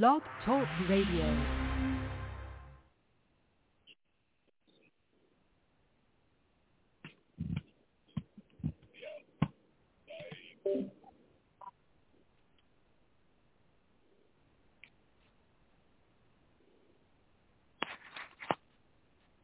Blog 0.00 0.22
Talk 0.46 0.66
Radio. 0.88 1.36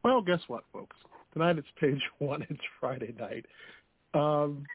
Well, 0.03 0.21
guess 0.23 0.39
what, 0.47 0.63
folks? 0.73 0.95
Tonight 1.33 1.59
it's 1.59 1.67
page 1.79 2.01
one. 2.17 2.41
It's 2.49 2.59
Friday 2.79 3.13
night. 3.19 3.45
Um, 4.15 4.65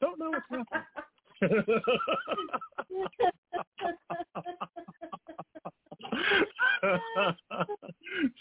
don't 0.00 0.20
know 0.20 0.30
what's 0.30 0.44
happening. 0.48 0.84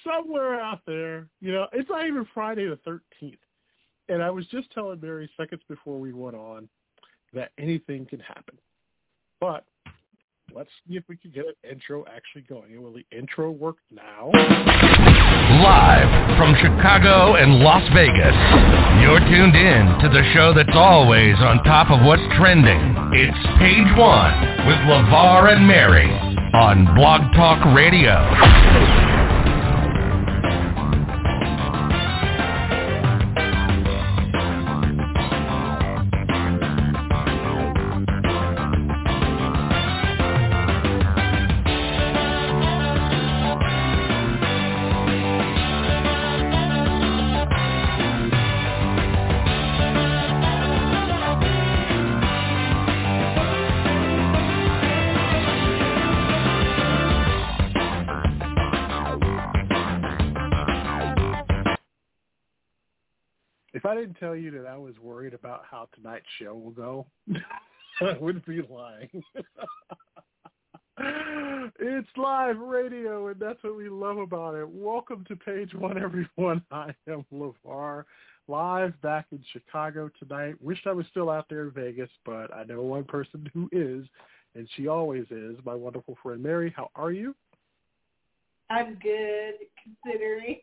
Somewhere 0.04 0.60
out 0.60 0.82
there, 0.86 1.28
you 1.40 1.52
know, 1.52 1.68
it's 1.74 1.90
not 1.90 2.06
even 2.08 2.28
Friday 2.34 2.68
the 2.68 2.78
13th. 2.88 3.38
And 4.10 4.22
I 4.22 4.30
was 4.30 4.46
just 4.48 4.70
telling 4.72 5.00
Mary 5.02 5.30
seconds 5.38 5.62
before 5.70 5.98
we 6.00 6.14
went 6.14 6.36
on 6.36 6.70
that 7.34 7.52
anything 7.58 8.06
can 8.06 8.20
happen. 8.20 8.58
But 9.40 9.66
let's 10.56 10.70
see 10.88 10.96
if 10.96 11.04
we 11.08 11.18
can 11.18 11.32
get 11.32 11.46
an 11.46 11.56
intro 11.70 12.06
actually 12.14 12.42
going. 12.44 12.82
Will 12.82 12.94
the 12.94 13.06
intro 13.12 13.52
work 13.52 13.78
now? 13.90 14.32
Live 15.64 16.38
from 16.38 16.56
Chicago 16.56 17.36
and 17.36 17.60
Las 17.60 17.84
Vegas, 17.94 18.36
you're 19.02 19.20
tuned 19.20 19.56
in 19.56 19.86
to 20.00 20.10
the 20.10 20.24
show 20.34 20.54
that's 20.54 20.76
always 20.76 21.36
on 21.40 21.64
top 21.64 21.92
of 21.92 22.06
what's 22.06 22.24
trending. 22.38 22.80
It's 23.14 23.38
Page 23.60 23.92
One 23.98 24.34
with 24.68 24.80
LeVar 24.88 25.56
and 25.56 25.68
Mary 25.68 26.10
on 26.54 26.96
Blog 26.96 27.22
Talk 27.34 27.64
Radio. 27.76 29.11
Didn't 64.02 64.16
tell 64.16 64.36
you 64.36 64.50
that 64.50 64.66
I 64.66 64.78
was 64.78 64.98
worried 65.00 65.36
about 65.36 65.64
how 65.70 65.88
tonight's 65.94 66.26
show 66.40 66.56
will 66.56 66.72
go, 66.72 67.06
I 68.02 68.18
wouldn't 68.20 68.48
be 68.48 68.64
lying. 68.68 69.24
it's 71.80 72.10
live 72.18 72.58
radio, 72.58 73.28
and 73.28 73.40
that's 73.40 73.64
what 73.64 73.78
we 73.78 73.90
love 73.90 74.18
about 74.18 74.56
it. 74.56 74.68
Welcome 74.68 75.24
to 75.28 75.36
Page 75.36 75.76
One, 75.76 76.02
everyone. 76.02 76.64
I 76.72 76.96
am 77.08 77.24
LeVar, 77.32 78.06
live 78.48 79.00
back 79.04 79.28
in 79.32 79.44
Chicago 79.54 80.10
tonight. 80.18 80.56
Wish 80.60 80.80
I 80.88 80.94
was 80.94 81.06
still 81.12 81.30
out 81.30 81.46
there 81.48 81.66
in 81.66 81.72
Vegas, 81.72 82.10
but 82.26 82.52
I 82.52 82.64
know 82.64 82.82
one 82.82 83.04
person 83.04 83.48
who 83.54 83.70
is, 83.72 84.08
and 84.56 84.68
she 84.76 84.88
always 84.88 85.26
is, 85.30 85.58
my 85.64 85.76
wonderful 85.76 86.18
friend 86.24 86.42
Mary. 86.42 86.74
How 86.76 86.90
are 86.96 87.12
you? 87.12 87.36
I'm 88.72 88.96
good, 88.96 89.54
considering. 90.04 90.58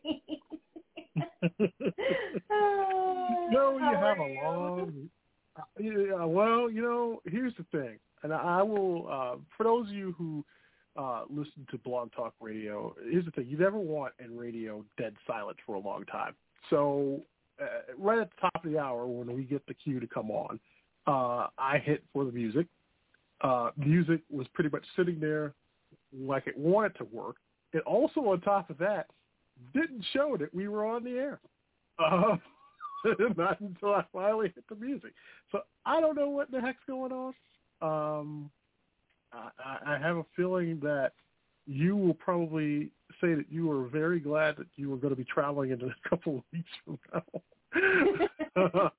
no, 1.15 1.69
you 3.73 3.79
How 3.79 4.01
have 4.01 4.19
a 4.19 4.29
you? 4.29 4.39
long. 4.43 5.09
Uh, 5.57 5.61
yeah, 5.79 6.23
well, 6.23 6.69
you 6.69 6.81
know, 6.81 7.21
here's 7.25 7.53
the 7.57 7.65
thing, 7.71 7.97
and 8.23 8.33
I 8.33 8.61
will. 8.61 9.07
Uh, 9.09 9.37
for 9.57 9.63
those 9.63 9.87
of 9.87 9.93
you 9.93 10.15
who 10.17 10.45
uh, 10.97 11.23
listen 11.29 11.65
to 11.71 11.77
Blog 11.79 12.11
Talk 12.13 12.33
Radio, 12.39 12.95
here's 13.09 13.25
the 13.25 13.31
thing: 13.31 13.47
you 13.47 13.57
never 13.57 13.77
want 13.77 14.13
in 14.23 14.37
radio 14.37 14.85
dead 14.97 15.15
silence 15.27 15.57
for 15.65 15.75
a 15.75 15.79
long 15.79 16.05
time. 16.05 16.35
So, 16.69 17.21
uh, 17.61 17.93
right 17.97 18.19
at 18.19 18.29
the 18.29 18.41
top 18.41 18.63
of 18.63 18.71
the 18.71 18.77
hour, 18.79 19.05
when 19.07 19.35
we 19.35 19.43
get 19.43 19.65
the 19.67 19.73
cue 19.73 19.99
to 19.99 20.07
come 20.07 20.31
on, 20.31 20.59
uh, 21.07 21.47
I 21.57 21.79
hit 21.83 22.03
for 22.13 22.25
the 22.25 22.31
music. 22.31 22.67
Uh, 23.41 23.71
music 23.77 24.21
was 24.29 24.47
pretty 24.53 24.69
much 24.69 24.85
sitting 24.95 25.19
there 25.19 25.53
like 26.17 26.47
it 26.47 26.57
wanted 26.57 26.95
to 26.97 27.05
work. 27.05 27.37
And 27.73 27.81
also 27.83 28.21
on 28.21 28.41
top 28.41 28.69
of 28.69 28.77
that, 28.79 29.07
didn't 29.73 30.05
show 30.13 30.37
that 30.37 30.53
we 30.53 30.67
were 30.67 30.85
on 30.85 31.03
the 31.03 31.11
air. 31.11 31.39
Uh, 31.97 32.37
not 33.37 33.59
until 33.59 33.93
I 33.93 34.03
finally 34.11 34.51
hit 34.53 34.63
the 34.69 34.75
music. 34.75 35.13
So 35.51 35.61
I 35.85 35.99
don't 36.01 36.15
know 36.15 36.29
what 36.29 36.51
the 36.51 36.61
heck's 36.61 36.83
going 36.87 37.11
on. 37.11 37.33
Um, 37.81 38.49
I, 39.31 39.95
I 39.95 39.97
have 39.99 40.17
a 40.17 40.25
feeling 40.35 40.79
that 40.81 41.13
you 41.65 41.95
will 41.95 42.15
probably 42.15 42.91
say 43.21 43.35
that 43.35 43.45
you 43.49 43.71
are 43.71 43.87
very 43.87 44.19
glad 44.19 44.57
that 44.57 44.67
you 44.75 44.91
are 44.93 44.97
going 44.97 45.11
to 45.11 45.17
be 45.17 45.25
traveling 45.25 45.71
in 45.71 45.81
a 45.81 45.95
couple 46.09 46.37
of 46.37 46.43
weeks 46.51 46.69
from 46.85 46.99
now. 47.13 47.23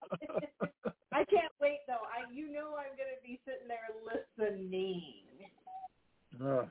I 1.13 1.25
can't 1.25 1.53
wait 1.61 1.81
though. 1.89 1.95
I 1.95 2.33
you 2.33 2.53
know 2.53 2.77
I'm 2.79 2.97
gonna 2.97 3.21
be 3.23 3.41
sitting 3.45 3.67
there 3.67 3.91
listening. 4.39 5.03
Oh, 6.43 6.69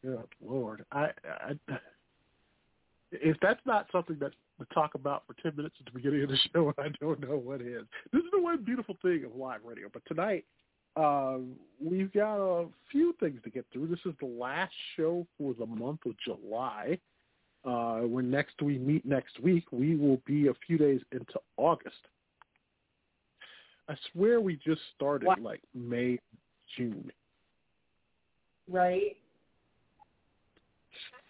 good 0.00 0.28
lord! 0.40 0.84
I, 0.92 1.10
I 1.26 1.58
if 3.12 3.36
that's 3.40 3.60
not 3.64 3.86
something 3.92 4.16
that 4.20 4.32
to 4.58 4.74
talk 4.74 4.94
about 4.94 5.24
for 5.26 5.34
ten 5.42 5.56
minutes 5.56 5.76
at 5.80 5.86
the 5.86 5.92
beginning 5.92 6.22
of 6.22 6.28
the 6.28 6.38
show, 6.54 6.72
I 6.78 6.88
don't 7.00 7.20
know 7.20 7.36
what 7.36 7.60
is. 7.60 7.84
This 8.12 8.20
is 8.20 8.30
the 8.32 8.40
one 8.40 8.64
beautiful 8.64 8.96
thing 9.02 9.24
of 9.24 9.34
live 9.36 9.60
radio. 9.64 9.88
But 9.92 10.02
tonight, 10.06 10.44
um, 10.96 11.52
we've 11.82 12.12
got 12.12 12.36
a 12.36 12.66
few 12.90 13.14
things 13.20 13.40
to 13.44 13.50
get 13.50 13.64
through. 13.72 13.88
This 13.88 14.00
is 14.04 14.12
the 14.20 14.26
last 14.26 14.72
show 14.96 15.26
for 15.38 15.54
the 15.54 15.66
month 15.66 16.00
of 16.06 16.14
July. 16.24 16.98
Uh, 17.64 18.00
when 18.00 18.30
next 18.30 18.62
we 18.62 18.78
meet 18.78 19.04
next 19.04 19.38
week, 19.40 19.64
we 19.70 19.94
will 19.94 20.20
be 20.26 20.48
a 20.48 20.54
few 20.66 20.78
days 20.78 21.00
into 21.12 21.38
August. 21.58 21.96
I 23.88 23.94
swear 24.12 24.40
we 24.40 24.56
just 24.64 24.80
started 24.94 25.28
like 25.42 25.60
May, 25.74 26.18
June. 26.76 27.10
Right? 28.70 29.16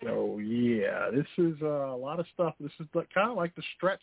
So 0.02 0.38
yeah, 0.38 1.10
this 1.12 1.26
is 1.38 1.54
uh, 1.62 1.66
a 1.66 1.96
lot 1.96 2.20
of 2.20 2.26
stuff. 2.34 2.54
This 2.60 2.72
is 2.80 2.86
kind 3.14 3.30
of 3.30 3.36
like 3.36 3.54
the 3.54 3.62
stretch 3.76 4.02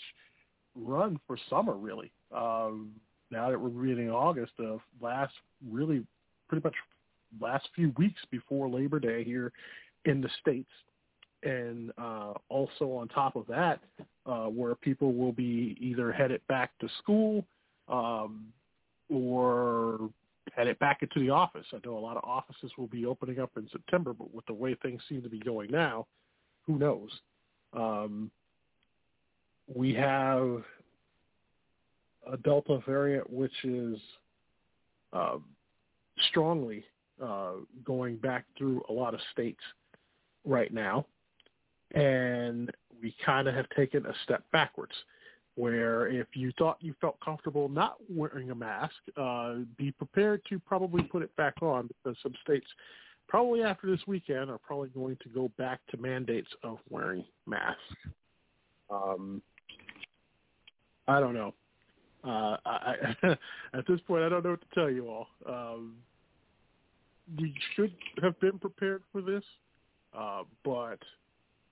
run 0.75 1.19
for 1.27 1.37
summer, 1.49 1.73
really. 1.73 2.11
Um, 2.35 2.91
now 3.31 3.49
that 3.49 3.59
we're 3.59 3.69
reading 3.69 4.09
August, 4.09 4.53
the 4.57 4.79
last 5.01 5.33
really 5.69 6.05
pretty 6.47 6.63
much 6.63 6.75
last 7.41 7.67
few 7.75 7.93
weeks 7.97 8.21
before 8.31 8.69
Labor 8.69 8.99
Day 8.99 9.23
here 9.23 9.51
in 10.05 10.21
the 10.21 10.29
states, 10.41 10.69
and 11.43 11.91
uh, 11.97 12.33
also 12.49 12.91
on 12.91 13.07
top 13.09 13.35
of 13.35 13.45
that, 13.47 13.79
uh, 14.25 14.45
where 14.45 14.75
people 14.75 15.13
will 15.13 15.33
be 15.33 15.77
either 15.79 16.11
headed 16.11 16.41
back 16.47 16.71
to 16.79 16.87
school 16.99 17.45
um, 17.89 18.47
or 19.09 20.09
headed 20.55 20.77
back 20.79 21.01
into 21.01 21.19
the 21.19 21.29
office. 21.29 21.65
I 21.73 21.77
know 21.85 21.97
a 21.97 21.99
lot 21.99 22.17
of 22.17 22.23
offices 22.23 22.71
will 22.77 22.87
be 22.87 23.05
opening 23.05 23.39
up 23.39 23.51
in 23.57 23.67
September, 23.71 24.13
but 24.13 24.33
with 24.33 24.45
the 24.45 24.53
way 24.53 24.75
things 24.81 25.01
seem 25.07 25.21
to 25.21 25.29
be 25.29 25.39
going 25.39 25.71
now, 25.71 26.07
who 26.65 26.77
knows? 26.77 27.09
Um, 27.73 28.31
we 29.73 29.93
have 29.93 30.63
a 32.31 32.37
Delta 32.37 32.79
variant, 32.85 33.29
which 33.31 33.53
is 33.63 33.97
uh, 35.13 35.37
strongly 36.29 36.83
uh, 37.23 37.53
going 37.83 38.17
back 38.17 38.45
through 38.57 38.83
a 38.89 38.93
lot 38.93 39.13
of 39.13 39.19
states 39.31 39.61
right 40.45 40.73
now, 40.73 41.05
and 41.93 42.71
we 43.01 43.13
kind 43.25 43.47
of 43.47 43.55
have 43.55 43.67
taken 43.75 44.05
a 44.05 44.13
step 44.23 44.43
backwards 44.51 44.93
where 45.57 46.07
if 46.07 46.27
you 46.35 46.51
thought 46.59 46.77
you 46.81 46.93
felt 47.01 47.19
comfortable 47.19 47.67
not 47.67 47.95
wearing 48.09 48.51
a 48.51 48.55
mask, 48.55 48.93
uh, 49.17 49.55
be 49.75 49.91
prepared 49.91 50.39
to 50.47 50.59
probably 50.59 51.01
put 51.01 51.23
it 51.23 51.35
back 51.35 51.55
on 51.63 51.87
because 51.87 52.15
some 52.21 52.33
states 52.43 52.67
probably 53.27 53.63
after 53.63 53.89
this 53.89 53.99
weekend 54.05 54.51
are 54.51 54.59
probably 54.59 54.89
going 54.89 55.17
to 55.23 55.29
go 55.29 55.51
back 55.57 55.79
to 55.89 55.97
mandates 55.97 56.49
of 56.63 56.77
wearing 56.91 57.25
masks. 57.47 57.81
Um, 58.91 59.41
I 61.07 61.19
don't 61.19 61.33
know. 61.33 61.55
Uh, 62.23 62.57
I, 62.63 62.95
at 63.73 63.87
this 63.87 63.99
point, 64.07 64.23
I 64.23 64.29
don't 64.29 64.43
know 64.43 64.51
what 64.51 64.61
to 64.61 64.75
tell 64.75 64.91
you 64.91 65.09
all. 65.09 65.27
Um, 65.49 65.95
we 67.35 67.51
should 67.75 67.93
have 68.21 68.39
been 68.39 68.59
prepared 68.59 69.01
for 69.11 69.23
this, 69.23 69.43
uh, 70.15 70.43
but 70.63 70.99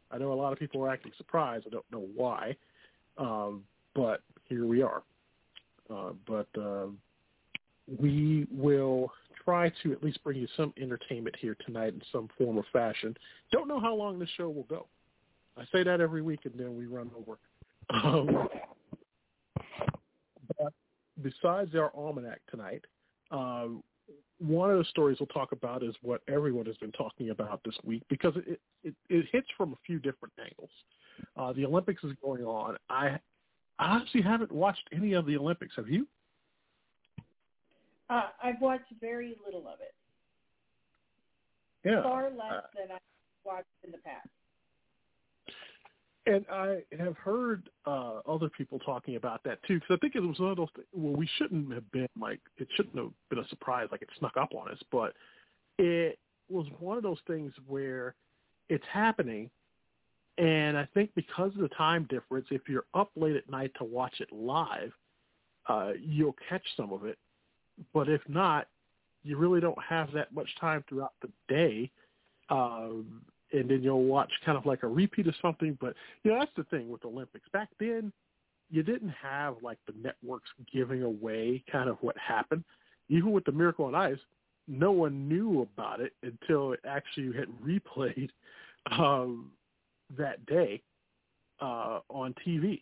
I 0.10 0.18
know 0.18 0.34
a 0.34 0.34
lot 0.34 0.54
of 0.54 0.60
people 0.60 0.84
are 0.84 0.90
acting 0.90 1.12
surprised. 1.18 1.66
I 1.68 1.70
don't 1.70 1.86
know 1.92 2.08
why. 2.16 2.56
Um, 3.20 3.64
but 3.96 4.22
here 4.46 4.66
we 4.66 4.82
are. 4.82 5.02
Uh, 5.90 6.12
but 6.28 6.48
uh, 6.60 6.88
we 8.00 8.48
will 8.52 9.12
try 9.44 9.72
to 9.84 9.92
at 9.92 10.04
least 10.04 10.24
bring 10.24 10.38
you 10.38 10.48
some 10.58 10.74
entertainment 10.82 11.36
here 11.40 11.56
tonight 11.66 11.94
in 11.94 12.02
some 12.12 12.28
form 12.38 12.58
or 12.58 12.66
fashion. 12.74 13.16
Don't 13.52 13.68
know 13.68 13.80
how 13.80 13.96
long 13.96 14.20
this 14.20 14.30
show 14.38 14.50
will 14.50 14.64
go. 14.64 14.88
I 15.58 15.64
say 15.72 15.84
that 15.84 16.02
every 16.02 16.22
week, 16.22 16.42
and 16.44 16.54
then 16.58 16.76
we 16.78 16.86
run 16.86 17.10
over. 17.16 17.38
Um, 18.04 18.50
but 20.58 20.74
besides 21.22 21.76
our 21.76 21.92
almanac 21.96 22.42
tonight, 22.50 22.84
uh, 23.32 23.68
one 24.40 24.70
of 24.70 24.78
the 24.78 24.86
stories 24.86 25.18
we'll 25.20 25.28
talk 25.28 25.52
about 25.52 25.84
is 25.84 25.96
what 26.02 26.22
everyone 26.28 26.66
has 26.66 26.76
been 26.78 26.92
talking 26.92 27.30
about 27.30 27.62
this 27.64 27.76
week 27.84 28.04
because 28.10 28.34
it 28.36 28.60
it, 28.84 28.94
it 29.10 29.26
hits 29.32 29.48
from 29.56 29.74
a 29.74 29.78
few 29.86 30.00
different 30.00 30.34
angles. 30.40 30.70
Uh, 31.38 31.54
the 31.54 31.66
Olympics 31.66 32.04
is 32.04 32.12
going 32.22 32.44
on. 32.44 32.76
I 32.90 33.20
honestly 33.80 34.22
haven't 34.22 34.52
watched 34.52 34.88
any 34.94 35.14
of 35.14 35.26
the 35.26 35.38
Olympics. 35.38 35.76
Have 35.76 35.90
you? 35.90 36.08
Uh, 38.10 38.30
I've 38.44 38.62
watched 38.62 38.92
very 39.02 39.36
little 39.46 39.68
of 39.68 39.80
it. 39.82 39.94
Yeah. 41.84 42.04
Far 42.04 42.30
less 42.30 42.52
Uh, 42.52 42.62
than 42.76 42.92
I've 42.92 43.00
watched 43.44 43.68
in 43.84 43.92
the 43.92 43.98
past. 44.00 44.28
And 46.28 46.44
I 46.52 46.82
have 47.00 47.16
heard 47.18 47.70
uh, 47.86 48.22
other 48.28 48.50
people 48.50 48.80
talking 48.80 49.16
about 49.16 49.44
that 49.44 49.62
too, 49.68 49.76
because 49.76 49.96
I 49.96 49.98
think 49.98 50.16
it 50.16 50.22
was 50.22 50.40
one 50.40 50.50
of 50.50 50.58
those. 50.58 50.70
Th- 50.76 50.88
well, 50.92 51.14
we 51.14 51.30
shouldn't 51.38 51.72
have 51.72 51.90
been 51.92 52.10
like 52.20 52.40
it 52.58 52.68
shouldn't 52.76 52.96
have 52.96 53.12
been 53.30 53.38
a 53.40 53.48
surprise, 53.50 53.90
like 53.92 54.02
it 54.02 54.10
snuck 54.18 54.36
up 54.36 54.56
on 54.56 54.72
us, 54.72 54.80
but 54.92 55.14
it 55.78 56.18
was 56.50 56.66
one 56.80 56.98
of 56.98 57.04
those 57.04 57.20
things 57.28 57.54
where 57.68 58.16
it's 58.70 58.86
happening, 58.92 59.52
and 60.38 60.78
I 60.78 60.88
think 60.94 61.12
because 61.16 61.52
of 61.56 61.62
the 61.62 61.70
time 61.70 62.08
difference, 62.10 62.48
if 62.52 62.64
you're 62.68 62.86
up 62.94 63.12
late 63.16 63.36
at 63.36 63.50
night 63.50 63.72
to 63.78 63.84
watch 63.84 64.16
it 64.20 64.32
live, 64.32 64.92
uh, 65.68 65.92
you'll 66.00 66.36
catch 66.50 66.64
some 66.76 66.92
of 66.92 67.06
it. 67.06 67.18
But 67.94 68.10
if 68.10 68.22
not, 68.28 68.68
you 69.24 69.38
really 69.38 69.62
don't 69.62 69.82
have 69.82 70.12
that 70.14 70.34
much 70.34 70.50
time 70.60 70.84
throughout 70.88 71.14
the 71.22 71.30
day. 71.48 71.90
Um, 72.50 73.22
and 73.54 73.70
then 73.70 73.82
you'll 73.82 74.04
watch 74.04 74.32
kind 74.46 74.58
of 74.58 74.66
like 74.66 74.84
a 74.84 74.88
repeat 74.88 75.28
of 75.28 75.36
something. 75.42 75.78
But 75.80 75.96
you 76.24 76.32
know, 76.32 76.40
that's 76.40 76.52
the 76.58 76.64
thing 76.66 76.90
with 76.90 77.06
Olympics. 77.06 77.48
Back 77.54 77.70
then, 77.80 78.12
you 78.70 78.84
didn't 78.84 79.14
have 79.22 79.56
like 79.62 79.78
the 79.88 79.94
networks 80.02 80.50
giving 80.72 81.04
away 81.04 81.64
kind 81.72 81.90
of 81.90 81.98
what 82.02 82.18
happened. 82.18 82.64
Even 83.08 83.32
with 83.32 83.46
the 83.46 83.52
Miracle 83.52 83.86
on 83.86 83.96
Ice, 83.96 84.18
no 84.68 84.92
one 84.92 85.30
knew 85.30 85.62
about 85.62 86.02
it 86.02 86.14
until 86.24 86.74
it 86.74 86.80
actually 86.86 87.32
had 87.38 87.48
replayed 87.66 88.30
um, 88.92 89.52
that 90.18 90.46
day 90.46 90.82
uh, 91.62 92.00
on 92.10 92.34
TV. 92.46 92.82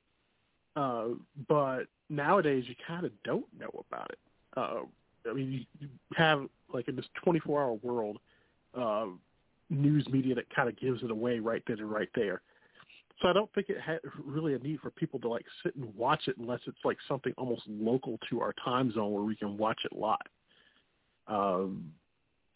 Uh, 0.75 1.15
but 1.47 1.83
nowadays, 2.09 2.65
you 2.67 2.75
kind 2.87 3.05
of 3.05 3.11
don't 3.23 3.45
know 3.57 3.85
about 3.91 4.09
it. 4.11 4.19
Uh, 4.55 4.81
I 5.29 5.33
mean, 5.33 5.51
you, 5.51 5.65
you 5.79 5.89
have 6.15 6.47
like 6.73 6.87
in 6.87 6.95
this 6.95 7.05
24-hour 7.25 7.73
world, 7.83 8.17
uh, 8.77 9.05
news 9.69 10.07
media 10.09 10.35
that 10.35 10.53
kind 10.53 10.69
of 10.69 10.77
gives 10.79 11.03
it 11.03 11.11
away 11.11 11.39
right 11.39 11.63
then 11.67 11.79
and 11.79 11.91
right 11.91 12.09
there. 12.15 12.41
So 13.21 13.27
I 13.27 13.33
don't 13.33 13.51
think 13.53 13.69
it 13.69 13.79
had 13.79 13.99
really 14.25 14.53
a 14.53 14.59
need 14.59 14.79
for 14.81 14.89
people 14.91 15.19
to 15.21 15.29
like 15.29 15.45
sit 15.63 15.75
and 15.75 15.95
watch 15.95 16.27
it 16.27 16.37
unless 16.37 16.59
it's 16.65 16.77
like 16.83 16.97
something 17.07 17.33
almost 17.37 17.61
local 17.67 18.19
to 18.29 18.41
our 18.41 18.53
time 18.63 18.91
zone 18.91 19.11
where 19.11 19.23
we 19.23 19.35
can 19.35 19.57
watch 19.57 19.79
it 19.85 19.97
live. 19.97 20.17
Um, 21.27 21.91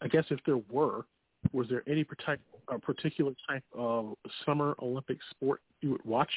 I 0.02 0.08
guess 0.08 0.24
if 0.30 0.40
there 0.44 0.60
were, 0.70 1.06
was 1.52 1.68
there 1.68 1.82
any 1.86 2.04
protect, 2.04 2.42
particular 2.82 3.32
type 3.48 3.64
of 3.74 4.14
summer 4.44 4.74
Olympic 4.80 5.18
sport 5.30 5.60
you 5.80 5.90
would 5.90 6.04
watch? 6.04 6.30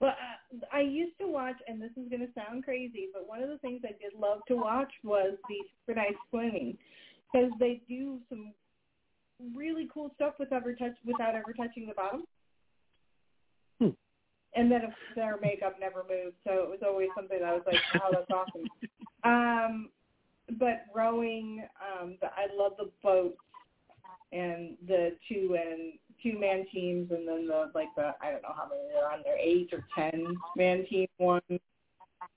Well, 0.00 0.10
uh, 0.10 0.66
I 0.72 0.80
used 0.80 1.18
to 1.20 1.26
watch, 1.26 1.56
and 1.66 1.80
this 1.80 1.90
is 1.96 2.08
going 2.10 2.20
to 2.20 2.32
sound 2.34 2.64
crazy, 2.64 3.08
but 3.12 3.28
one 3.28 3.42
of 3.42 3.48
the 3.48 3.58
things 3.58 3.82
I 3.84 3.92
did 3.92 4.18
love 4.18 4.40
to 4.48 4.54
watch 4.56 4.92
was 5.02 5.36
the 5.48 5.56
synchronized 5.86 6.18
swimming 6.30 6.76
because 7.32 7.50
they 7.58 7.80
do 7.88 8.18
some 8.28 8.52
really 9.54 9.88
cool 9.92 10.10
stuff 10.14 10.34
with 10.38 10.52
ever 10.52 10.74
touch 10.74 10.94
without 11.04 11.34
ever 11.34 11.52
touching 11.52 11.86
the 11.86 11.94
bottom. 11.94 12.24
Hmm. 13.80 13.90
And 14.54 14.70
then 14.70 14.94
their 15.16 15.38
makeup 15.40 15.76
never 15.80 16.04
moved, 16.08 16.36
so 16.46 16.62
it 16.62 16.70
was 16.70 16.80
always 16.84 17.08
something 17.16 17.38
that 17.40 17.48
I 17.48 17.54
was 17.54 17.62
like, 17.66 17.80
"Wow, 17.94 18.10
that's 18.12 18.30
awesome." 18.30 18.68
Um, 19.24 19.88
but 20.58 20.84
rowing, 20.94 21.64
um, 21.80 22.16
the, 22.20 22.26
I 22.26 22.46
love 22.56 22.72
the 22.78 22.90
boats 23.02 23.36
and 24.32 24.76
the 24.86 25.16
two 25.28 25.56
and 25.58 25.94
two 26.22 26.38
man 26.38 26.66
teams, 26.72 27.10
and 27.10 27.26
then 27.26 27.46
the 27.46 27.70
like 27.74 27.88
the 27.96 28.14
I 28.20 28.30
don't 28.30 28.42
know 28.42 28.54
how 28.56 28.68
many 28.68 28.82
they're 28.92 29.10
on 29.10 29.20
there, 29.24 29.38
eight 29.38 29.70
or 29.72 29.84
ten 29.94 30.34
man 30.56 30.86
team 30.86 31.06
one. 31.18 31.42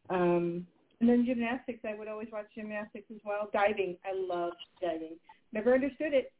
Um, 0.09 0.65
and 0.99 1.09
then 1.09 1.25
gymnastics, 1.25 1.79
I 1.87 1.95
would 1.97 2.07
always 2.07 2.29
watch 2.31 2.47
gymnastics 2.55 3.05
as 3.11 3.21
well. 3.23 3.49
Diving, 3.53 3.97
I 4.05 4.13
love 4.15 4.53
diving. 4.81 5.17
Never 5.53 5.73
understood 5.73 6.13
it. 6.13 6.31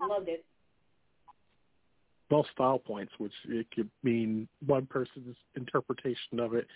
Loved 0.00 0.28
it. 0.28 0.44
Well, 2.30 2.46
style 2.52 2.78
points, 2.78 3.12
which 3.18 3.32
it 3.48 3.66
could 3.74 3.90
mean 4.02 4.48
one 4.66 4.86
person's 4.86 5.36
interpretation 5.56 6.38
of 6.38 6.52
it, 6.54 6.66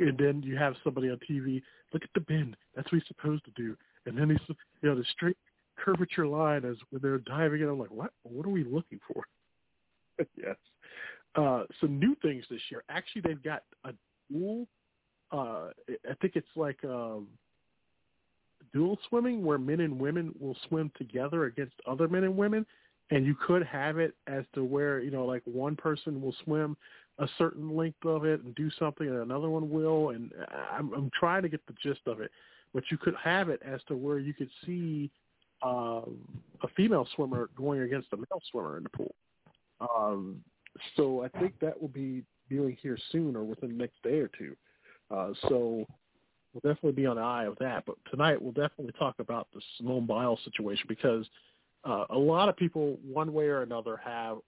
and 0.00 0.18
then 0.18 0.42
you 0.42 0.56
have 0.56 0.74
somebody 0.82 1.10
on 1.10 1.18
TV. 1.28 1.62
Look 1.92 2.02
at 2.02 2.10
the 2.14 2.20
bend. 2.20 2.56
That's 2.74 2.90
what 2.90 3.00
he's 3.00 3.08
supposed 3.08 3.44
to 3.44 3.50
do. 3.52 3.76
And 4.06 4.16
then 4.16 4.30
he's, 4.30 4.56
you 4.82 4.88
know, 4.88 4.96
the 4.96 5.04
straight 5.12 5.36
curvature 5.76 6.26
line 6.26 6.64
as 6.64 6.76
when 6.90 7.02
they're 7.02 7.18
diving 7.18 7.60
in. 7.60 7.68
I'm 7.68 7.78
like, 7.78 7.90
what? 7.90 8.12
What 8.22 8.46
are 8.46 8.50
we 8.50 8.64
looking 8.64 9.00
for? 9.12 9.24
yes. 10.36 10.56
Uh, 11.36 11.64
some 11.80 11.98
new 11.98 12.16
things 12.22 12.44
this 12.50 12.60
year. 12.70 12.82
Actually, 12.88 13.22
they've 13.22 13.42
got 13.42 13.62
a 13.84 13.92
dual. 14.30 14.66
Uh, 15.30 15.68
I 16.08 16.14
think 16.20 16.34
it's 16.34 16.48
like 16.56 16.82
um, 16.84 17.28
dual 18.72 18.98
swimming, 19.08 19.44
where 19.44 19.58
men 19.58 19.80
and 19.80 19.98
women 19.98 20.34
will 20.40 20.56
swim 20.68 20.90
together 20.96 21.44
against 21.44 21.74
other 21.86 22.08
men 22.08 22.24
and 22.24 22.36
women, 22.36 22.66
and 23.10 23.24
you 23.24 23.36
could 23.46 23.64
have 23.64 23.98
it 23.98 24.14
as 24.26 24.44
to 24.54 24.64
where 24.64 25.00
you 25.00 25.10
know, 25.10 25.24
like 25.24 25.42
one 25.44 25.76
person 25.76 26.20
will 26.20 26.34
swim 26.44 26.76
a 27.20 27.28
certain 27.38 27.76
length 27.76 28.04
of 28.04 28.24
it 28.24 28.42
and 28.42 28.54
do 28.54 28.70
something, 28.78 29.06
and 29.06 29.18
another 29.18 29.48
one 29.48 29.70
will. 29.70 30.10
And 30.10 30.32
I'm, 30.72 30.92
I'm 30.92 31.10
trying 31.18 31.42
to 31.42 31.48
get 31.48 31.64
the 31.66 31.74
gist 31.82 32.00
of 32.06 32.20
it, 32.20 32.30
but 32.74 32.84
you 32.90 32.96
could 32.96 33.14
have 33.22 33.48
it 33.48 33.60
as 33.64 33.80
to 33.88 33.96
where 33.96 34.18
you 34.18 34.34
could 34.34 34.50
see 34.66 35.10
um, 35.62 36.18
a 36.62 36.68
female 36.76 37.06
swimmer 37.14 37.50
going 37.56 37.82
against 37.82 38.08
a 38.12 38.16
male 38.16 38.42
swimmer 38.50 38.78
in 38.78 38.82
the 38.82 38.88
pool. 38.88 39.14
Um, 39.80 40.42
so 40.96 41.22
I 41.22 41.38
think 41.38 41.58
that 41.60 41.80
will 41.80 41.88
be 41.88 42.22
viewing 42.48 42.76
here 42.80 42.98
soon 43.12 43.36
or 43.36 43.44
within 43.44 43.70
the 43.70 43.76
next 43.76 44.02
day 44.02 44.18
or 44.18 44.30
two. 44.38 44.56
Uh, 45.10 45.32
so 45.48 45.86
we'll 46.52 46.74
definitely 46.74 46.92
be 46.92 47.06
on 47.06 47.16
the 47.16 47.22
eye 47.22 47.44
of 47.44 47.56
that. 47.58 47.84
But 47.86 47.96
tonight 48.10 48.40
we'll 48.40 48.52
definitely 48.52 48.94
talk 48.98 49.16
about 49.18 49.48
the 49.52 49.60
Simone 49.76 50.06
Biles 50.06 50.40
situation 50.44 50.86
because 50.88 51.26
uh, 51.84 52.04
a 52.10 52.18
lot 52.18 52.48
of 52.48 52.56
people, 52.56 52.98
one 53.06 53.32
way 53.32 53.46
or 53.46 53.62
another, 53.62 54.00
have 54.02 54.38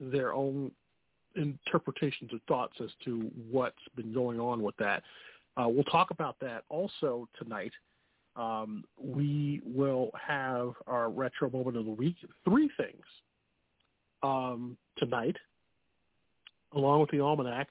their 0.00 0.32
own 0.32 0.70
interpretations 1.36 2.32
or 2.32 2.38
thoughts 2.48 2.74
as 2.82 2.90
to 3.04 3.30
what's 3.50 3.76
been 3.94 4.12
going 4.12 4.40
on 4.40 4.62
with 4.62 4.76
that. 4.78 5.02
Uh, 5.56 5.68
we'll 5.68 5.84
talk 5.84 6.10
about 6.10 6.36
that 6.40 6.64
also 6.68 7.28
tonight. 7.38 7.72
Um, 8.36 8.84
we 9.00 9.62
will 9.64 10.10
have 10.14 10.74
our 10.86 11.08
retro 11.08 11.48
moment 11.48 11.76
of 11.76 11.86
the 11.86 11.90
week. 11.90 12.16
Three 12.44 12.70
things 12.76 13.04
um, 14.22 14.76
tonight, 14.98 15.36
along 16.74 17.00
with 17.00 17.10
the 17.10 17.20
almanac, 17.20 17.68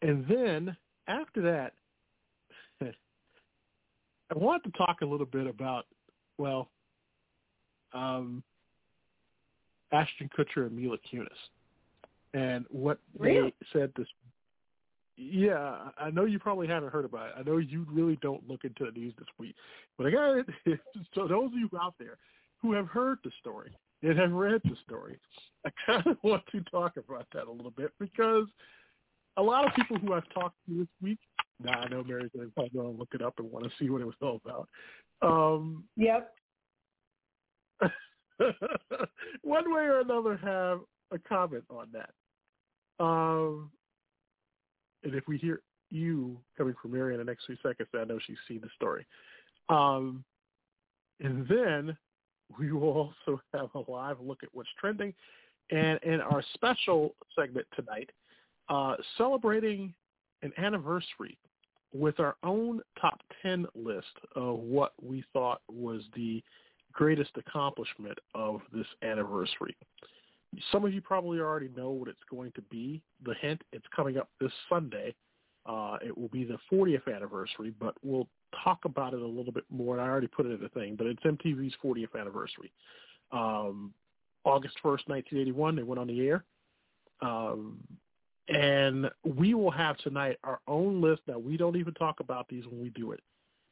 and 0.00 0.26
then 0.26 0.74
after 1.06 1.42
that, 1.42 1.72
I 2.82 4.38
want 4.38 4.64
to 4.64 4.70
talk 4.70 5.02
a 5.02 5.06
little 5.06 5.26
bit 5.26 5.46
about 5.46 5.84
well, 6.38 6.68
um, 7.92 8.42
Ashton 9.92 10.28
Kutcher 10.36 10.66
and 10.66 10.76
Mila 10.76 10.96
Kunis, 11.12 11.28
and 12.34 12.66
what 12.68 12.98
Really? 13.18 13.54
they 13.60 13.66
said 13.78 13.92
this. 13.96 14.06
Yeah, 15.16 15.90
I 15.96 16.10
know 16.10 16.24
you 16.24 16.38
probably 16.40 16.66
haven't 16.66 16.92
heard 16.92 17.04
about 17.04 17.28
it. 17.28 17.34
I 17.38 17.42
know 17.42 17.58
you 17.58 17.86
really 17.88 18.18
don't 18.20 18.46
look 18.48 18.64
into 18.64 18.84
the 18.84 18.90
news 18.90 19.14
this 19.16 19.28
week, 19.38 19.54
but 19.96 20.06
I 20.06 20.10
got 20.10 20.38
it. 20.38 20.46
So 21.14 21.28
those 21.28 21.46
of 21.46 21.54
you 21.54 21.70
out 21.80 21.94
there 21.98 22.18
who 22.60 22.72
have 22.72 22.88
heard 22.88 23.18
the 23.22 23.30
story 23.40 23.70
and 24.02 24.18
have 24.18 24.32
read 24.32 24.60
the 24.64 24.76
story, 24.84 25.20
I 25.64 25.70
kind 25.86 26.04
of 26.08 26.16
want 26.24 26.42
to 26.50 26.60
talk 26.62 26.96
about 26.96 27.26
that 27.32 27.46
a 27.46 27.50
little 27.52 27.70
bit 27.70 27.92
because 28.00 28.46
a 29.36 29.42
lot 29.42 29.64
of 29.66 29.74
people 29.74 29.96
who 29.98 30.12
I've 30.14 30.28
talked 30.34 30.56
to 30.68 30.78
this 30.78 30.88
week, 31.00 31.18
now 31.62 31.80
I 31.80 31.88
know 31.88 32.02
Mary's 32.02 32.30
going 32.34 32.48
to 32.48 32.52
probably 32.54 32.70
go 32.80 32.88
and 32.88 32.98
look 32.98 33.10
it 33.14 33.22
up 33.22 33.34
and 33.38 33.50
want 33.50 33.64
to 33.66 33.70
see 33.78 33.90
what 33.90 34.00
it 34.00 34.06
was 34.06 34.14
all 34.20 34.40
about. 34.44 34.68
Um, 35.22 35.84
Yep. 35.96 36.32
one 39.42 39.72
way 39.74 39.82
or 39.82 40.00
another 40.00 40.36
have 40.42 40.80
a 41.12 41.18
comment 41.28 41.64
on 41.70 41.86
that. 41.92 42.10
Um, 43.00 43.70
and 45.02 45.14
if 45.14 45.26
we 45.28 45.38
hear 45.38 45.60
you 45.90 46.38
coming 46.56 46.74
from 46.80 46.92
Mary 46.92 47.14
in 47.14 47.18
the 47.18 47.24
next 47.24 47.46
few 47.46 47.56
seconds, 47.62 47.88
I 47.94 48.04
know 48.04 48.18
she's 48.26 48.36
seen 48.48 48.60
the 48.60 48.68
story. 48.74 49.06
Um, 49.68 50.24
and 51.20 51.46
then 51.48 51.96
we 52.58 52.72
will 52.72 53.14
also 53.26 53.40
have 53.54 53.70
a 53.74 53.90
live 53.90 54.20
look 54.20 54.42
at 54.42 54.48
what's 54.52 54.68
trending. 54.78 55.14
And 55.70 55.98
in 56.02 56.20
our 56.20 56.42
special 56.54 57.14
segment 57.38 57.66
tonight, 57.74 58.10
uh, 58.68 58.96
celebrating 59.16 59.94
an 60.42 60.52
anniversary 60.58 61.38
with 61.92 62.18
our 62.20 62.36
own 62.42 62.80
top 63.00 63.20
10 63.42 63.66
list 63.74 64.06
of 64.34 64.58
what 64.58 64.92
we 65.02 65.24
thought 65.32 65.62
was 65.70 66.02
the 66.14 66.42
greatest 66.92 67.30
accomplishment 67.36 68.18
of 68.34 68.60
this 68.72 68.86
anniversary. 69.02 69.76
Some 70.72 70.84
of 70.84 70.92
you 70.92 71.00
probably 71.00 71.40
already 71.40 71.70
know 71.76 71.90
what 71.90 72.08
it's 72.08 72.18
going 72.30 72.52
to 72.52 72.62
be. 72.62 73.02
The 73.24 73.34
hint, 73.40 73.62
it's 73.72 73.86
coming 73.94 74.18
up 74.18 74.28
this 74.40 74.52
Sunday. 74.68 75.14
Uh, 75.66 75.96
it 76.04 76.16
will 76.16 76.28
be 76.28 76.44
the 76.44 76.58
40th 76.70 77.14
anniversary, 77.14 77.72
but 77.80 77.94
we'll 78.02 78.28
talk 78.62 78.84
about 78.84 79.14
it 79.14 79.22
a 79.22 79.26
little 79.26 79.52
bit 79.52 79.64
more. 79.70 79.94
And 79.94 80.02
I 80.02 80.08
already 80.08 80.26
put 80.26 80.46
it 80.46 80.52
in 80.52 80.60
the 80.60 80.68
thing, 80.68 80.94
but 80.96 81.06
it's 81.06 81.22
MTV's 81.22 81.74
40th 81.82 82.18
anniversary. 82.18 82.70
Um, 83.32 83.92
August 84.44 84.76
1st, 84.84 85.08
1981, 85.08 85.76
they 85.76 85.82
went 85.82 85.98
on 85.98 86.06
the 86.06 86.20
air. 86.26 86.44
Um, 87.22 87.78
and 88.48 89.10
we 89.24 89.54
will 89.54 89.70
have 89.70 89.96
tonight 89.98 90.38
our 90.44 90.60
own 90.68 91.00
list. 91.00 91.22
Now, 91.26 91.38
we 91.38 91.56
don't 91.56 91.76
even 91.76 91.94
talk 91.94 92.20
about 92.20 92.46
these 92.48 92.66
when 92.66 92.82
we 92.82 92.90
do 92.90 93.12
it. 93.12 93.20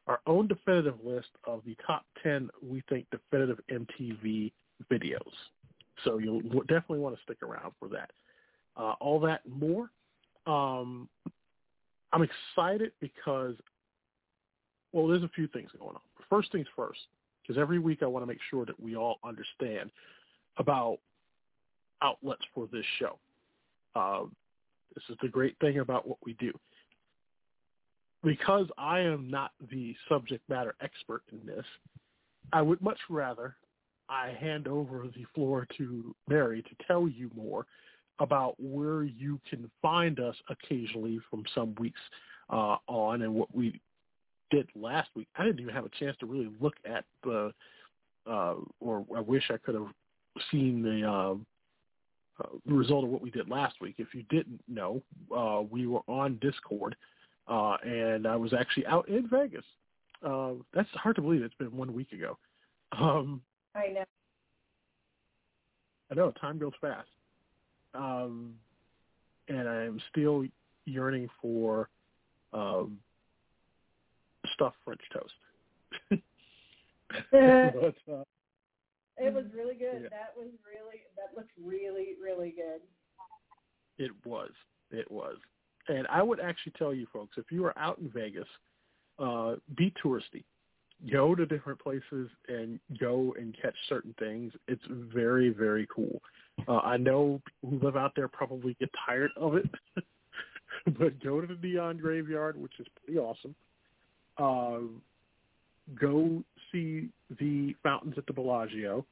Our 0.07 0.21
own 0.27 0.49
definitive 0.49 0.97
list 1.05 1.29
of 1.45 1.63
the 1.65 1.77
top 1.87 2.05
10 2.23 2.49
we 2.63 2.83
think 2.89 3.07
definitive 3.11 3.61
MTV 3.71 4.53
videos. 4.91 5.21
So 6.05 6.19
you'll 6.19 6.41
definitely 6.41 6.99
want 6.99 7.17
to 7.17 7.23
stick 7.23 7.43
around 7.43 7.73
for 7.79 7.89
that. 7.89 8.11
Uh, 8.77 8.95
all 9.01 9.21
that 9.21 9.43
more. 9.49 9.91
Um, 10.47 11.09
I'm 12.13 12.23
excited 12.23 12.93
because, 13.01 13.55
well, 14.93 15.07
there's 15.07 15.23
a 15.23 15.31
few 15.35 15.47
things 15.49 15.71
going 15.79 15.95
on. 15.95 16.01
First 16.29 16.53
things 16.53 16.67
first, 16.75 17.01
because 17.43 17.61
every 17.61 17.79
week 17.79 18.03
I 18.03 18.07
want 18.07 18.23
to 18.23 18.27
make 18.27 18.41
sure 18.51 18.65
that 18.67 18.79
we 18.81 18.97
all 18.97 19.19
understand 19.25 19.91
about 20.57 20.99
outlets 22.03 22.43
for 22.55 22.69
this 22.73 22.85
show. 22.99 23.19
Uh, 23.95 24.25
this 24.95 25.05
is 25.09 25.17
the 25.23 25.29
great 25.29 25.57
thing 25.61 25.79
about 25.79 26.07
what 26.07 26.19
we 26.25 26.35
do. 26.35 26.53
Because 28.25 28.67
I 28.79 29.01
am 29.01 29.31
not 29.31 29.53
the 29.71 29.95
subject 30.09 30.49
matter 30.49 30.75
expert 30.81 31.23
in 31.33 31.45
this, 31.47 31.65
I 32.53 32.63
would 32.63 32.81
much 32.83 32.99
rather 33.09 33.57
I 34.13 34.37
hand 34.39 34.69
over 34.69 35.07
the 35.17 35.25
floor 35.35 35.67
to 35.79 36.15
Mary 36.29 36.63
to 36.63 36.87
tell 36.87 37.09
you 37.09 37.31
more 37.35 37.67
about 38.19 38.55
where 38.59 39.05
you 39.05 39.41
can 39.49 39.71
find 39.81 40.21
us 40.21 40.37
occasionally 40.51 41.19
from 41.31 41.45
some 41.55 41.75
weeks 41.79 42.01
uh, 42.51 42.77
on 42.89 43.23
and 43.23 43.35
what 43.35 43.55
we 43.55 43.81
did 44.51 44.69
last 44.77 45.09
week. 45.17 45.29
I 45.37 45.45
didn't 45.45 45.61
even 45.61 45.75
have 45.75 45.87
a 45.87 45.91
chance 45.99 46.15
to 46.21 46.27
really 46.27 46.51
look 46.61 46.75
at 46.85 47.05
the, 47.25 47.55
uh, 48.31 48.57
or 48.81 49.07
I 49.17 49.21
wish 49.21 49.45
I 49.51 49.57
could 49.57 49.75
have 49.75 49.89
seen 50.51 50.83
the 50.83 51.09
um, 51.09 51.47
uh, 52.39 52.49
result 52.67 53.05
of 53.05 53.11
what 53.11 53.23
we 53.23 53.31
did 53.31 53.49
last 53.49 53.77
week. 53.81 53.95
If 53.97 54.09
you 54.15 54.25
didn't 54.29 54.61
know, 54.69 55.03
uh, 55.35 55.63
we 55.63 55.87
were 55.87 56.03
on 56.07 56.39
Discord, 56.43 56.97
uh, 57.49 57.79
and 57.83 58.27
I 58.27 58.37
was 58.37 58.53
actually 58.53 58.87
out 58.87 59.09
in 59.09 59.27
Vegas. 59.29 59.65
Uh, 60.23 60.53
that's 60.75 60.89
hard 60.91 61.17
to 61.17 61.23
believe. 61.23 61.43
It's 61.43 61.55
been 61.55 61.75
one 61.75 61.95
week 61.95 62.13
ago. 62.13 62.37
Um, 62.93 63.41
I 63.75 63.89
know. 63.89 64.05
I 66.11 66.15
know. 66.15 66.31
Time 66.41 66.59
goes 66.59 66.73
fast. 66.81 67.09
Um, 67.95 68.55
and 69.49 69.69
I 69.69 69.85
am 69.85 70.01
still 70.11 70.45
yearning 70.85 71.29
for 71.41 71.89
um, 72.53 72.99
stuffed 74.55 74.77
French 74.85 75.01
toast. 75.13 75.33
but, 77.31 78.13
uh, 78.13 78.25
it 79.19 79.33
was 79.33 79.45
really 79.55 79.75
good. 79.75 80.03
Yeah. 80.03 80.09
That 80.09 80.33
was 80.37 80.49
really 80.67 81.03
that 81.17 81.37
looked 81.37 81.53
really 81.63 82.17
really 82.23 82.51
good. 82.57 82.81
It 83.99 84.13
was. 84.25 84.51
It 84.91 85.11
was. 85.11 85.37
And 85.89 86.07
I 86.09 86.23
would 86.23 86.41
actually 86.41 86.73
tell 86.79 86.95
you 86.95 87.07
folks, 87.13 87.37
if 87.37 87.51
you 87.51 87.65
are 87.65 87.77
out 87.79 87.99
in 87.99 88.09
Vegas, 88.09 88.47
uh, 89.19 89.57
be 89.77 89.93
touristy. 90.03 90.45
Go 91.11 91.35
to 91.35 91.47
different 91.47 91.81
places 91.81 92.31
and 92.49 92.79
go 93.01 93.35
and 93.39 93.57
catch 93.61 93.75
certain 93.89 94.15
things. 94.19 94.53
It's 94.69 94.83
very, 94.89 95.51
very 95.51 95.87
cool. 95.95 96.21
Uh, 96.69 96.79
I 96.79 96.97
know 96.97 97.41
who 97.63 97.81
live 97.81 97.97
out 97.97 98.13
there 98.15 98.29
probably 98.29 98.77
get 98.79 98.91
tired 99.07 99.31
of 99.37 99.57
it, 99.57 99.69
but 100.99 101.23
go 101.23 101.41
to 101.41 101.47
the 101.47 101.59
Neon 101.61 101.99
Graveyard, 101.99 102.61
which 102.61 102.73
is 102.79 102.87
pretty 103.05 103.19
awesome. 103.19 103.55
Uh, 104.39 104.87
go 106.01 106.43
see 106.71 107.09
the 107.41 107.75
fountains 107.83 108.15
at 108.17 108.27
the 108.27 108.33
Bellagio. 108.33 109.05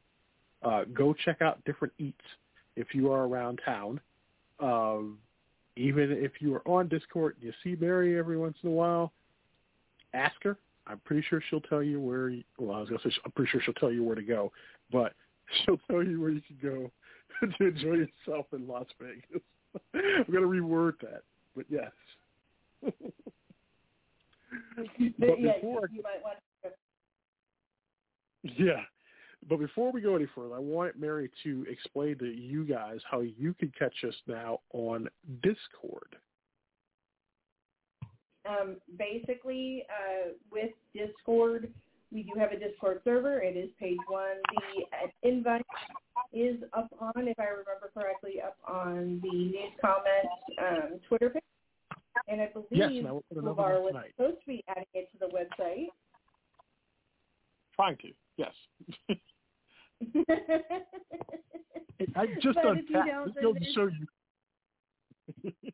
Uh, 0.62 0.84
go 0.92 1.14
check 1.24 1.42
out 1.42 1.64
different 1.64 1.92
eats 1.98 2.20
if 2.76 2.94
you 2.94 3.10
are 3.10 3.26
around 3.26 3.60
town. 3.64 4.00
Um, 4.60 5.18
even 5.76 6.10
if 6.10 6.32
you 6.40 6.54
are 6.54 6.68
on 6.68 6.88
Discord 6.88 7.36
and 7.36 7.44
you 7.44 7.52
see 7.64 7.80
Mary 7.80 8.18
every 8.18 8.36
once 8.36 8.56
in 8.62 8.68
a 8.68 8.72
while, 8.72 9.12
ask 10.12 10.34
her. 10.42 10.56
I'm 10.90 11.00
pretty 11.04 11.24
sure 11.28 11.42
she'll 11.48 11.60
tell 11.60 11.82
you 11.82 12.00
where. 12.00 12.28
You, 12.30 12.42
well, 12.58 12.76
I 12.76 12.80
was 12.80 12.88
gonna 12.88 13.00
say 13.04 13.10
I'm 13.24 13.32
pretty 13.32 13.50
sure 13.50 13.60
she'll 13.64 13.74
tell 13.74 13.92
you 13.92 14.04
where 14.04 14.16
to 14.16 14.22
go, 14.22 14.52
but 14.90 15.12
she'll 15.64 15.80
tell 15.90 16.02
you 16.02 16.20
where 16.20 16.30
you 16.30 16.42
can 16.42 16.58
go 16.62 16.90
to 17.58 17.66
enjoy 17.66 17.94
yourself 17.94 18.46
in 18.52 18.66
Las 18.66 18.86
Vegas. 19.00 19.42
I'm 19.94 20.32
gonna 20.32 20.46
reword 20.46 20.94
that, 21.02 21.22
but 21.54 21.66
yes. 21.68 21.90
but, 22.82 22.94
but 25.18 25.40
yeah, 25.40 25.52
before, 25.54 25.88
you 25.92 26.02
might 26.02 26.22
want 26.22 26.38
yeah. 28.42 28.82
But 29.48 29.58
before 29.58 29.90
we 29.90 30.00
go 30.00 30.16
any 30.16 30.26
further, 30.34 30.54
I 30.54 30.58
want 30.58 30.98
Mary 30.98 31.30
to 31.44 31.64
explain 31.68 32.18
to 32.18 32.26
you 32.26 32.64
guys 32.64 33.00
how 33.10 33.20
you 33.20 33.54
can 33.54 33.72
catch 33.78 34.04
us 34.06 34.14
now 34.26 34.60
on 34.72 35.08
Discord. 35.42 36.16
Um, 38.48 38.76
basically, 38.98 39.84
uh, 39.88 40.30
with 40.50 40.70
Discord, 40.94 41.70
we 42.12 42.22
do 42.22 42.32
have 42.38 42.52
a 42.52 42.58
Discord 42.58 43.00
server. 43.04 43.40
It 43.40 43.56
is 43.56 43.70
page 43.78 43.98
one. 44.08 44.36
The 44.54 45.28
invite 45.28 45.64
is 46.32 46.56
up 46.72 46.88
on, 46.98 47.28
if 47.28 47.38
I 47.38 47.44
remember 47.44 47.90
correctly, 47.92 48.40
up 48.44 48.56
on 48.66 49.20
the 49.22 49.30
news 49.30 49.72
comment 49.80 50.28
um, 50.58 51.00
Twitter 51.08 51.30
page. 51.30 51.42
And 52.28 52.40
I 52.40 52.48
believe 52.52 52.66
yes, 52.70 52.90
I 52.90 53.34
LeVar 53.34 53.82
was 53.82 53.94
supposed 54.16 54.40
to 54.40 54.46
be 54.46 54.64
adding 54.68 54.84
it 54.94 55.08
to 55.12 55.18
the 55.18 55.26
website. 55.26 55.86
Trying 57.76 57.96
to, 57.98 58.12
yes. 58.36 58.52
I 62.16 62.26
just 62.42 62.58
unpacked. 62.62 63.34
This 63.34 63.42
goes 63.42 63.54
to 63.54 63.72
show 63.74 63.88
you. 65.44 65.52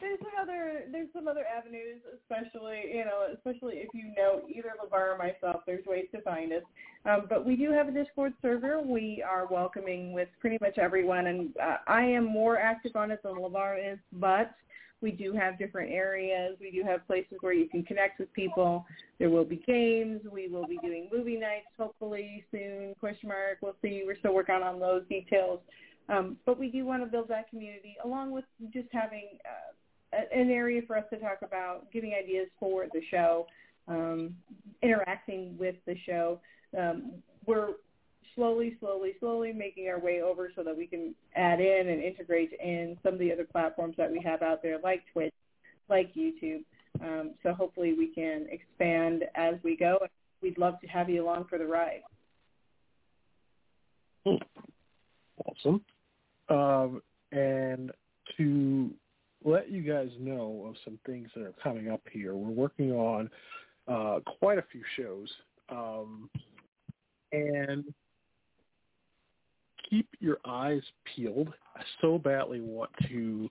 there's 0.00 0.18
some 0.18 0.32
other 0.40 0.82
there's 0.90 1.08
some 1.14 1.28
other 1.28 1.44
avenues, 1.44 2.00
especially 2.16 2.82
you 2.92 3.04
know, 3.04 3.26
especially 3.34 3.74
if 3.76 3.88
you 3.94 4.12
know 4.16 4.42
either 4.48 4.72
LeVar 4.82 5.14
or 5.14 5.18
myself. 5.18 5.62
There's 5.66 5.84
ways 5.86 6.06
to 6.14 6.20
find 6.22 6.52
us, 6.52 6.62
um, 7.04 7.26
but 7.28 7.44
we 7.44 7.56
do 7.56 7.70
have 7.72 7.88
a 7.88 7.92
Discord 7.92 8.32
server. 8.42 8.80
We 8.80 9.24
are 9.28 9.46
welcoming 9.46 10.12
with 10.12 10.28
pretty 10.40 10.58
much 10.60 10.78
everyone, 10.78 11.26
and 11.26 11.56
uh, 11.62 11.76
I 11.86 12.02
am 12.02 12.24
more 12.24 12.58
active 12.58 12.96
on 12.96 13.10
it 13.10 13.22
than 13.22 13.34
LeVar 13.34 13.92
is, 13.92 13.98
but 14.12 14.54
we 15.02 15.10
do 15.10 15.32
have 15.32 15.58
different 15.58 15.90
areas. 15.90 16.56
We 16.60 16.70
do 16.70 16.84
have 16.84 17.06
places 17.06 17.38
where 17.40 17.52
you 17.52 17.68
can 17.68 17.82
connect 17.82 18.20
with 18.20 18.32
people. 18.32 18.86
There 19.18 19.30
will 19.30 19.44
be 19.44 19.60
games. 19.66 20.20
We 20.30 20.48
will 20.48 20.66
be 20.66 20.78
doing 20.78 21.08
movie 21.12 21.36
nights 21.36 21.66
hopefully 21.76 22.44
soon. 22.52 22.94
Question 23.00 23.28
mark. 23.28 23.58
We'll 23.60 23.76
see. 23.82 24.04
We're 24.06 24.16
still 24.18 24.32
working 24.32 24.54
on 24.54 24.78
those 24.78 25.02
details. 25.08 25.58
Um, 26.08 26.36
but 26.44 26.58
we 26.58 26.68
do 26.68 26.84
want 26.84 27.02
to 27.02 27.06
build 27.10 27.28
that 27.28 27.48
community 27.48 27.96
along 28.04 28.32
with 28.32 28.44
just 28.72 28.88
having 28.92 29.38
uh, 29.44 30.16
an 30.32 30.50
area 30.50 30.82
for 30.86 30.96
us 30.96 31.04
to 31.10 31.18
talk 31.18 31.38
about, 31.42 31.90
giving 31.92 32.12
ideas 32.14 32.48
for 32.58 32.86
the 32.92 33.00
show, 33.10 33.46
um, 33.88 34.34
interacting 34.82 35.56
with 35.58 35.76
the 35.86 35.96
show. 36.04 36.40
Um, 36.78 37.12
we're 37.46 37.74
slowly, 38.34 38.76
slowly, 38.80 39.12
slowly 39.20 39.52
making 39.52 39.88
our 39.88 39.98
way 39.98 40.22
over 40.22 40.50
so 40.56 40.62
that 40.62 40.76
we 40.76 40.86
can 40.86 41.14
add 41.36 41.60
in 41.60 41.88
and 41.88 42.02
integrate 42.02 42.52
in 42.62 42.96
some 43.02 43.14
of 43.14 43.20
the 43.20 43.32
other 43.32 43.44
platforms 43.44 43.94
that 43.98 44.10
we 44.10 44.20
have 44.20 44.42
out 44.42 44.62
there 44.62 44.78
like 44.82 45.02
Twitch, 45.12 45.34
like 45.88 46.14
YouTube. 46.14 46.64
Um, 47.00 47.32
so 47.42 47.52
hopefully 47.52 47.94
we 47.96 48.08
can 48.08 48.46
expand 48.50 49.24
as 49.34 49.54
we 49.62 49.76
go. 49.76 49.98
We'd 50.42 50.58
love 50.58 50.80
to 50.80 50.86
have 50.88 51.08
you 51.08 51.22
along 51.22 51.46
for 51.48 51.58
the 51.58 51.66
ride. 51.66 52.02
Awesome. 55.44 55.84
Um, 56.48 57.02
and 57.32 57.90
to 58.36 58.90
let 59.44 59.70
you 59.70 59.82
guys 59.82 60.10
know 60.18 60.66
of 60.68 60.76
some 60.84 60.98
things 61.06 61.28
that 61.34 61.42
are 61.42 61.54
coming 61.62 61.90
up 61.90 62.02
here, 62.10 62.34
we're 62.34 62.50
working 62.50 62.92
on 62.92 63.30
uh, 63.88 64.20
quite 64.38 64.58
a 64.58 64.64
few 64.70 64.82
shows. 64.96 65.28
Um, 65.68 66.28
and 67.32 67.84
keep 69.88 70.08
your 70.20 70.38
eyes 70.44 70.82
peeled. 71.04 71.48
I 71.76 71.82
so 72.00 72.18
badly 72.18 72.60
want 72.60 72.90
to 73.08 73.48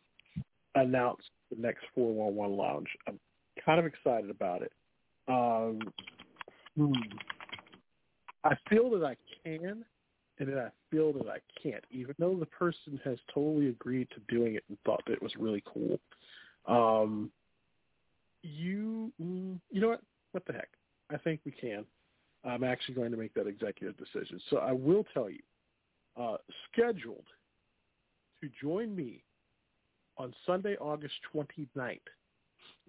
announce 0.75 1.21
the 1.49 1.61
next 1.61 1.83
411 1.95 2.57
Lounge. 2.57 2.87
I'm 3.07 3.19
kind 3.65 3.79
of 3.79 3.85
excited 3.85 4.29
about 4.29 4.61
it. 4.61 4.71
Um, 5.27 5.79
hmm. 6.77 6.93
I 8.43 8.55
feel 8.69 8.89
that 8.91 9.03
I 9.05 9.15
can, 9.43 9.85
and 10.41 10.49
then 10.49 10.57
I 10.57 10.69
feel 10.89 11.13
that 11.13 11.27
I 11.27 11.37
can't, 11.61 11.83
even 11.91 12.15
though 12.17 12.35
the 12.35 12.47
person 12.47 12.99
has 13.05 13.19
totally 13.31 13.69
agreed 13.69 14.07
to 14.09 14.35
doing 14.35 14.55
it 14.55 14.63
and 14.69 14.77
thought 14.83 15.03
that 15.05 15.13
it 15.13 15.21
was 15.21 15.31
really 15.37 15.63
cool. 15.71 15.99
Um, 16.67 17.29
you 18.41 19.11
mm, 19.21 19.59
you 19.69 19.79
know 19.81 19.89
what? 19.89 20.01
What 20.31 20.45
the 20.47 20.53
heck? 20.53 20.69
I 21.11 21.17
think 21.17 21.41
we 21.45 21.51
can. 21.51 21.85
I'm 22.43 22.63
actually 22.63 22.95
going 22.95 23.11
to 23.11 23.17
make 23.17 23.35
that 23.35 23.45
executive 23.45 23.95
decision. 23.97 24.41
So 24.49 24.57
I 24.57 24.71
will 24.71 25.05
tell 25.13 25.29
you, 25.29 25.41
uh, 26.19 26.37
scheduled 26.71 27.25
to 28.41 28.49
join 28.59 28.95
me 28.95 29.23
on 30.17 30.33
Sunday, 30.47 30.75
August 30.77 31.13
29th, 31.35 31.99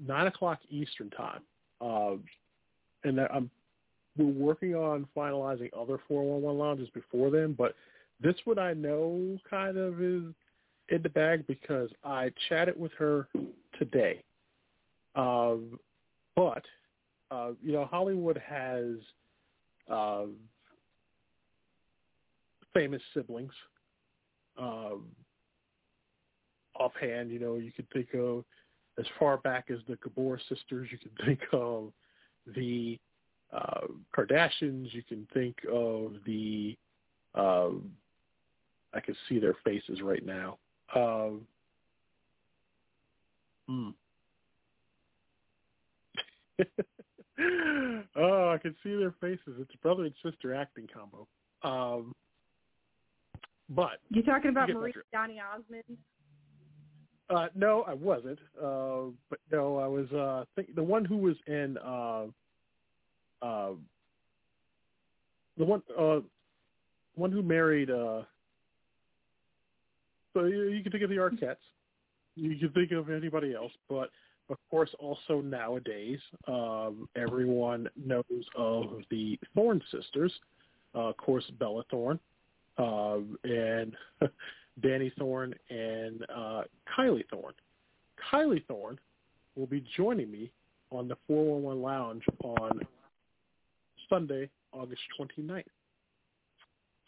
9 0.07 0.27
o'clock 0.27 0.59
Eastern 0.71 1.11
Time. 1.11 1.43
Uh, 1.83 2.15
and 3.05 3.21
I'm, 3.21 3.51
we're 4.17 4.27
working 4.27 4.75
on 4.75 5.07
finalizing 5.17 5.71
other 5.79 5.99
411 6.09 6.59
lounges 6.59 6.89
before 6.91 7.31
then, 7.31 7.55
but 7.57 7.75
this 8.21 8.37
one 8.45 8.59
I 8.59 8.75
know 8.75 9.39
kind 9.49 9.77
of 9.77 10.01
is 10.03 10.25
in 10.89 11.03
the 11.03 11.09
bag 11.09 11.47
because 11.47 11.91
I 12.05 12.31
chatted 12.49 12.79
with 12.79 12.93
her 12.99 13.29
today. 13.79 14.23
Um, 15.15 15.79
but, 16.37 16.65
uh, 17.31 17.51
you 17.63 17.73
know, 17.73 17.85
Hollywood 17.85 18.41
has 18.47 18.97
uh, 19.91 20.27
famous 22.75 23.03
siblings. 23.15 23.53
Um, 24.59 25.07
offhand, 26.79 27.31
you 27.31 27.39
know, 27.39 27.57
you 27.57 27.73
could 27.73 27.89
think 27.93 28.09
of 28.15 28.45
as 28.99 29.07
far 29.19 29.39
back 29.39 29.67
as 29.71 29.79
the 29.89 29.97
Gabor 30.03 30.39
sisters. 30.49 30.89
You 30.91 30.99
could 30.99 31.13
think 31.27 31.41
of 31.53 31.93
the 32.55 32.99
uh, 33.53 33.87
Kardashians. 34.17 34.93
You 34.93 35.03
can 35.03 35.27
think 35.33 35.57
of 35.71 36.15
the. 36.27 36.77
Um, 37.35 37.93
I 38.95 39.01
can 39.01 39.17
see 39.29 39.39
their 39.39 39.57
faces 39.65 40.03
right 40.03 40.25
now. 40.25 40.59
Um, 40.95 41.47
hmm. 43.67 43.89
oh, 48.17 48.51
I 48.51 48.59
can 48.61 48.77
see 48.83 48.95
their 48.97 49.15
faces. 49.21 49.57
It's 49.59 49.75
a 49.75 49.79
brother 49.79 50.05
and 50.05 50.15
sister 50.23 50.55
acting 50.55 50.89
combo. 50.93 51.27
Um, 51.63 52.15
but 53.71 54.01
you 54.11 54.23
talking 54.23 54.51
about 54.51 54.69
Marie 54.69 54.93
Donny 55.13 55.41
Osmond? 55.41 55.85
Uh, 57.31 57.49
no, 57.55 57.83
I 57.83 57.95
wasn't. 57.95 58.39
Uh, 58.63 59.13
but 59.31 59.39
no, 59.51 59.79
I 59.79 59.87
was 59.87 60.11
uh, 60.13 60.45
think 60.55 60.75
the 60.75 60.83
one 60.83 61.05
who 61.05 61.17
was 61.17 61.37
in 61.47 61.79
uh, 63.43 63.73
the 65.59 65.65
one 65.65 65.83
uh, 65.99 66.21
one 67.15 67.33
who 67.33 67.43
married. 67.43 67.91
Uh, 67.91 68.23
so 70.35 70.45
you, 70.45 70.69
you 70.69 70.83
can 70.83 70.93
think 70.93 71.05
of 71.05 71.11
the 71.11 71.17
Arquettes. 71.17 71.57
You 72.35 72.57
can 72.57 72.71
think 72.71 72.93
of 72.93 73.11
anybody 73.11 73.55
else, 73.55 73.73
but 73.89 74.11
of 74.49 74.57
course, 74.71 74.91
also 74.99 75.41
nowadays, 75.41 76.19
um, 76.47 77.09
everyone 77.17 77.89
knows 77.97 78.25
of 78.57 79.03
the 79.11 79.39
Thorne 79.55 79.83
sisters. 79.91 80.33
Uh, 80.95 81.09
of 81.09 81.17
course, 81.17 81.45
Bella 81.59 81.85
Thorne 81.91 82.21
um, 82.79 83.39
and 83.45 83.95
Dani 84.83 85.11
Thorne 85.19 85.55
and 85.71 86.25
uh, 86.35 86.63
Kylie 86.97 87.25
Thorne. 87.31 87.55
Kylie 88.31 88.65
Thorne 88.67 88.99
will 89.57 89.67
be 89.67 89.85
joining 89.97 90.31
me 90.31 90.51
on 90.91 91.09
the 91.09 91.17
411 91.27 91.83
Lounge 91.83 92.25
on 92.43 92.81
Sunday, 94.13 94.51
August 94.73 95.03
29th. 95.19 95.65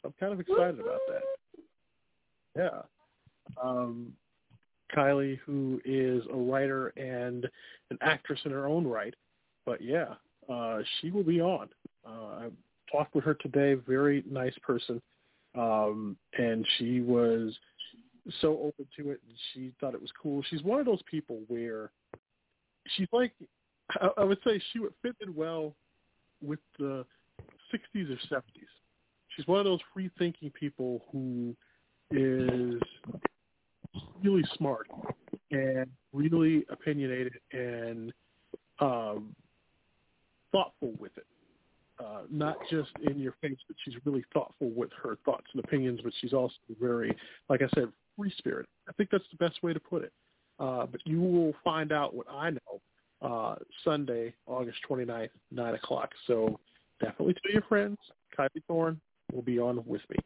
So 0.01 0.09
I'm 0.09 0.15
kind 0.19 0.33
of 0.33 0.41
excited 0.41 0.81
about 0.81 1.01
that. 1.09 1.23
Yeah. 2.57 2.83
Um, 3.63 4.13
Kylie, 4.95 5.39
who 5.45 5.81
is 5.85 6.23
a 6.33 6.37
writer 6.37 6.89
and 6.97 7.47
an 7.91 7.99
actress 8.01 8.41
in 8.45 8.53
her 8.53 8.67
own 8.67 8.87
right, 8.87 9.15
but 9.67 9.83
yeah, 9.83 10.15
uh, 10.49 10.79
she 11.01 11.11
will 11.11 11.25
be 11.25 11.41
on. 11.41 11.69
Uh, 12.07 12.11
I 12.11 12.49
talked 12.93 13.15
with 13.15 13.25
her 13.25 13.35
today. 13.35 13.75
Very 13.75 14.23
nice 14.31 14.55
person 14.63 15.01
um, 15.55 16.17
and 16.37 16.67
she 16.79 17.01
was 17.01 17.57
so 18.41 18.59
open 18.63 18.87
to 18.97 19.11
it, 19.11 19.21
and 19.27 19.37
she 19.53 19.73
thought 19.81 19.95
it 19.95 20.01
was 20.01 20.11
cool. 20.21 20.43
She's 20.51 20.63
one 20.63 20.81
of 20.81 20.87
those 20.87 21.03
people 21.11 21.41
where 21.49 21.91
she's 22.97 23.09
like, 23.13 23.33
I, 24.01 24.09
I 24.19 24.25
would 24.25 24.39
say 24.45 24.61
she 24.73 24.81
would 24.81 24.95
fit 25.03 25.15
in 25.21 25.35
well 25.35 25.75
with 26.45 26.61
the 26.79 27.05
60s 27.73 28.11
or 28.11 28.37
70s. 28.37 28.43
She's 29.35 29.47
one 29.47 29.59
of 29.59 29.65
those 29.65 29.81
free-thinking 29.93 30.51
people 30.51 31.03
who 31.11 31.57
is 32.11 32.81
really 34.23 34.45
smart 34.57 34.89
and 35.51 35.87
really 36.13 36.65
opinionated 36.71 37.35
and 37.53 38.13
um, 38.81 39.35
thoughtful 40.53 40.93
with 41.01 41.17
it 41.17 41.27
uh, 42.01 42.23
not 42.31 42.57
just 42.71 42.91
in 43.09 43.19
your 43.19 43.35
face, 43.41 43.59
but 43.69 43.77
she's 43.85 43.95
really 44.05 44.25
thoughtful 44.33 44.71
with 44.75 44.91
her 45.03 45.17
thoughts 45.25 45.47
and 45.53 45.63
opinions, 45.65 46.01
but 46.03 46.13
she's 46.21 46.33
also 46.33 46.55
very, 46.81 47.15
like 47.49 47.63
I 47.63 47.69
said, 47.75 47.89
free 48.17 48.33
spirit. 48.39 48.67
I 48.89 48.93
think 48.93 49.11
that's 49.11 49.25
the 49.31 49.37
best 49.37 49.63
way 49.63 49.73
to 49.73 49.81
put 49.81 50.03
it. 50.03 50.13
Uh, 50.59 50.87
but 50.87 51.01
you 51.05 51.21
will 51.21 51.53
find 51.65 51.93
out 51.93 52.15
what 52.15 52.27
I 52.31 52.51
know 52.51 52.81
uh, 53.25 53.57
Sunday, 53.85 54.35
August 54.47 54.79
29th, 54.89 55.31
9 55.51 55.75
o'clock. 55.75 56.11
So 56.27 56.61
definitely 57.01 57.35
tell 57.43 57.53
your 57.53 57.63
friends. 57.63 57.99
Kylie 58.39 58.63
Thorne 58.69 59.01
will 59.33 59.43
be 59.43 59.59
on 59.59 59.83
with 59.87 60.03
me. 60.11 60.17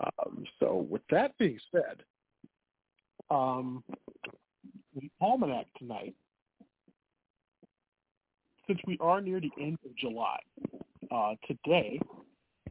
Um, 0.00 0.44
so 0.58 0.86
with 0.88 1.02
that 1.10 1.36
being 1.38 1.58
said, 1.70 2.02
um, 3.30 3.84
the 4.94 5.10
almanac 5.20 5.66
tonight, 5.78 6.14
since 8.66 8.78
we 8.86 8.96
are 9.00 9.20
near 9.20 9.40
the 9.40 9.50
end 9.60 9.78
of 9.84 9.94
July, 9.96 10.38
uh, 11.14 11.34
today, 11.46 12.00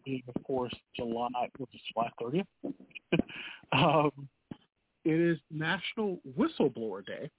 being 0.03 0.23
of 0.35 0.43
course 0.43 0.73
July, 0.95 1.29
which 1.57 1.69
is 1.73 1.81
July 1.93 2.09
30th, 2.21 2.73
um, 3.71 4.27
it 5.05 5.19
is 5.19 5.37
National 5.51 6.19
Whistleblower 6.37 7.05
Day. 7.05 7.29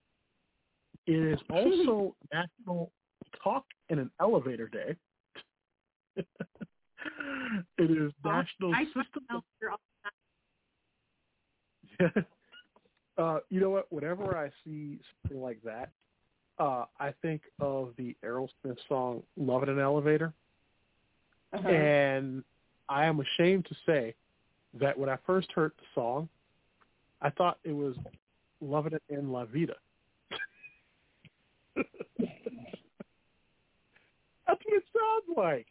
It 1.06 1.32
is 1.32 1.38
also 1.50 2.14
National 2.32 2.90
Talk 3.42 3.64
in 3.88 3.98
an 3.98 4.10
Elevator 4.20 4.68
Day. 4.68 4.96
it 6.16 7.90
is 7.90 8.12
National 8.24 8.74
I 8.74 8.84
System. 8.84 9.42
uh, 13.18 13.38
you 13.50 13.60
know 13.60 13.70
what? 13.70 13.92
Whenever 13.92 14.36
I 14.36 14.50
see 14.64 14.98
something 15.22 15.40
like 15.40 15.60
that, 15.64 15.90
uh, 16.58 16.84
I 16.98 17.12
think 17.22 17.42
of 17.60 17.92
the 17.96 18.16
Aerosmith 18.24 18.78
song 18.88 19.22
"Love 19.36 19.64
in 19.64 19.68
an 19.68 19.78
Elevator." 19.78 20.32
Uh-huh. 21.52 21.68
And 21.68 22.42
I 22.88 23.04
am 23.06 23.20
ashamed 23.20 23.66
to 23.66 23.74
say 23.86 24.14
that 24.80 24.98
when 24.98 25.08
I 25.08 25.16
first 25.26 25.52
heard 25.52 25.72
the 25.78 25.84
song, 25.94 26.28
I 27.22 27.30
thought 27.30 27.58
it 27.64 27.72
was 27.72 27.96
Loving 28.60 28.94
It 28.94 29.02
in 29.08 29.30
La 29.30 29.44
Vida. 29.44 29.74
That's 31.76 31.88
what 34.62 34.74
it 34.74 34.84
sounds 34.92 35.36
like. 35.36 35.66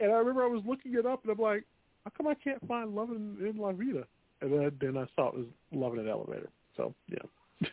And 0.00 0.12
I 0.12 0.16
remember 0.16 0.44
I 0.44 0.48
was 0.48 0.62
looking 0.66 0.94
it 0.94 1.06
up, 1.06 1.22
and 1.22 1.32
I'm 1.32 1.38
like, 1.38 1.64
how 2.04 2.12
come 2.16 2.26
I 2.26 2.34
can't 2.34 2.66
find 2.68 2.94
Loving 2.94 3.36
in 3.40 3.56
La 3.58 3.72
Vida? 3.72 4.04
And 4.40 4.52
then, 4.52 4.72
then 4.80 4.96
I 4.96 5.06
saw 5.16 5.28
it 5.28 5.34
was 5.34 5.46
Loving 5.72 6.00
an 6.00 6.08
Elevator. 6.08 6.50
So, 6.76 6.94
yeah. 7.08 7.68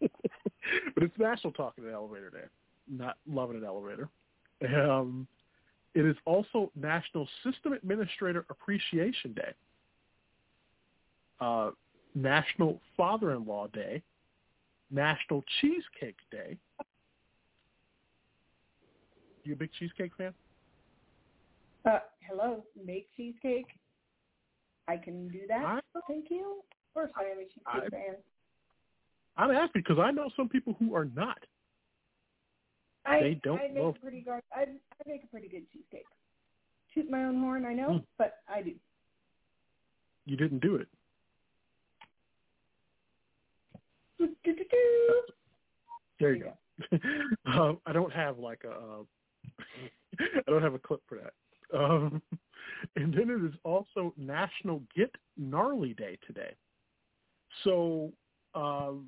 but 0.00 1.02
it's 1.02 1.18
National 1.18 1.52
Talking 1.52 1.84
an 1.84 1.92
Elevator 1.92 2.30
Day, 2.30 2.44
not 2.90 3.18
Loving 3.30 3.58
an 3.58 3.64
Elevator. 3.64 4.08
Um, 4.66 5.28
it 5.94 6.04
is 6.04 6.16
also 6.24 6.70
National 6.74 7.28
System 7.44 7.72
Administrator 7.72 8.46
Appreciation 8.50 9.32
Day, 9.32 9.52
uh, 11.40 11.70
National 12.14 12.80
Father-in-Law 12.96 13.68
Day, 13.68 14.02
National 14.90 15.44
Cheesecake 15.60 16.16
Day. 16.30 16.56
You 19.48 19.54
a 19.54 19.56
big 19.56 19.70
cheesecake 19.78 20.12
fan? 20.18 20.34
Uh, 21.86 22.00
hello, 22.20 22.64
make 22.84 23.08
cheesecake. 23.16 23.64
I 24.88 24.98
can 24.98 25.28
do 25.28 25.40
that. 25.48 25.82
Thank 26.06 26.26
you. 26.28 26.58
Of 26.60 26.92
course, 26.92 27.10
I 27.16 27.22
am 27.30 27.38
a 27.38 27.44
cheesecake 27.44 27.64
I, 27.66 27.88
fan. 27.88 28.16
I'm 29.38 29.50
asking 29.50 29.84
because 29.86 29.98
I 29.98 30.10
know 30.10 30.28
some 30.36 30.50
people 30.50 30.76
who 30.78 30.94
are 30.94 31.06
not. 31.16 31.38
I, 33.06 33.20
they 33.20 33.40
don't 33.42 33.58
I 33.58 33.68
make 33.68 33.82
a 33.82 33.92
pretty 33.92 34.20
good. 34.20 34.42
I, 34.54 34.64
I 34.64 34.66
make 35.06 35.24
a 35.24 35.26
pretty 35.28 35.48
good 35.48 35.64
cheesecake. 35.72 36.04
Toot 36.94 37.10
my 37.10 37.24
own 37.24 37.40
horn, 37.40 37.64
I 37.64 37.72
know, 37.72 37.88
mm. 37.88 38.04
but 38.18 38.40
I 38.54 38.60
do. 38.60 38.74
You 40.26 40.36
didn't 40.36 40.60
do 40.60 40.74
it. 40.74 40.88
There 46.20 46.34
you 46.34 46.44
go. 46.44 46.98
um, 47.46 47.78
I 47.86 47.94
don't 47.94 48.12
have 48.12 48.38
like 48.38 48.64
a. 48.64 49.06
I 50.20 50.50
don't 50.50 50.62
have 50.62 50.74
a 50.74 50.78
clip 50.78 51.00
for 51.08 51.18
that. 51.18 51.78
Um, 51.78 52.22
and 52.96 53.12
then 53.12 53.30
it 53.30 53.44
is 53.44 53.58
also 53.64 54.14
National 54.16 54.82
Get 54.96 55.14
Gnarly 55.36 55.94
Day 55.94 56.18
today. 56.26 56.54
So 57.64 58.12
um, 58.54 59.06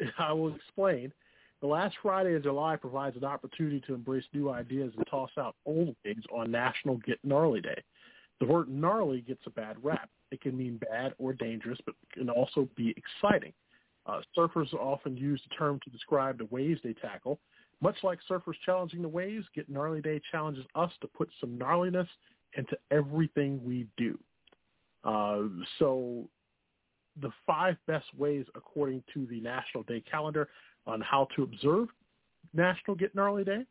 I 0.18 0.32
will 0.32 0.54
explain 0.54 1.12
The 1.60 1.66
last 1.66 1.96
Friday 2.02 2.34
in 2.34 2.42
July 2.42 2.76
provides 2.76 3.16
an 3.16 3.24
opportunity 3.24 3.80
to 3.86 3.94
embrace 3.94 4.24
new 4.32 4.50
ideas 4.50 4.92
and 4.96 5.06
toss 5.08 5.30
out 5.38 5.56
old 5.66 5.94
ways 6.04 6.22
on 6.32 6.50
National 6.50 6.96
Get 6.98 7.18
Gnarly 7.24 7.60
Day. 7.60 7.82
The 8.40 8.46
word 8.46 8.68
gnarly 8.68 9.20
gets 9.20 9.42
a 9.46 9.50
bad 9.50 9.76
rap. 9.82 10.08
It 10.32 10.40
can 10.40 10.56
mean 10.56 10.78
bad 10.90 11.14
or 11.18 11.32
dangerous, 11.32 11.78
but 11.86 11.94
can 12.12 12.28
also 12.28 12.68
be 12.76 12.94
exciting. 12.96 13.52
Uh, 14.06 14.20
surfers 14.36 14.72
often 14.74 15.16
use 15.16 15.40
the 15.48 15.54
term 15.54 15.78
to 15.84 15.90
describe 15.90 16.38
the 16.38 16.46
waves 16.46 16.80
they 16.82 16.94
tackle. 16.94 17.38
Much 17.82 17.96
like 18.04 18.20
surfers 18.30 18.54
challenging 18.64 19.02
the 19.02 19.08
waves, 19.08 19.44
Get 19.54 19.68
Gnarly 19.68 20.00
Day 20.00 20.20
challenges 20.30 20.64
us 20.76 20.92
to 21.00 21.08
put 21.08 21.28
some 21.40 21.58
gnarliness 21.58 22.06
into 22.56 22.76
everything 22.92 23.60
we 23.64 23.86
do. 23.96 24.16
Uh, 25.04 25.42
so 25.80 26.28
the 27.20 27.30
five 27.44 27.76
best 27.88 28.06
ways, 28.16 28.46
according 28.54 29.02
to 29.12 29.26
the 29.26 29.40
National 29.40 29.82
Day 29.82 30.02
calendar, 30.08 30.48
on 30.86 31.00
how 31.00 31.26
to 31.34 31.42
observe 31.42 31.88
National 32.54 32.96
Get 32.96 33.14
Gnarly 33.16 33.42
Day. 33.42 33.66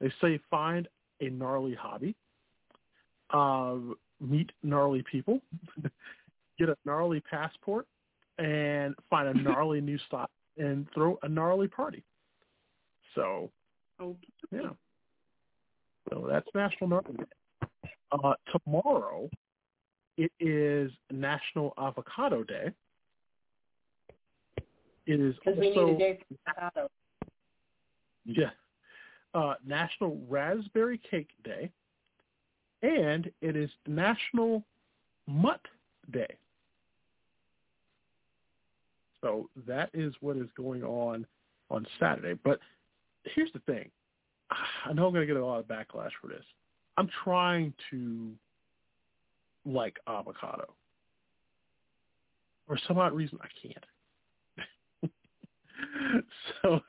They 0.00 0.12
say 0.20 0.38
find 0.48 0.86
a 1.20 1.28
gnarly 1.28 1.74
hobby, 1.74 2.14
uh, 3.30 3.76
meet 4.20 4.52
gnarly 4.62 5.02
people, 5.10 5.40
get 6.58 6.68
a 6.68 6.76
gnarly 6.84 7.20
passport, 7.20 7.86
and 8.38 8.94
find 9.10 9.28
a 9.28 9.34
gnarly 9.42 9.80
new 9.80 9.98
style 10.06 10.30
and 10.56 10.86
throw 10.94 11.18
a 11.22 11.28
gnarly 11.28 11.66
party. 11.66 12.04
So, 13.14 13.50
yeah. 14.50 14.70
So 16.10 16.26
that's 16.28 16.46
National 16.54 16.88
Gnarly 16.90 17.16
Day. 17.18 17.68
Uh, 18.12 18.34
tomorrow, 18.52 19.28
it 20.16 20.32
is 20.40 20.90
National 21.10 21.74
Avocado 21.78 22.42
Day. 22.44 22.72
It 25.06 25.20
is 25.20 25.34
Because 25.44 25.58
we 25.58 25.70
need 25.70 25.78
also 25.78 25.94
a 25.94 25.98
day 25.98 26.18
for 26.28 26.50
avocado. 26.50 26.88
yeah, 28.24 28.50
uh, 29.34 29.54
National 29.66 30.18
Raspberry 30.28 31.00
Cake 31.10 31.30
Day, 31.44 31.70
and 32.82 33.30
it 33.40 33.56
is 33.56 33.70
National 33.86 34.64
Mutt 35.26 35.60
Day. 36.12 36.36
So 39.20 39.48
that 39.66 39.90
is 39.94 40.14
what 40.20 40.36
is 40.36 40.48
going 40.56 40.82
on 40.82 41.26
on 41.70 41.86
Saturday. 41.98 42.38
But 42.44 42.60
here's 43.34 43.52
the 43.52 43.60
thing. 43.60 43.90
I 44.50 44.92
know 44.92 45.06
I'm 45.06 45.12
going 45.12 45.26
to 45.26 45.32
get 45.32 45.40
a 45.40 45.44
lot 45.44 45.60
of 45.60 45.66
backlash 45.66 46.10
for 46.20 46.28
this. 46.28 46.44
I'm 46.96 47.08
trying 47.22 47.72
to 47.90 48.30
like 49.64 49.98
avocado. 50.06 50.74
For 52.66 52.78
some 52.86 52.98
odd 52.98 53.12
reason, 53.12 53.38
I 53.42 53.48
can't. 53.62 53.84
so 56.62 56.80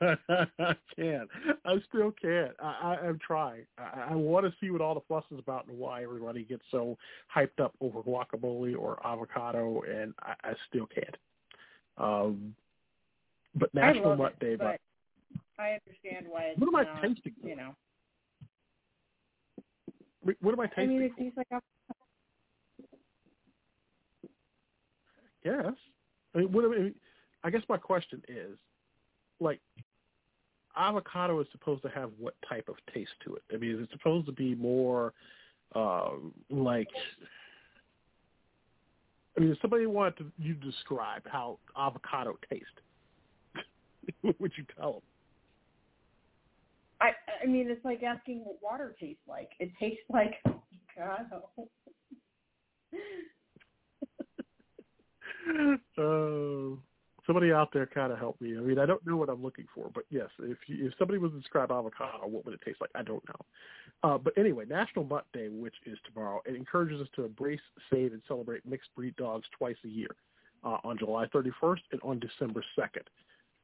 I 0.58 0.74
can't. 0.96 1.28
I 1.64 1.76
still 1.88 2.12
can't. 2.20 2.52
I, 2.62 2.66
I, 2.82 3.06
I'm 3.06 3.18
trying. 3.24 3.64
I, 3.78 4.08
I 4.10 4.14
want 4.14 4.46
to 4.46 4.52
see 4.60 4.70
what 4.70 4.80
all 4.80 4.94
the 4.94 5.00
fuss 5.08 5.24
is 5.30 5.38
about 5.38 5.68
and 5.68 5.78
why 5.78 6.02
everybody 6.02 6.44
gets 6.44 6.62
so 6.70 6.98
hyped 7.34 7.60
up 7.62 7.74
over 7.80 8.02
guacamole 8.02 8.76
or 8.76 8.98
avocado, 9.06 9.82
and 9.82 10.12
I, 10.20 10.50
I 10.50 10.52
still 10.68 10.86
can't. 10.86 11.16
Um, 11.96 12.54
but 13.54 13.72
National 13.74 14.12
it, 14.24 14.38
Day. 14.40 14.56
but 14.56 14.80
I 15.58 15.78
understand 15.86 16.26
why 16.28 16.42
it's 16.44 16.60
What 16.60 16.68
am 16.68 16.76
I 16.76 16.84
not, 16.84 17.02
tasting? 17.02 17.34
you 17.42 17.56
know. 17.56 17.74
What 20.40 20.52
am 20.52 20.60
I 20.60 20.66
tasting? 20.66 20.84
I 20.84 20.86
mean, 20.86 21.02
it 21.02 21.12
tastes 21.18 21.36
like 21.36 21.46
avocado. 21.50 21.64
Yes. 25.44 25.74
I 26.34 26.38
mean, 26.38 26.52
what 26.52 26.64
I 26.64 26.68
mean, 26.68 26.94
I 27.44 27.50
guess 27.50 27.62
my 27.68 27.76
question 27.76 28.22
is, 28.28 28.58
like, 29.40 29.60
avocado 30.76 31.40
is 31.40 31.46
supposed 31.52 31.82
to 31.82 31.88
have 31.88 32.10
what 32.18 32.34
type 32.48 32.68
of 32.68 32.76
taste 32.92 33.10
to 33.24 33.34
it? 33.36 33.42
I 33.52 33.56
mean, 33.56 33.76
is 33.76 33.82
it 33.82 33.88
supposed 33.92 34.26
to 34.26 34.32
be 34.32 34.54
more 34.54 35.12
uh, 35.74 36.10
like? 36.50 36.88
I 39.36 39.40
mean, 39.40 39.50
if 39.52 39.58
somebody 39.60 39.86
wanted 39.86 40.18
to, 40.18 40.32
you 40.38 40.54
to 40.54 40.60
describe 40.70 41.22
how 41.26 41.58
avocado 41.78 42.36
tastes, 42.50 42.66
what 44.22 44.38
would 44.40 44.52
you 44.56 44.64
tell 44.76 44.92
them? 44.94 45.02
I 47.00 47.10
I 47.42 47.46
mean, 47.46 47.70
it's 47.70 47.84
like 47.84 48.02
asking 48.02 48.44
what 48.44 48.58
water 48.62 48.94
tastes 48.98 49.22
like. 49.28 49.50
It 49.58 49.70
tastes 49.78 50.02
like 50.08 50.34
avocado. 50.98 51.48
uh, 55.98 56.76
somebody 57.26 57.52
out 57.52 57.72
there 57.72 57.86
kind 57.86 58.12
of 58.12 58.18
help 58.18 58.40
me. 58.40 58.56
I 58.56 58.60
mean, 58.60 58.78
I 58.78 58.86
don't 58.86 59.04
know 59.06 59.16
what 59.16 59.28
I'm 59.28 59.42
looking 59.42 59.66
for, 59.74 59.90
but 59.94 60.04
yes, 60.10 60.28
if 60.40 60.58
you, 60.66 60.86
if 60.86 60.94
somebody 60.98 61.18
was 61.18 61.32
to 61.32 61.38
describe 61.38 61.70
avocado, 61.70 62.26
what 62.26 62.44
would 62.44 62.54
it 62.54 62.60
taste 62.64 62.80
like? 62.80 62.90
I 62.94 63.02
don't 63.02 63.22
know. 63.28 63.46
Uh, 64.02 64.18
but 64.18 64.36
anyway, 64.38 64.64
National 64.68 65.04
Mutt 65.04 65.26
Day, 65.32 65.48
which 65.48 65.74
is 65.86 65.98
tomorrow, 66.06 66.40
it 66.46 66.54
encourages 66.54 67.00
us 67.00 67.08
to 67.16 67.24
embrace, 67.24 67.60
save, 67.92 68.12
and 68.12 68.22
celebrate 68.26 68.66
mixed 68.66 68.94
breed 68.96 69.14
dogs 69.16 69.46
twice 69.56 69.76
a 69.84 69.88
year, 69.88 70.10
uh, 70.64 70.78
on 70.84 70.98
July 70.98 71.26
31st 71.26 71.80
and 71.92 72.00
on 72.02 72.18
December 72.18 72.64
2nd. 72.78 73.04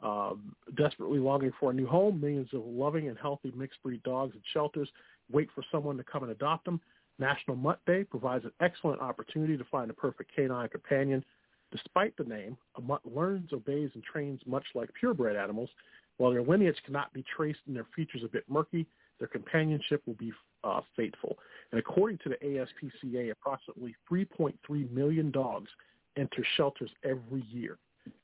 Um, 0.03 0.55
desperately 0.77 1.19
longing 1.19 1.53
for 1.59 1.71
a 1.71 1.75
new 1.75 1.87
home, 1.87 2.21
millions 2.21 2.49
of 2.53 2.65
loving 2.67 3.09
and 3.09 3.17
healthy 3.19 3.53
mixed 3.57 3.83
breed 3.83 4.03
dogs 4.03 4.35
and 4.35 4.43
shelters 4.53 4.89
wait 5.33 5.49
for 5.55 5.65
someone 5.73 5.97
to 5.97 6.05
come 6.05 6.23
and 6.23 6.33
adopt 6.33 6.67
them. 6.67 6.81
National 7.19 7.57
Mutt 7.57 7.81
Day 7.87 8.05
provides 8.05 8.45
an 8.45 8.53
excellent 8.61 9.01
opportunity 9.01 9.57
to 9.57 9.65
find 9.65 9.91
a 9.91 9.95
perfect 9.95 10.31
canine 10.37 10.69
companion. 10.69 11.25
Despite 11.73 12.17
the 12.17 12.25
name, 12.25 12.57
a 12.77 12.81
mutt 12.81 13.01
learns, 13.05 13.53
obeys, 13.53 13.91
and 13.95 14.05
trains 14.05 14.41
much 14.47 14.65
like 14.75 14.93
purebred 14.95 15.37
animals. 15.37 15.71
While 16.19 16.31
their 16.31 16.43
lineage 16.43 16.77
cannot 16.85 17.13
be 17.13 17.25
traced 17.35 17.61
and 17.67 17.75
their 17.75 17.87
features 17.97 18.23
a 18.25 18.29
bit 18.29 18.45
murky, 18.49 18.87
their 19.19 19.29
companionship 19.29 20.03
will 20.07 20.15
be 20.15 20.33
uh, 20.63 20.81
fateful. 20.95 21.39
And 21.71 21.79
according 21.79 22.19
to 22.19 22.29
the 22.29 22.37
ASPCA, 22.37 23.31
approximately 23.31 23.95
3.3 24.11 24.91
million 24.91 25.31
dogs 25.31 25.71
enter 26.17 26.45
shelters 26.57 26.91
every 27.05 27.43
year. 27.51 27.79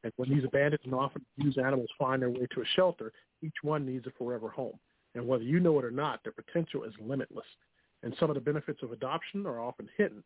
And 0.04 0.12
when 0.16 0.30
these 0.30 0.44
abandoned 0.44 0.82
and 0.84 0.94
often 0.94 1.24
abused 1.38 1.58
animals 1.58 1.88
find 1.98 2.22
their 2.22 2.30
way 2.30 2.46
to 2.54 2.60
a 2.60 2.66
shelter, 2.76 3.12
each 3.42 3.56
one 3.62 3.86
needs 3.86 4.06
a 4.06 4.10
forever 4.18 4.48
home. 4.48 4.78
And 5.14 5.26
whether 5.26 5.44
you 5.44 5.60
know 5.60 5.78
it 5.78 5.84
or 5.84 5.90
not, 5.90 6.22
their 6.22 6.32
potential 6.32 6.84
is 6.84 6.92
limitless. 7.00 7.46
And 8.02 8.14
some 8.18 8.30
of 8.30 8.34
the 8.34 8.40
benefits 8.40 8.82
of 8.82 8.92
adoption 8.92 9.46
are 9.46 9.60
often 9.60 9.88
hidden. 9.96 10.22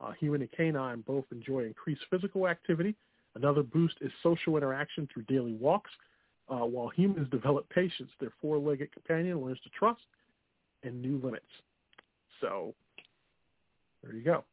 Uh, 0.00 0.12
human 0.12 0.40
and 0.40 0.50
canine 0.52 1.04
both 1.06 1.24
enjoy 1.30 1.64
increased 1.64 2.02
physical 2.10 2.48
activity. 2.48 2.94
Another 3.34 3.62
boost 3.62 3.96
is 4.00 4.10
social 4.22 4.56
interaction 4.56 5.08
through 5.12 5.24
daily 5.24 5.52
walks. 5.52 5.90
Uh, 6.48 6.64
while 6.66 6.88
humans 6.88 7.28
develop 7.30 7.68
patience, 7.68 8.10
their 8.18 8.32
four-legged 8.40 8.90
companion 8.92 9.40
learns 9.40 9.60
to 9.60 9.70
trust 9.70 10.00
and 10.82 11.00
new 11.00 11.20
limits. 11.22 11.44
So 12.40 12.74
there 14.02 14.14
you 14.14 14.22
go. 14.22 14.44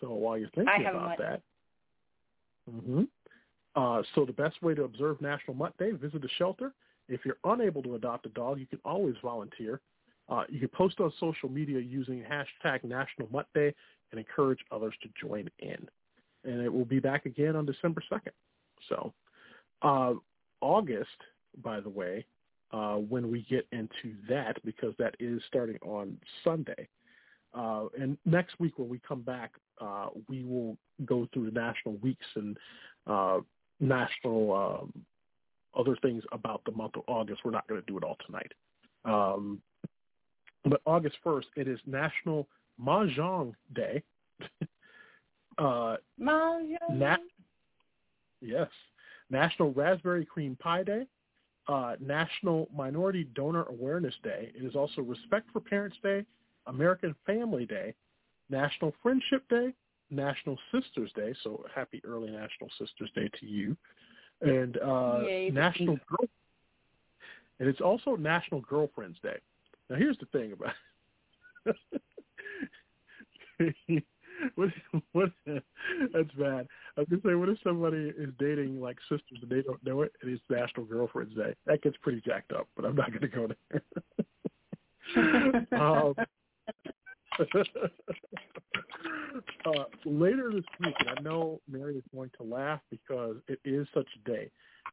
So 0.00 0.12
while 0.12 0.38
you're 0.38 0.50
thinking 0.50 0.86
about 0.86 1.18
that, 1.18 1.42
hmm 2.70 3.02
uh, 3.74 4.02
so 4.14 4.24
the 4.24 4.32
best 4.32 4.62
way 4.62 4.74
to 4.74 4.84
observe 4.84 5.20
National 5.20 5.54
Mutt 5.54 5.76
Day, 5.78 5.92
visit 5.92 6.24
a 6.24 6.28
shelter. 6.38 6.72
If 7.08 7.24
you're 7.24 7.38
unable 7.44 7.82
to 7.82 7.94
adopt 7.94 8.26
a 8.26 8.30
dog, 8.30 8.58
you 8.60 8.66
can 8.66 8.80
always 8.84 9.14
volunteer. 9.22 9.80
Uh, 10.28 10.44
you 10.48 10.60
can 10.60 10.68
post 10.68 11.00
on 11.00 11.12
social 11.18 11.48
media 11.48 11.80
using 11.80 12.22
hashtag 12.22 12.84
National 12.84 13.28
Mutt 13.30 13.46
Day 13.54 13.74
and 14.10 14.18
encourage 14.18 14.60
others 14.70 14.94
to 15.02 15.08
join 15.20 15.48
in. 15.58 15.88
And 16.44 16.60
it 16.60 16.72
will 16.72 16.84
be 16.84 17.00
back 17.00 17.26
again 17.26 17.56
on 17.56 17.66
December 17.66 18.02
2nd. 18.10 18.32
So 18.88 19.12
uh, 19.82 20.14
August, 20.60 21.08
by 21.62 21.80
the 21.80 21.88
way, 21.88 22.24
uh, 22.72 22.94
when 22.96 23.30
we 23.30 23.42
get 23.48 23.66
into 23.72 24.16
that, 24.28 24.62
because 24.64 24.94
that 24.98 25.14
is 25.20 25.42
starting 25.48 25.78
on 25.82 26.16
Sunday. 26.42 26.88
Uh, 27.54 27.86
and 28.00 28.16
next 28.24 28.58
week 28.58 28.78
when 28.78 28.88
we 28.88 28.98
come 29.06 29.20
back, 29.20 29.52
uh, 29.80 30.06
we 30.28 30.42
will 30.42 30.76
go 31.04 31.28
through 31.32 31.50
the 31.50 31.60
national 31.60 31.96
weeks 31.96 32.24
and 32.36 32.56
uh, 33.06 33.40
national 33.82 34.52
um, 34.54 35.04
other 35.78 35.96
things 36.00 36.22
about 36.32 36.62
the 36.64 36.72
month 36.72 36.96
of 36.96 37.02
August. 37.08 37.40
We're 37.44 37.50
not 37.50 37.66
going 37.66 37.80
to 37.80 37.86
do 37.86 37.98
it 37.98 38.04
all 38.04 38.16
tonight. 38.26 38.52
Um, 39.04 39.60
but 40.64 40.80
August 40.86 41.16
1st, 41.24 41.44
it 41.56 41.68
is 41.68 41.80
National 41.86 42.46
Mahjong 42.80 43.52
Day. 43.74 44.02
uh, 45.58 45.96
Mahjong. 46.20 46.76
Na- 46.90 47.16
yes. 48.40 48.68
National 49.28 49.72
Raspberry 49.72 50.24
Cream 50.24 50.56
Pie 50.60 50.84
Day. 50.84 51.06
Uh, 51.68 51.96
National 52.00 52.68
Minority 52.76 53.24
Donor 53.34 53.64
Awareness 53.64 54.14
Day. 54.22 54.52
It 54.54 54.64
is 54.64 54.74
also 54.74 55.00
Respect 55.00 55.48
for 55.52 55.60
Parents 55.60 55.96
Day, 56.02 56.24
American 56.66 57.14
Family 57.24 57.66
Day, 57.66 57.94
National 58.50 58.92
Friendship 59.00 59.48
Day, 59.48 59.72
National 60.12 60.58
Sisters 60.70 61.10
Day. 61.16 61.34
So 61.42 61.64
happy 61.74 62.00
early 62.04 62.30
National 62.30 62.70
Sisters 62.78 63.10
Day 63.14 63.28
to 63.40 63.46
you. 63.46 63.76
And 64.40 64.76
uh, 64.78 65.20
Yay, 65.26 65.50
National 65.50 65.98
Girl. 66.08 66.28
And 67.58 67.68
it's 67.68 67.80
also 67.80 68.16
National 68.16 68.60
Girlfriends 68.60 69.18
Day. 69.22 69.38
Now 69.88 69.96
here's 69.96 70.18
the 70.18 70.26
thing 70.26 70.52
about 70.52 70.74
what, 74.54 74.68
what, 75.12 75.30
that's 75.46 76.30
bad. 76.38 76.68
I 76.96 77.00
was 77.00 77.08
gonna 77.08 77.22
say, 77.24 77.34
what 77.34 77.48
if 77.48 77.58
somebody 77.62 78.12
is 78.16 78.30
dating 78.38 78.80
like 78.80 78.98
sisters 79.08 79.38
and 79.40 79.50
they 79.50 79.62
don't 79.62 79.84
know 79.84 80.02
it, 80.02 80.12
and 80.22 80.32
it's 80.32 80.42
National 80.50 80.86
Girlfriend's 80.86 81.34
Day? 81.34 81.54
That 81.66 81.82
gets 81.82 81.96
pretty 82.02 82.20
jacked 82.24 82.52
up, 82.52 82.68
but 82.74 82.84
I'm 82.84 82.96
not 82.96 83.12
gonna 83.12 83.28
go 83.28 83.48
there. 83.70 83.82
um, 85.80 86.14
uh, 89.66 89.84
later 90.04 90.52
this 90.52 90.64
week, 90.80 90.94
and 91.00 91.10
I 91.10 91.22
know 91.22 91.60
Mary 91.70 91.96
is 91.96 92.04
going 92.14 92.30
to 92.38 92.42
laugh 92.42 92.80
because 92.90 93.36
it 93.48 93.58
is 93.64 93.86
such 93.94 94.08
a 94.16 94.30
day, 94.30 94.50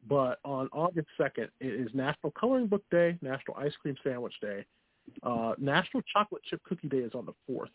but 0.08 0.40
on 0.46 0.70
August 0.72 1.08
2nd, 1.20 1.50
it 1.60 1.74
is 1.74 1.90
National 1.94 2.32
Coloring 2.32 2.68
Book 2.68 2.84
Day, 2.92 3.18
National 3.22 3.58
Ice 3.58 3.74
Cream 3.82 3.96
Sandwich 4.04 4.36
Day, 4.42 4.66
uh, 5.24 5.54
National 5.58 6.02
Chocolate 6.14 6.44
Chip 6.50 6.62
Cookie 6.64 6.88
Day 6.88 7.00
is 7.00 7.14
on 7.14 7.26
the 7.26 7.34
4th. 7.52 7.70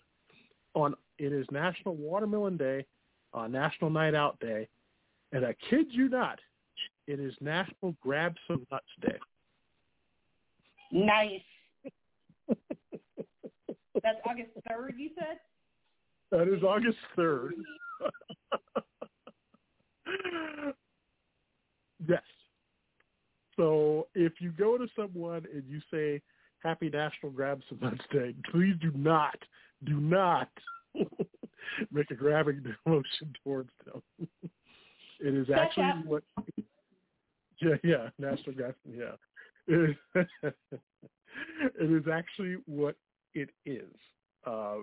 On 0.74 0.94
It 1.18 1.33
is 1.33 1.46
National 1.50 1.94
Watermelon 1.94 2.57
Day, 2.57 2.87
uh, 3.33 3.46
National 3.46 3.90
Night 3.90 4.14
Out 4.14 4.38
Day, 4.40 4.68
and 5.33 5.44
I 5.44 5.55
kid 5.68 5.87
you 5.90 6.09
not, 6.09 6.38
it 7.07 7.20
is 7.20 7.35
National 7.40 7.94
Grab 8.00 8.35
Some 8.46 8.66
Nuts 8.70 8.87
Day. 9.00 9.18
Nice. 10.90 11.40
That's 14.05 14.19
August 14.27 14.51
3rd, 14.71 14.99
you 14.99 15.11
said? 15.19 15.38
That 16.31 16.47
is 16.47 16.62
August 16.62 16.99
3rd. 17.17 17.53
yes. 22.07 22.21
So 23.57 24.09
if 24.14 24.35
you 24.40 24.51
go 24.51 24.77
to 24.77 24.87
someone 24.95 25.47
and 25.53 25.62
you 25.67 25.81
say, 25.90 26.21
Happy 26.62 26.90
National 26.90 27.33
Grab 27.33 27.62
Some 27.69 27.99
Day, 28.12 28.35
please 28.51 28.75
do 28.81 28.93
not, 28.95 29.37
do 29.85 30.01
not 30.01 30.51
make 31.90 32.11
a 32.11 32.14
grabbing 32.14 32.62
motion 32.87 33.33
towards 33.43 33.71
them. 33.87 34.03
it 35.21 35.35
is 35.35 35.49
actually 35.51 35.93
what, 36.05 36.23
yeah, 37.62 37.77
yeah, 37.83 38.09
National 38.19 38.55
Grab, 38.55 38.75
yeah. 38.87 39.12
It 39.67 39.90
is, 39.90 39.97
it 41.81 41.90
is 41.90 42.05
actually 42.12 42.57
what 42.67 42.97
it 43.35 43.51
is. 43.66 43.92
Uh, 44.47 44.77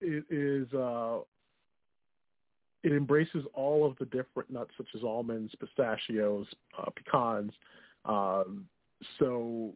it 0.00 0.24
is 0.30 0.72
uh, 0.74 1.18
it 2.82 2.92
embraces 2.92 3.44
all 3.54 3.86
of 3.86 3.96
the 3.98 4.06
different 4.06 4.50
nuts 4.50 4.72
such 4.76 4.88
as 4.94 5.02
almonds, 5.02 5.54
pistachios, 5.58 6.46
uh, 6.78 6.90
pecans. 6.90 7.52
Um, 8.04 8.66
so 9.18 9.72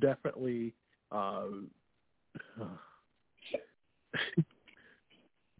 definitely, 0.00 0.74
uh, 1.10 1.44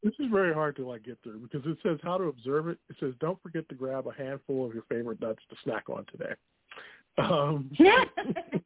this 0.02 0.12
is 0.18 0.26
very 0.30 0.52
hard 0.52 0.76
to 0.76 0.86
like 0.86 1.04
get 1.04 1.18
through 1.22 1.38
because 1.38 1.62
it 1.64 1.78
says 1.82 1.98
how 2.02 2.18
to 2.18 2.24
observe 2.24 2.68
it. 2.68 2.76
It 2.90 2.96
says 3.00 3.14
don't 3.20 3.42
forget 3.42 3.66
to 3.70 3.74
grab 3.74 4.06
a 4.06 4.12
handful 4.12 4.66
of 4.66 4.74
your 4.74 4.84
favorite 4.88 5.20
nuts 5.20 5.42
to 5.50 5.56
snack 5.64 5.88
on 5.88 6.04
today. 6.12 6.34
Um, 7.18 7.70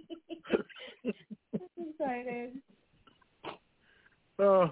excited. 2.01 2.51
Uh, 4.39 4.69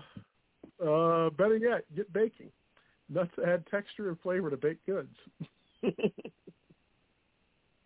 uh, 0.84 1.30
better 1.32 1.58
yet, 1.58 1.84
get 1.96 2.12
baking. 2.14 2.52
Nuts 3.10 3.32
add 3.46 3.66
texture 3.70 4.10
and 4.10 4.20
flavor 4.22 4.50
to 4.50 4.58
baked 4.58 4.86
goods. 4.86 5.16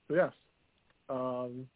yes. 0.10 0.32
Um, 1.10 1.68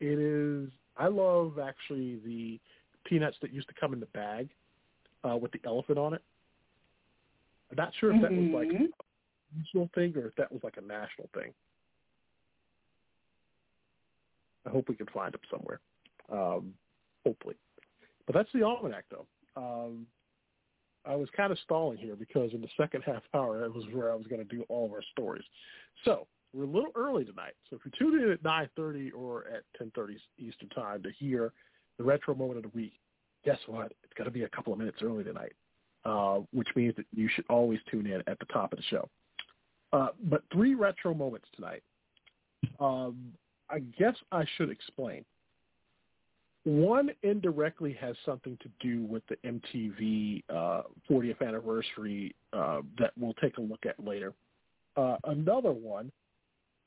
it 0.00 0.18
is, 0.18 0.70
I 0.96 1.08
love 1.08 1.58
actually 1.58 2.20
the 2.24 2.60
peanuts 3.04 3.36
that 3.42 3.52
used 3.52 3.68
to 3.68 3.74
come 3.78 3.92
in 3.92 4.00
the 4.00 4.06
bag 4.06 4.48
uh, 5.28 5.36
with 5.36 5.52
the 5.52 5.60
elephant 5.64 5.98
on 5.98 6.14
it. 6.14 6.22
I'm 7.70 7.76
not 7.76 7.92
sure 7.98 8.14
if 8.14 8.20
that 8.22 8.30
was 8.30 8.50
like 8.52 8.68
Mhm. 8.68 8.88
a 8.88 9.56
regional 9.56 9.88
thing 9.94 10.16
or 10.16 10.28
if 10.28 10.34
that 10.36 10.52
was 10.52 10.62
like 10.62 10.76
a 10.76 10.82
national 10.82 11.28
thing. 11.34 11.54
I 14.66 14.70
hope 14.70 14.88
we 14.88 14.96
can 14.96 15.06
find 15.06 15.32
them 15.32 15.40
somewhere. 15.50 15.80
Um, 16.32 16.74
hopefully. 17.24 17.56
But 18.26 18.34
that's 18.34 18.48
the 18.54 18.62
almanac, 18.62 19.04
though. 19.10 19.26
Um, 19.56 20.06
I 21.06 21.14
was 21.14 21.28
kind 21.36 21.52
of 21.52 21.58
stalling 21.58 21.98
here 21.98 22.16
because 22.16 22.52
in 22.54 22.62
the 22.62 22.68
second 22.76 23.02
half 23.04 23.22
hour, 23.34 23.60
that 23.60 23.74
was 23.74 23.84
where 23.92 24.10
I 24.10 24.14
was 24.14 24.26
going 24.26 24.46
to 24.46 24.56
do 24.56 24.64
all 24.68 24.86
of 24.86 24.92
our 24.92 25.02
stories. 25.12 25.44
So 26.04 26.26
we're 26.54 26.64
a 26.64 26.68
little 26.68 26.92
early 26.94 27.24
tonight. 27.24 27.54
So 27.68 27.76
if 27.76 27.82
you 27.84 27.92
tune 27.98 28.22
in 28.22 28.30
at 28.30 28.42
9.30 28.42 29.10
or 29.14 29.44
at 29.48 29.64
10.30 29.80 30.16
Eastern 30.38 30.68
Time 30.70 31.02
to 31.02 31.10
hear 31.18 31.52
the 31.98 32.04
retro 32.04 32.34
moment 32.34 32.64
of 32.64 32.72
the 32.72 32.76
week, 32.76 32.94
guess 33.44 33.58
what? 33.66 33.92
It's 34.02 34.14
going 34.16 34.26
to 34.26 34.30
be 34.30 34.44
a 34.44 34.48
couple 34.48 34.72
of 34.72 34.78
minutes 34.78 34.98
early 35.02 35.24
tonight, 35.24 35.52
uh, 36.04 36.40
which 36.52 36.68
means 36.74 36.96
that 36.96 37.06
you 37.12 37.28
should 37.34 37.44
always 37.50 37.80
tune 37.90 38.06
in 38.06 38.22
at 38.26 38.38
the 38.38 38.46
top 38.46 38.72
of 38.72 38.78
the 38.78 38.84
show. 38.84 39.08
Uh, 39.92 40.08
but 40.24 40.42
three 40.52 40.74
retro 40.74 41.12
moments 41.12 41.46
tonight. 41.54 41.82
Um, 42.80 43.32
I 43.70 43.80
guess 43.98 44.14
I 44.32 44.44
should 44.56 44.70
explain. 44.70 45.24
One 46.64 47.10
indirectly 47.22 47.96
has 48.00 48.16
something 48.24 48.56
to 48.62 48.68
do 48.80 49.04
with 49.04 49.22
the 49.28 49.36
MTV 49.46 50.42
uh, 50.48 50.82
40th 51.10 51.46
anniversary 51.46 52.34
uh, 52.54 52.80
that 52.98 53.12
we'll 53.18 53.34
take 53.34 53.58
a 53.58 53.60
look 53.60 53.84
at 53.86 54.02
later. 54.02 54.32
Uh, 54.96 55.16
another 55.24 55.72
one 55.72 56.10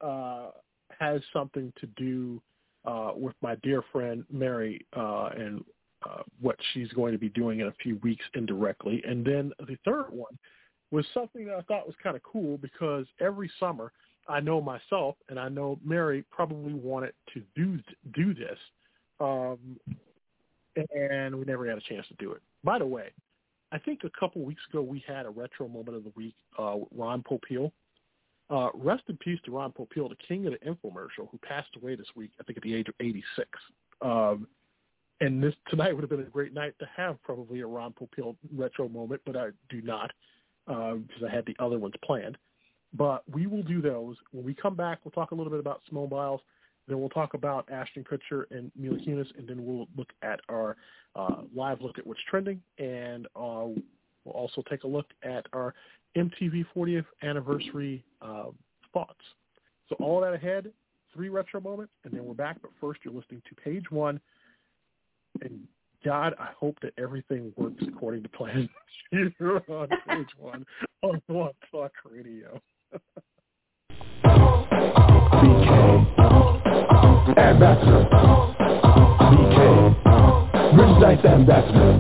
uh, 0.02 0.50
has 0.98 1.22
something 1.32 1.72
to 1.80 1.86
do 1.96 2.42
uh, 2.86 3.12
with 3.16 3.36
my 3.42 3.56
dear 3.62 3.84
friend 3.92 4.24
Mary 4.32 4.84
uh, 4.96 5.30
and 5.38 5.64
what 6.40 6.56
she's 6.74 6.88
going 6.94 7.12
to 7.12 7.18
be 7.18 7.30
doing 7.30 7.60
in 7.60 7.68
a 7.68 7.74
few 7.84 7.98
weeks 7.98 8.24
indirectly. 8.34 9.04
And 9.06 9.26
then 9.26 9.52
the 9.60 9.78
third 9.84 10.06
one 10.10 10.38
was 10.90 11.06
something 11.14 11.46
that 11.46 11.56
I 11.56 11.62
thought 11.62 11.86
was 11.86 11.96
kind 12.02 12.16
of 12.16 12.24
cool 12.24 12.58
because 12.58 13.06
every 13.20 13.52
summer 13.60 13.92
I 14.30 14.40
know 14.40 14.62
myself 14.62 15.16
and 15.30 15.40
I 15.40 15.50
know 15.50 15.80
Mary 15.84 16.24
probably 16.32 16.74
wanted 16.74 17.14
to 17.34 17.42
do 17.56 17.80
do 18.14 18.34
this, 18.34 18.58
um, 19.20 19.78
and 20.96 21.36
we 21.36 21.46
never 21.46 21.68
had 21.68 21.78
a 21.78 21.82
chance 21.82 22.08
to 22.08 22.16
do 22.16 22.32
it. 22.34 22.42
By 22.64 22.80
the 22.80 22.86
way, 22.86 23.10
I 23.72 23.78
think 23.78 24.02
a 24.04 24.20
couple 24.20 24.44
weeks 24.44 24.62
ago 24.70 24.82
we 24.82 25.04
had 25.08 25.26
a 25.26 25.30
retro 25.30 25.68
moment 25.68 25.98
of 25.98 26.04
the 26.04 26.14
week. 26.16 26.36
Uh, 26.58 26.78
Ron 26.96 27.24
Popeil. 27.24 27.72
Uh, 28.50 28.70
rest 28.76 29.04
in 29.10 29.18
peace 29.18 29.40
to 29.44 29.52
Ron 29.52 29.74
Popeil, 29.74 30.08
the 30.08 30.16
king 30.26 30.48
of 30.48 30.54
the 30.54 30.60
infomercial, 30.60 31.30
who 31.30 31.38
passed 31.40 31.68
away 31.82 31.96
this 31.96 32.08
week. 32.16 32.32
I 32.40 32.44
think 32.44 32.56
at 32.56 32.64
the 32.64 32.74
age 32.74 32.88
of 32.88 32.96
86. 32.98 33.46
Um, 34.02 34.48
and 35.20 35.44
this 35.44 35.54
tonight 35.70 35.94
would 35.94 36.02
have 36.02 36.10
been 36.10 36.22
a 36.22 36.30
great 36.30 36.54
night 36.54 36.74
to 36.80 36.88
have 36.96 37.22
probably 37.24 37.60
a 37.60 37.68
Ron 37.68 37.94
Popeil 37.94 38.38
retro 38.56 38.88
moment, 38.88 39.22
but 39.26 39.36
I 39.36 39.50
do 39.70 39.82
not 39.82 40.12
because 40.66 41.24
I 41.26 41.34
had 41.34 41.46
the 41.46 41.56
other 41.60 41.80
ones 41.80 41.94
planned. 42.04 42.38
But 42.98 43.24
we 43.32 43.48
will 43.48 43.64
do 43.64 43.82
those 43.82 44.16
when 44.32 44.44
we 44.44 44.54
come 44.54 44.76
back. 44.76 45.00
We'll 45.04 45.12
talk 45.12 45.32
a 45.32 45.36
little 45.36 45.52
bit 45.52 45.60
about 45.60 45.82
Simone 45.88 46.10
Biles. 46.10 46.42
Then 46.88 47.00
we'll 47.00 47.10
talk 47.10 47.34
about 47.34 47.70
Ashton 47.70 48.04
Kutcher 48.04 48.46
and 48.50 48.72
Mila 48.78 48.98
Kunis, 48.98 49.28
and 49.38 49.48
then 49.48 49.66
we'll 49.66 49.88
look 49.98 50.10
at 50.22 50.40
our 50.50 50.78
uh, 51.16 51.42
live 51.54 51.82
look 51.82 51.98
at 51.98 52.08
what's 52.08 52.20
trending, 52.30 52.62
and 52.78 53.26
uh, 53.36 53.68
we'll 54.24 54.34
also 54.34 54.64
take 54.70 54.84
a 54.84 54.88
look 54.88 55.08
at 55.24 55.46
our 55.52 55.74
MTV 56.16 56.66
40th 56.76 57.06
anniversary 57.24 58.04
uh, 58.22 58.46
thoughts. 58.94 59.20
So 59.90 59.96
all 60.00 60.22
that 60.22 60.34
ahead, 60.34 60.72
three 61.14 61.30
retro 61.30 61.60
moments, 61.60 61.92
and 62.06 62.14
then 62.14 62.26
we're 62.26 62.34
back. 62.34 62.58
But 62.62 62.72
first, 62.80 63.02
you're 63.04 63.14
listening 63.14 63.42
to 63.50 63.56
page 63.56 63.92
one, 63.92 64.20
and 65.42 65.60
God, 66.06 66.36
I 66.40 66.50
hope 66.58 66.78
that 66.84 66.94
everything 66.98 67.52
works 67.58 67.84
according 67.88 68.24
to 68.24 68.30
plan. 68.30 68.70
You're 69.12 69.64
on 69.68 69.90
page 70.08 70.28
one 70.38 70.66
on 71.02 71.22
One 71.28 71.52
Talk 71.72 71.92
Radio. 72.10 72.62
Ambassador. 77.38 78.08
BK. 79.28 79.58
British 80.76 81.00
Knights 81.02 81.26
Ambassador. 81.26 81.92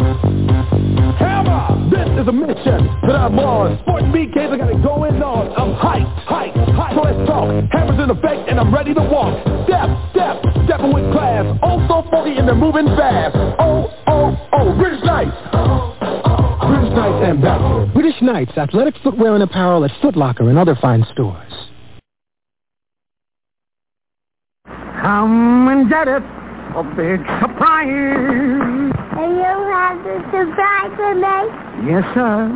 Hammer! 1.20 1.90
This 1.90 2.08
is 2.22 2.28
a 2.28 2.32
mission 2.32 2.88
that 3.04 3.16
I'm 3.16 3.38
on. 3.40 3.78
Sporting 3.82 4.12
BKs, 4.12 4.54
I 4.54 4.58
got 4.58 4.70
it 4.72 4.82
going 4.82 5.22
on. 5.22 5.52
I'm 5.60 5.76
hyped, 5.76 6.24
hyped, 6.24 6.56
hyped. 6.72 6.96
So 6.96 7.02
let's 7.02 7.28
talk. 7.28 7.50
Hammers 7.72 8.00
in 8.04 8.10
effect 8.10 8.50
and 8.50 8.60
I'm 8.60 8.74
ready 8.74 8.94
to 8.94 9.02
walk. 9.02 9.36
Step, 9.68 9.90
step, 10.12 10.40
stepping 10.66 10.94
with 10.94 11.12
class. 11.12 11.44
Oh, 11.64 11.84
so 11.88 12.10
funky 12.10 12.38
and 12.38 12.48
they're 12.48 12.56
moving 12.56 12.88
fast. 12.96 13.36
Oh, 13.60 13.92
oh, 14.08 14.38
oh, 14.54 14.74
British 14.78 15.04
Knights. 15.04 15.36
British 17.34 17.42
Knights 17.42 17.46
Ambassador. 17.46 17.94
British 17.94 18.22
Knights, 18.22 18.58
athletic 18.58 18.96
footwear 19.04 19.34
and 19.34 19.44
apparel 19.44 19.84
at 19.84 19.92
Foot 20.02 20.16
Locker 20.16 20.50
and 20.50 20.58
other 20.58 20.76
fine 20.82 21.06
stores. 21.14 21.54
Come 25.02 25.68
and 25.68 25.90
get 25.90 26.08
it. 26.08 26.24
A 26.76 26.84
big 26.96 27.20
surprise. 27.42 27.88
And 29.18 29.36
you 29.36 29.54
have 29.72 30.04
the 30.04 30.20
surprise 30.32 30.92
for 30.96 31.16
me? 31.16 31.92
Yes, 31.92 32.04
sir. 32.14 32.52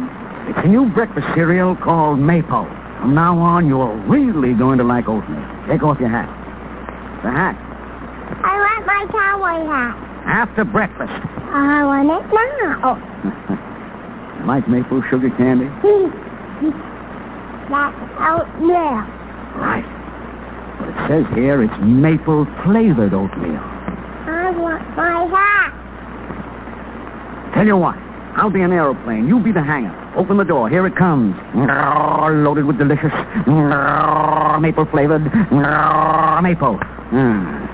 It's 0.49 0.59
a 0.63 0.67
new 0.67 0.89
breakfast 0.93 1.27
cereal 1.33 1.75
called 1.75 2.19
Maple. 2.19 2.65
From 2.99 3.15
now 3.15 3.37
on, 3.37 3.67
you're 3.67 3.95
really 4.07 4.53
going 4.53 4.77
to 4.77 4.83
like 4.83 5.07
oatmeal. 5.07 5.41
Take 5.67 5.81
off 5.81 5.99
your 5.99 6.09
hat. 6.09 6.29
The 7.23 7.31
hat. 7.31 7.55
I 8.43 8.57
want 8.57 8.85
my 8.85 9.05
cowboy 9.11 9.65
hat. 9.65 9.95
After 10.25 10.65
breakfast. 10.65 11.11
I 11.51 11.83
want 11.83 12.09
it 12.09 12.31
now. 12.61 13.67
Like 14.45 14.67
maple 14.67 15.01
sugar 15.09 15.29
candy? 15.37 15.69
That's 17.69 17.95
oatmeal. 18.19 19.05
Right. 19.55 19.85
But 20.79 20.89
it 20.89 20.95
says 21.07 21.25
here 21.35 21.61
it's 21.63 21.73
maple 21.81 22.45
flavored 22.63 23.13
oatmeal. 23.13 23.61
I 24.27 24.51
want 24.57 24.83
my 24.97 25.25
hat. 25.29 25.71
Tell 27.53 27.65
you 27.65 27.77
what, 27.77 27.95
I'll 28.35 28.49
be 28.49 28.61
an 28.61 28.71
aeroplane. 28.73 29.27
You 29.27 29.39
be 29.39 29.51
the 29.51 29.61
hangar. 29.63 29.93
Open 30.17 30.37
the 30.37 30.43
door. 30.43 30.69
Here 30.69 30.85
it 30.87 30.95
comes. 30.95 31.35
Loaded 31.55 32.65
with 32.65 32.77
delicious 32.77 33.13
maple 34.59 34.85
flavored 34.85 35.23
maple. 35.23 36.79
Mm. 37.11 37.67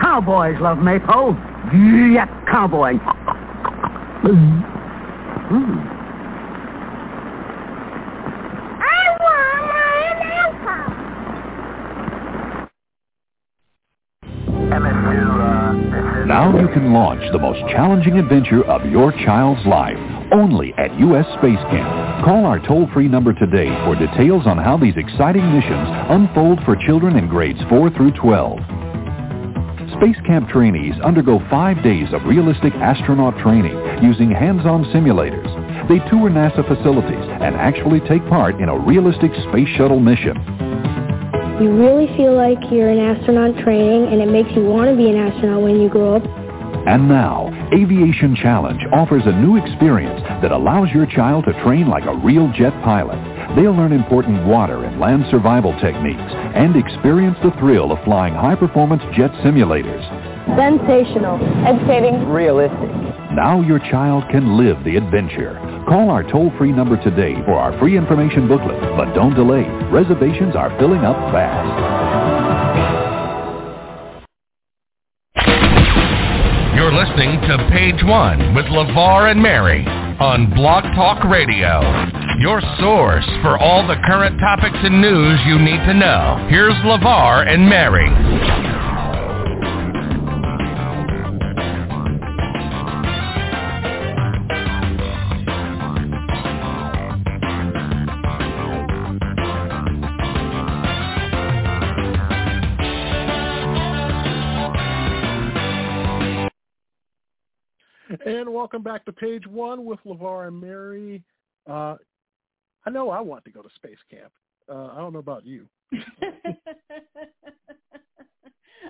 Cowboys 0.00 0.58
love 0.60 0.78
maple. 0.78 1.36
Yep, 1.72 2.28
cowboy. 2.50 2.98
Mm. 5.48 5.80
I 8.80 9.16
want 9.18 9.64
my. 10.62 10.76
Now 16.26 16.60
you 16.60 16.68
can 16.68 16.92
launch 16.92 17.22
the 17.32 17.38
most 17.38 17.60
challenging 17.72 18.18
adventure 18.18 18.62
of 18.66 18.84
your 18.90 19.10
child's 19.12 19.64
life 19.66 19.96
only 20.32 20.74
at 20.76 20.92
U.S. 21.00 21.24
Space 21.38 21.56
Camp. 21.70 22.26
Call 22.26 22.44
our 22.44 22.58
toll-free 22.66 23.08
number 23.08 23.32
today 23.32 23.70
for 23.86 23.94
details 23.94 24.46
on 24.46 24.58
how 24.58 24.76
these 24.76 24.98
exciting 24.98 25.50
missions 25.50 25.88
unfold 26.10 26.58
for 26.66 26.76
children 26.76 27.16
in 27.16 27.26
grades 27.26 27.60
4 27.70 27.88
through 27.96 28.12
12. 28.12 28.77
Space 29.96 30.16
Camp 30.26 30.48
trainees 30.48 30.94
undergo 31.02 31.40
five 31.48 31.82
days 31.82 32.12
of 32.12 32.24
realistic 32.24 32.74
astronaut 32.74 33.38
training 33.38 33.76
using 34.02 34.30
hands-on 34.30 34.84
simulators. 34.92 35.48
They 35.88 35.98
tour 36.10 36.28
NASA 36.28 36.66
facilities 36.66 37.24
and 37.40 37.56
actually 37.56 38.00
take 38.00 38.26
part 38.28 38.60
in 38.60 38.68
a 38.68 38.78
realistic 38.78 39.32
space 39.48 39.68
shuttle 39.76 40.00
mission. 40.00 40.36
You 41.60 41.72
really 41.72 42.06
feel 42.16 42.36
like 42.36 42.58
you're 42.70 42.90
in 42.90 42.98
astronaut 42.98 43.56
training 43.64 44.12
and 44.12 44.20
it 44.20 44.28
makes 44.30 44.50
you 44.54 44.64
want 44.64 44.90
to 44.90 44.96
be 44.96 45.08
an 45.10 45.16
astronaut 45.16 45.62
when 45.62 45.80
you 45.80 45.88
grow 45.88 46.16
up. 46.16 46.47
And 46.88 47.06
now, 47.06 47.52
Aviation 47.70 48.34
Challenge 48.34 48.80
offers 48.94 49.22
a 49.26 49.32
new 49.32 49.56
experience 49.60 50.22
that 50.40 50.52
allows 50.52 50.88
your 50.88 51.04
child 51.04 51.44
to 51.44 51.52
train 51.62 51.86
like 51.86 52.06
a 52.06 52.16
real 52.16 52.50
jet 52.56 52.72
pilot. 52.82 53.20
They'll 53.54 53.76
learn 53.76 53.92
important 53.92 54.46
water 54.46 54.84
and 54.84 54.98
land 54.98 55.26
survival 55.30 55.78
techniques 55.82 56.32
and 56.56 56.76
experience 56.76 57.36
the 57.44 57.50
thrill 57.60 57.92
of 57.92 58.02
flying 58.04 58.32
high-performance 58.32 59.02
jet 59.14 59.30
simulators. 59.44 60.00
Sensational. 60.56 61.36
Educating. 61.68 62.26
Realistic. 62.26 62.88
Now 63.36 63.60
your 63.60 63.80
child 63.80 64.24
can 64.30 64.56
live 64.56 64.82
the 64.82 64.96
adventure. 64.96 65.60
Call 65.90 66.08
our 66.08 66.22
toll-free 66.22 66.72
number 66.72 66.96
today 67.04 67.34
for 67.44 67.52
our 67.52 67.78
free 67.78 67.98
information 67.98 68.48
booklet. 68.48 68.80
But 68.96 69.12
don't 69.12 69.34
delay. 69.34 69.68
Reservations 69.92 70.56
are 70.56 70.70
filling 70.78 71.04
up 71.04 71.16
fast. 71.36 72.27
Listening 76.98 77.40
to 77.42 77.56
Page 77.70 78.02
One 78.02 78.56
with 78.56 78.64
LeVar 78.64 79.30
and 79.30 79.40
Mary 79.40 79.86
on 80.18 80.52
Blog 80.52 80.82
Talk 80.96 81.22
Radio. 81.22 81.78
Your 82.40 82.60
source 82.80 83.24
for 83.40 83.56
all 83.56 83.86
the 83.86 83.94
current 84.04 84.36
topics 84.40 84.78
and 84.82 85.00
news 85.00 85.38
you 85.46 85.60
need 85.60 85.78
to 85.86 85.94
know. 85.94 86.44
Here's 86.50 86.74
LeVar 86.82 87.46
and 87.46 87.68
Mary. 87.68 88.97
And 108.24 108.52
welcome 108.52 108.82
back 108.82 109.04
to 109.04 109.12
page 109.12 109.46
one 109.46 109.84
with 109.84 109.98
LeVar 110.04 110.48
and 110.48 110.60
Mary. 110.60 111.22
Uh, 111.68 111.96
I 112.86 112.90
know 112.90 113.10
I 113.10 113.20
want 113.20 113.44
to 113.44 113.50
go 113.50 113.62
to 113.62 113.68
space 113.76 113.98
camp. 114.10 114.32
Uh, 114.68 114.86
I 114.92 114.96
don't 114.98 115.12
know 115.12 115.18
about 115.18 115.46
you. 115.46 115.66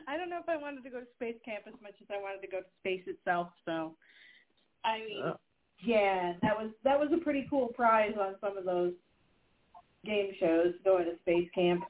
I 0.09 0.17
don't 0.17 0.31
know 0.31 0.39
if 0.41 0.49
I 0.49 0.57
wanted 0.57 0.83
to 0.85 0.91
go 0.91 1.01
to 1.01 1.07
space 1.17 1.37
camp 1.45 1.65
as 1.67 1.75
much 1.83 1.95
as 2.01 2.07
I 2.11 2.21
wanted 2.21 2.41
to 2.43 2.49
go 2.49 2.61
to 2.61 2.67
space 2.81 3.03
itself. 3.07 3.49
So, 3.65 3.95
I 4.85 4.99
mean, 5.01 5.23
Yeah. 5.25 5.35
yeah, 5.85 6.33
that 6.43 6.57
was 6.57 6.71
that 6.85 6.99
was 6.99 7.11
a 7.13 7.19
pretty 7.19 7.47
cool 7.51 7.69
prize 7.69 8.15
on 8.19 8.37
some 8.41 8.57
of 8.57 8.65
those 8.65 8.95
game 10.05 10.33
shows 10.41 10.75
going 10.85 11.05
to 11.05 11.17
space 11.19 11.51
camp. 11.55 11.85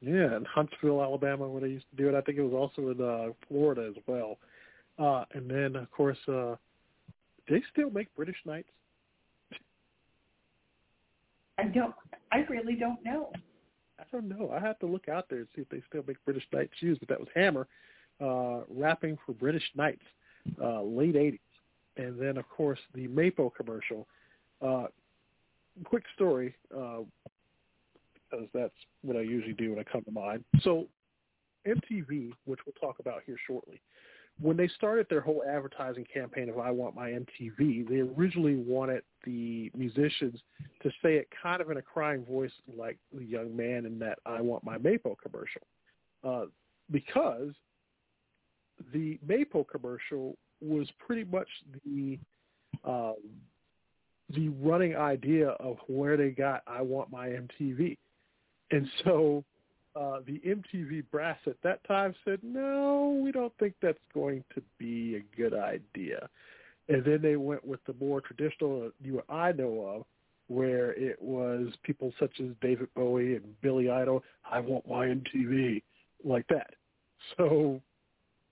Yeah, 0.00 0.36
in 0.36 0.44
Huntsville, 0.44 1.02
Alabama, 1.02 1.48
when 1.48 1.62
they 1.62 1.68
used 1.70 1.88
to 1.90 1.96
do 1.96 2.08
it. 2.08 2.14
I 2.14 2.20
think 2.20 2.38
it 2.38 2.42
was 2.42 2.52
also 2.52 2.90
in 2.90 3.00
uh, 3.00 3.32
Florida 3.48 3.88
as 3.88 4.02
well. 4.06 4.38
Uh, 4.98 5.24
and 5.32 5.48
then, 5.48 5.76
of 5.76 5.90
course, 5.90 6.18
uh, 6.28 6.56
they 7.48 7.62
still 7.72 7.90
make 7.90 8.14
British 8.16 8.36
Knights. 8.44 8.68
I 11.58 11.64
don't. 11.64 11.94
I 12.32 12.38
really 12.48 12.74
don't 12.74 13.02
know. 13.04 13.32
I 13.98 14.04
don't 14.12 14.28
know. 14.28 14.52
I 14.54 14.60
have 14.60 14.78
to 14.80 14.86
look 14.86 15.08
out 15.08 15.26
there 15.28 15.40
and 15.40 15.48
see 15.54 15.62
if 15.62 15.68
they 15.68 15.82
still 15.88 16.04
make 16.06 16.22
British 16.24 16.44
Knight 16.52 16.70
shoes. 16.78 16.98
But 16.98 17.08
that 17.08 17.18
was 17.18 17.28
Hammer 17.34 17.66
uh, 18.20 18.60
rapping 18.68 19.18
for 19.26 19.32
British 19.32 19.64
Knights, 19.74 20.04
uh, 20.62 20.82
late 20.82 21.14
'80s, 21.14 21.38
and 21.96 22.20
then 22.20 22.36
of 22.36 22.48
course 22.48 22.78
the 22.94 23.08
Maypo 23.08 23.50
commercial. 23.54 24.06
Uh, 24.62 24.86
quick 25.84 26.04
story, 26.14 26.54
uh, 26.76 26.98
because 28.30 28.46
that's 28.52 28.74
what 29.02 29.16
I 29.16 29.20
usually 29.20 29.52
do 29.52 29.70
when 29.70 29.78
I 29.78 29.84
come 29.84 30.02
to 30.02 30.10
mind. 30.10 30.44
So 30.62 30.86
MTV, 31.66 32.32
which 32.44 32.60
we'll 32.66 32.74
talk 32.80 32.98
about 33.00 33.22
here 33.26 33.36
shortly, 33.46 33.80
when 34.40 34.56
they 34.56 34.68
started 34.68 35.06
their 35.10 35.20
whole 35.20 35.42
advertising 35.48 36.06
campaign 36.12 36.48
of 36.48 36.58
I 36.58 36.70
Want 36.70 36.94
My 36.94 37.10
MTV, 37.10 37.88
they 37.88 38.00
originally 38.00 38.56
wanted 38.56 39.02
the 39.24 39.70
musicians 39.76 40.40
to 40.82 40.90
say 41.02 41.16
it 41.16 41.28
kind 41.42 41.60
of 41.60 41.70
in 41.70 41.76
a 41.76 41.82
crying 41.82 42.24
voice 42.24 42.52
like 42.76 42.98
the 43.12 43.24
young 43.24 43.56
man 43.56 43.84
in 43.84 43.98
that 43.98 44.18
I 44.24 44.40
Want 44.40 44.64
My 44.64 44.78
Maypo 44.78 45.16
commercial. 45.20 45.62
Uh, 46.22 46.46
because 46.90 47.52
the 48.92 49.18
Maypo 49.26 49.66
commercial 49.68 50.36
was 50.60 50.88
pretty 51.04 51.24
much 51.24 51.48
the 51.84 52.18
um, 52.84 53.16
the 54.34 54.50
running 54.60 54.94
idea 54.94 55.48
of 55.48 55.78
where 55.86 56.16
they 56.16 56.30
got 56.30 56.62
I 56.66 56.82
Want 56.82 57.10
My 57.10 57.28
MTV. 57.28 57.96
And 58.70 58.86
so 59.04 59.42
uh, 59.96 60.20
the 60.26 60.40
MTV 60.46 61.04
brass 61.10 61.38
at 61.46 61.56
that 61.62 61.82
time 61.86 62.14
said, 62.24 62.38
no, 62.42 63.20
we 63.22 63.32
don't 63.32 63.52
think 63.58 63.74
that's 63.82 63.98
going 64.14 64.44
to 64.54 64.62
be 64.78 65.16
a 65.16 65.36
good 65.36 65.54
idea. 65.54 66.28
And 66.88 67.04
then 67.04 67.20
they 67.20 67.36
went 67.36 67.66
with 67.66 67.80
the 67.86 67.94
more 68.00 68.20
traditional 68.20 68.90
you 69.02 69.14
and 69.14 69.38
I 69.38 69.52
know 69.52 69.80
of, 69.86 70.04
where 70.48 70.92
it 70.92 71.20
was 71.20 71.68
people 71.82 72.12
such 72.18 72.40
as 72.40 72.46
David 72.62 72.88
Bowie 72.94 73.36
and 73.36 73.60
Billy 73.60 73.90
Idol, 73.90 74.24
I 74.50 74.60
want 74.60 74.88
my 74.88 75.06
MTV, 75.06 75.82
like 76.24 76.46
that. 76.48 76.70
So 77.36 77.80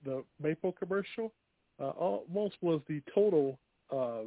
the 0.05 0.25
Maypo 0.43 0.77
commercial 0.77 1.33
uh, 1.81 1.91
almost 1.91 2.57
was 2.61 2.81
the 2.89 3.01
total 3.15 3.59
uh, 3.91 4.23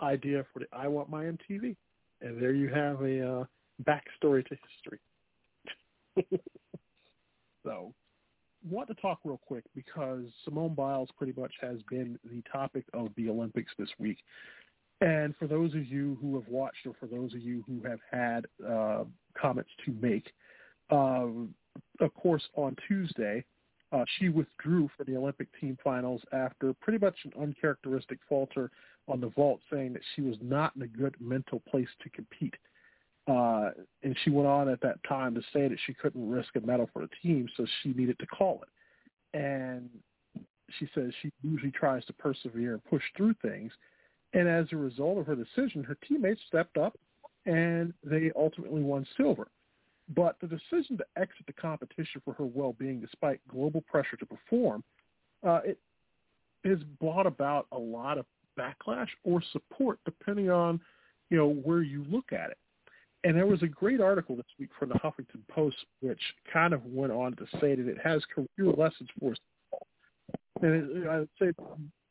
idea 0.00 0.44
for 0.52 0.60
the 0.60 0.66
I 0.72 0.86
want 0.86 1.08
my 1.08 1.24
MTV. 1.24 1.76
And 2.20 2.40
there 2.40 2.52
you 2.52 2.68
have 2.68 3.00
a 3.02 3.40
uh, 3.40 3.44
backstory 3.84 4.46
to 4.46 4.56
history. 4.70 5.00
so, 7.64 7.92
want 8.68 8.88
to 8.88 8.94
talk 8.94 9.18
real 9.24 9.40
quick 9.46 9.64
because 9.74 10.24
Simone 10.44 10.74
Biles 10.74 11.10
pretty 11.16 11.38
much 11.38 11.52
has 11.60 11.78
been 11.90 12.18
the 12.24 12.42
topic 12.50 12.84
of 12.94 13.08
the 13.16 13.28
Olympics 13.28 13.72
this 13.78 13.90
week. 13.98 14.18
And 15.00 15.34
for 15.36 15.46
those 15.46 15.74
of 15.74 15.86
you 15.86 16.16
who 16.20 16.34
have 16.36 16.48
watched, 16.48 16.86
or 16.86 16.94
for 16.98 17.06
those 17.06 17.34
of 17.34 17.40
you 17.40 17.64
who 17.66 17.86
have 17.88 17.98
had 18.10 18.46
uh, 18.66 19.04
comments 19.38 19.70
to 19.84 19.94
make, 20.00 20.32
um, 20.90 21.54
of 22.00 22.14
course, 22.14 22.42
on 22.54 22.76
Tuesday, 22.88 23.44
uh, 23.92 24.04
she 24.18 24.28
withdrew 24.28 24.88
for 24.96 25.04
the 25.04 25.16
Olympic 25.16 25.48
team 25.60 25.76
finals 25.82 26.22
after 26.32 26.72
pretty 26.74 26.98
much 26.98 27.16
an 27.24 27.32
uncharacteristic 27.40 28.18
falter 28.28 28.70
on 29.06 29.20
the 29.20 29.28
vault, 29.28 29.60
saying 29.70 29.92
that 29.92 30.02
she 30.14 30.22
was 30.22 30.36
not 30.40 30.74
in 30.76 30.82
a 30.82 30.86
good 30.86 31.14
mental 31.20 31.60
place 31.70 31.88
to 32.02 32.08
compete. 32.10 32.54
Uh, 33.26 33.70
and 34.02 34.16
she 34.22 34.30
went 34.30 34.46
on 34.46 34.68
at 34.68 34.80
that 34.82 35.02
time 35.08 35.34
to 35.34 35.40
say 35.52 35.66
that 35.66 35.78
she 35.86 35.94
couldn't 35.94 36.28
risk 36.28 36.56
a 36.56 36.60
medal 36.60 36.88
for 36.92 37.02
the 37.02 37.08
team, 37.22 37.48
so 37.56 37.64
she 37.82 37.90
needed 37.94 38.18
to 38.18 38.26
call 38.26 38.62
it. 38.62 39.38
And 39.38 39.88
she 40.78 40.88
says 40.94 41.12
she 41.22 41.32
usually 41.42 41.70
tries 41.70 42.04
to 42.06 42.12
persevere 42.12 42.74
and 42.74 42.84
push 42.84 43.02
through 43.16 43.34
things. 43.40 43.72
And 44.34 44.48
as 44.48 44.66
a 44.72 44.76
result 44.76 45.18
of 45.18 45.26
her 45.26 45.36
decision, 45.36 45.84
her 45.84 45.96
teammates 46.06 46.40
stepped 46.46 46.76
up 46.76 46.98
and 47.46 47.94
they 48.02 48.30
ultimately 48.36 48.82
won 48.82 49.06
silver. 49.16 49.48
But 50.14 50.36
the 50.40 50.46
decision 50.46 50.98
to 50.98 51.04
exit 51.16 51.46
the 51.46 51.52
competition 51.54 52.20
for 52.24 52.34
her 52.34 52.44
well-being 52.44 53.00
despite 53.00 53.40
global 53.48 53.80
pressure 53.82 54.16
to 54.16 54.26
perform 54.26 54.84
uh, 55.44 55.60
it 55.64 55.78
has 56.64 56.78
brought 57.00 57.26
about 57.26 57.66
a 57.72 57.78
lot 57.78 58.18
of 58.18 58.26
backlash 58.58 59.08
or 59.24 59.42
support, 59.52 59.98
depending 60.04 60.50
on 60.50 60.80
you 61.30 61.36
know 61.36 61.48
where 61.48 61.82
you 61.82 62.04
look 62.08 62.32
at 62.32 62.50
it. 62.50 62.58
And 63.24 63.34
there 63.34 63.46
was 63.46 63.62
a 63.62 63.66
great 63.66 64.02
article 64.02 64.36
this 64.36 64.44
week 64.58 64.68
from 64.78 64.90
the 64.90 64.96
Huffington 64.96 65.40
Post, 65.48 65.76
which 66.00 66.20
kind 66.52 66.74
of 66.74 66.84
went 66.84 67.10
on 67.10 67.34
to 67.36 67.46
say 67.58 67.74
that 67.74 67.88
it 67.88 67.98
has 68.04 68.22
career 68.34 68.70
lessons 68.76 69.08
for 69.18 69.32
us. 69.32 69.38
And 70.60 70.74
it, 70.74 71.08
I 71.08 71.18
would 71.20 71.28
say 71.40 71.52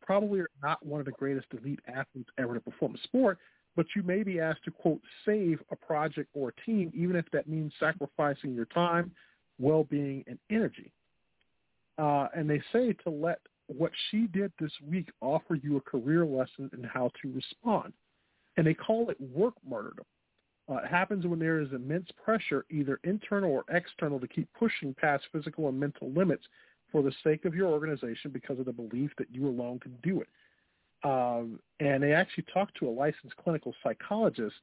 probably 0.02 0.40
are 0.40 0.50
not 0.62 0.84
one 0.86 1.00
of 1.00 1.06
the 1.06 1.12
greatest 1.12 1.48
elite 1.54 1.80
athletes 1.88 2.30
ever 2.40 2.56
to 2.56 2.60
perform 2.60 2.96
a 2.96 2.98
sport, 3.04 3.38
but 3.76 3.86
you 3.96 4.04
may 4.04 4.24
be 4.24 4.40
asked 4.40 4.64
to, 4.66 4.72
quote, 4.72 5.02
save 5.26 5.62
a 5.72 5.76
project 5.76 6.30
or 6.34 6.50
a 6.50 6.62
team, 6.66 6.92
even 6.96 7.16
if 7.16 7.26
that 7.32 7.48
means 7.48 7.72
sacrificing 7.80 8.54
your 8.54 8.66
time, 8.66 9.12
well-being, 9.60 10.24
and 10.28 10.40
energy. 10.50 10.92
Uh, 12.00 12.28
and 12.36 12.50
they 12.50 12.62
say 12.74 12.94
to 13.04 13.10
let 13.10 13.40
what 13.68 13.92
she 14.10 14.28
did 14.28 14.52
this 14.60 14.72
week 14.90 15.10
offer 15.22 15.56
you 15.56 15.78
a 15.78 15.82
career 15.82 16.26
lesson 16.26 16.70
in 16.74 16.84
how 16.84 17.12
to 17.22 17.32
respond. 17.32 17.94
And 18.58 18.66
they 18.66 18.74
call 18.74 19.10
it 19.10 19.18
work 19.20 19.54
martyrdom. 19.68 20.06
Uh, 20.70 20.76
it 20.76 20.88
happens 20.88 21.26
when 21.26 21.40
there 21.40 21.60
is 21.60 21.72
immense 21.74 22.08
pressure, 22.24 22.66
either 22.70 23.00
internal 23.04 23.52
or 23.52 23.66
external, 23.70 24.20
to 24.20 24.28
keep 24.28 24.48
pushing 24.58 24.94
past 24.94 25.26
physical 25.32 25.68
and 25.68 25.80
mental 25.80 26.10
limits 26.12 26.44
for 26.92 27.02
the 27.02 27.12
sake 27.24 27.46
of 27.46 27.54
your 27.54 27.68
organization 27.68 28.32
because 28.32 28.60
of 28.60 28.66
the 28.66 28.72
belief 28.72 29.12
that 29.18 29.28
you 29.32 29.48
alone 29.48 29.80
can 29.80 29.98
do 30.04 30.22
it. 30.22 30.30
Um, 31.04 31.60
and 31.82 32.02
they 32.02 32.14
actually 32.14 32.46
talked 32.54 32.78
to 32.78 32.88
a 32.88 32.92
licensed 32.92 33.36
clinical 33.44 33.74
psychologist 33.84 34.56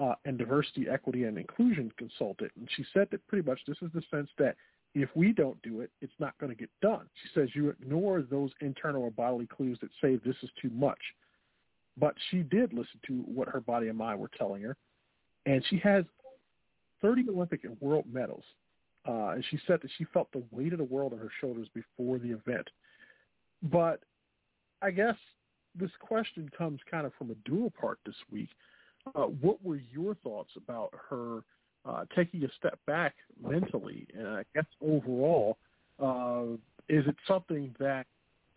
uh, 0.00 0.14
and 0.24 0.38
diversity, 0.38 0.86
equity, 0.88 1.24
and 1.24 1.38
inclusion 1.38 1.92
consultant, 1.96 2.50
and 2.56 2.68
she 2.76 2.84
said 2.92 3.08
that 3.10 3.26
pretty 3.28 3.48
much 3.48 3.60
this 3.66 3.76
is 3.82 3.90
the 3.94 4.02
sense 4.10 4.28
that 4.38 4.56
if 4.94 5.08
we 5.14 5.32
don't 5.32 5.60
do 5.62 5.80
it, 5.80 5.90
it's 6.00 6.12
not 6.18 6.36
going 6.38 6.50
to 6.50 6.58
get 6.58 6.70
done. 6.80 7.06
She 7.22 7.28
says 7.34 7.48
you 7.54 7.68
ignore 7.68 8.22
those 8.22 8.50
internal 8.60 9.02
or 9.02 9.10
bodily 9.10 9.46
clues 9.46 9.78
that 9.80 9.90
say 10.00 10.16
this 10.16 10.36
is 10.42 10.50
too 10.60 10.70
much. 10.70 10.98
But 11.96 12.14
she 12.30 12.38
did 12.38 12.72
listen 12.72 13.00
to 13.08 13.14
what 13.26 13.48
her 13.48 13.60
body 13.60 13.88
and 13.88 13.98
mind 13.98 14.18
were 14.18 14.30
telling 14.36 14.62
her, 14.62 14.76
and 15.46 15.64
she 15.68 15.78
has 15.78 16.04
30 17.02 17.26
Olympic 17.30 17.64
and 17.64 17.76
world 17.80 18.04
medals. 18.10 18.44
Uh, 19.06 19.30
and 19.30 19.44
she 19.50 19.58
said 19.66 19.78
that 19.80 19.90
she 19.96 20.04
felt 20.12 20.30
the 20.32 20.42
weight 20.50 20.72
of 20.72 20.78
the 20.78 20.84
world 20.84 21.12
on 21.12 21.18
her 21.18 21.30
shoulders 21.40 21.68
before 21.74 22.18
the 22.18 22.30
event. 22.30 22.68
But 23.62 24.00
I 24.82 24.90
guess 24.90 25.16
this 25.78 25.90
question 26.00 26.50
comes 26.56 26.80
kind 26.90 27.06
of 27.06 27.12
from 27.14 27.30
a 27.30 27.34
dual 27.48 27.72
part 27.80 27.98
this 28.04 28.14
week. 28.30 28.50
Uh, 29.14 29.24
what 29.40 29.64
were 29.64 29.80
your 29.92 30.14
thoughts 30.16 30.50
about 30.56 30.92
her 31.08 31.40
uh, 31.84 32.04
taking 32.14 32.44
a 32.44 32.48
step 32.58 32.78
back 32.86 33.14
mentally? 33.42 34.06
And 34.16 34.28
I 34.28 34.44
guess 34.54 34.66
overall, 34.82 35.56
uh, 36.02 36.54
is 36.88 37.06
it 37.06 37.16
something 37.26 37.74
that, 37.78 38.06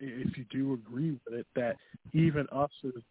if 0.00 0.36
you 0.36 0.44
do 0.50 0.74
agree 0.74 1.12
with 1.12 1.34
it, 1.34 1.46
that 1.54 1.76
even 2.12 2.46
us 2.50 2.70
as, 2.84 3.02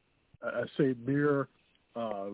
uh, 0.46 0.66
say, 0.78 0.94
mere 1.06 1.48
uh, 1.96 2.26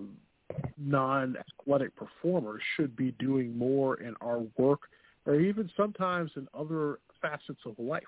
non-athletic 0.77 1.95
performers 1.95 2.61
should 2.75 2.95
be 2.95 3.11
doing 3.19 3.57
more 3.57 4.01
in 4.01 4.15
our 4.21 4.39
work 4.57 4.81
or 5.25 5.39
even 5.39 5.69
sometimes 5.75 6.31
in 6.35 6.47
other 6.53 6.99
facets 7.21 7.59
of 7.65 7.77
life? 7.77 8.03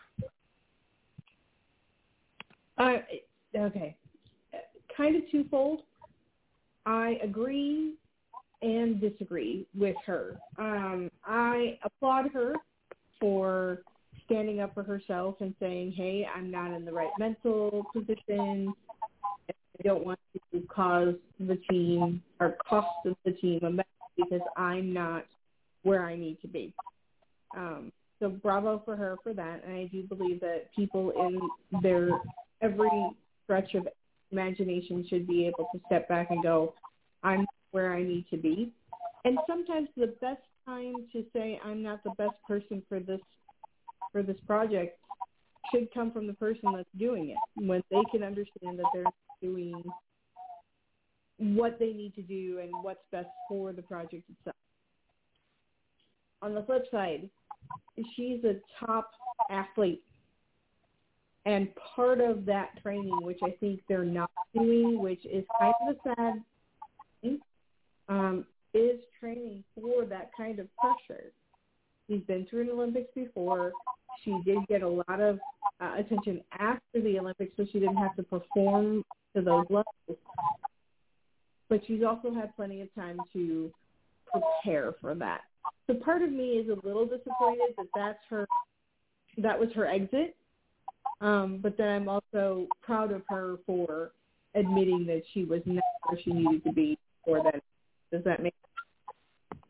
Uh, 2.78 2.98
okay, 3.58 3.98
kind 4.96 5.16
of 5.16 5.24
twofold. 5.30 5.82
I 6.86 7.18
agree 7.22 7.96
and 8.62 9.00
disagree 9.02 9.66
with 9.78 9.96
her. 10.06 10.38
Um, 10.58 11.10
I 11.26 11.78
applaud 11.84 12.32
her 12.34 12.56
for 13.20 13.84
standing 14.26 14.60
up 14.62 14.74
for 14.74 14.84
herself 14.84 15.36
and 15.42 15.54
saying, 15.60 15.92
"Hey, 15.94 16.26
I'm 16.26 16.50
not 16.52 16.72
in 16.72 16.86
the 16.86 16.92
right 16.92 17.12
mental 17.18 17.86
position. 17.94 18.74
I 19.50 19.84
don't 19.84 20.06
want 20.06 20.20
cause 20.80 21.16
the 21.40 21.58
team 21.70 22.22
or 22.40 22.56
cost 22.68 22.88
of 23.06 23.16
the 23.26 23.32
team 23.34 23.60
a 23.64 23.70
mess 23.70 23.86
because 24.16 24.42
I'm 24.56 24.94
not 24.94 25.26
where 25.84 26.06
I 26.06 26.16
need 26.16 26.40
to 26.42 26.48
be." 26.48 26.74
Um, 27.56 27.92
so 28.20 28.30
bravo 28.30 28.82
for 28.86 28.96
her 28.96 29.18
for 29.24 29.34
that. 29.34 29.64
And 29.66 29.74
I 29.74 29.86
do 29.86 30.04
believe 30.04 30.40
that 30.42 30.74
people 30.76 31.12
in 31.12 31.82
their 31.82 32.10
every 32.62 32.90
stretch 33.44 33.74
of 33.76 33.88
imagination 34.32 35.06
should 35.10 35.28
be 35.28 35.48
able 35.48 35.68
to 35.74 35.82
step 35.88 36.08
back 36.08 36.30
and 36.30 36.44
go, 36.44 36.74
I'm 37.24 37.46
where 37.72 37.94
I 37.94 38.04
need 38.04 38.26
to 38.30 38.38
be. 38.38 38.72
And 39.26 39.38
sometimes 39.48 39.90
the 39.98 40.16
best 40.22 40.42
time 40.66 41.08
to 41.14 41.26
say 41.34 41.60
I'm 41.64 41.82
not 41.82 42.04
the 42.04 42.12
best 42.12 42.36
person 42.48 42.84
for 42.88 43.00
this 43.00 43.22
for 44.12 44.24
this 44.24 44.38
project 44.48 44.98
should 45.72 45.94
come 45.94 46.12
from 46.12 46.26
the 46.26 46.34
person 46.34 46.74
that's 46.76 46.90
doing 46.98 47.30
it 47.30 47.38
when 47.56 47.84
they 47.92 48.02
can 48.12 48.24
understand 48.24 48.80
that 48.80 48.86
they're 48.94 49.04
doing 49.42 49.84
what 51.40 51.80
they 51.80 51.94
need 51.94 52.14
to 52.16 52.22
do 52.22 52.60
and 52.62 52.72
what's 52.82 53.04
best 53.12 53.30
for 53.48 53.72
the 53.74 53.82
project 53.82 54.24
itself. 54.30 54.56
On 56.42 56.54
the 56.54 56.64
flip 56.64 56.86
side, 56.92 57.30
she's 58.16 58.44
a 58.44 58.56
top 58.86 59.12
athlete 59.50 60.04
and 61.46 61.70
part 61.96 62.22
of 62.22 62.46
that 62.46 62.82
training, 62.82 63.18
which 63.22 63.40
I 63.44 63.52
think 63.60 63.82
they're 63.88 64.06
not 64.06 64.30
doing, 64.54 65.00
which 65.00 65.26
is 65.26 65.44
kind 65.60 65.74
of 65.82 65.96
a 65.96 66.00
sad 66.04 66.44
thing, 67.22 67.40
um, 68.08 68.46
is 68.74 69.00
training 69.20 69.64
for 69.74 70.06
that 70.06 70.32
kind 70.36 70.60
of 70.60 70.68
pressure. 70.78 71.32
She's 72.08 72.22
been 72.22 72.46
through 72.50 72.62
an 72.62 72.70
Olympics 72.70 73.10
before. 73.16 73.72
She 74.24 74.40
did 74.46 74.60
get 74.68 74.82
a 74.82 74.88
lot 74.88 75.20
of 75.22 75.40
uh, 75.80 75.96
attention 75.98 76.42
after 76.52 77.02
the 77.02 77.18
Olympics, 77.20 77.54
so 77.56 77.66
she 77.72 77.80
didn't 77.80 77.98
have 77.98 78.16
to 78.18 78.24
perform 78.24 79.04
to 79.36 79.42
those 79.42 79.66
levels. 79.70 80.20
But 81.70 81.82
she's 81.86 82.04
also 82.04 82.34
had 82.34 82.56
plenty 82.56 82.82
of 82.82 82.94
time 82.96 83.20
to 83.34 83.72
prepare 84.32 84.96
for 85.00 85.16
that. 85.16 85.42
So 85.88 85.94
part 85.94 86.22
of 86.22 86.32
me 86.32 86.54
is 86.54 86.68
a 86.70 86.86
little 86.86 87.06
disappointed 87.06 87.76
that 87.78 87.88
that's 87.96 88.20
her, 88.30 88.48
that 89.38 89.60
was 89.60 89.70
her 89.76 89.86
exit 89.86 90.36
um, 91.22 91.60
but 91.62 91.78
then 91.78 91.88
I'm 91.88 92.10
also 92.10 92.68
proud 92.82 93.12
of 93.12 93.24
her 93.30 93.58
for 93.66 94.12
admitting 94.56 95.06
that 95.08 95.24
she 95.34 95.44
was 95.44 95.62
not 95.66 95.84
where 96.08 96.20
she 96.24 96.32
needed 96.32 96.64
to 96.64 96.72
be 96.72 96.98
for 97.26 97.44
that. 97.44 97.62
Does 98.12 98.24
that 98.24 98.42
make 98.42 98.54
sense? 98.54 99.62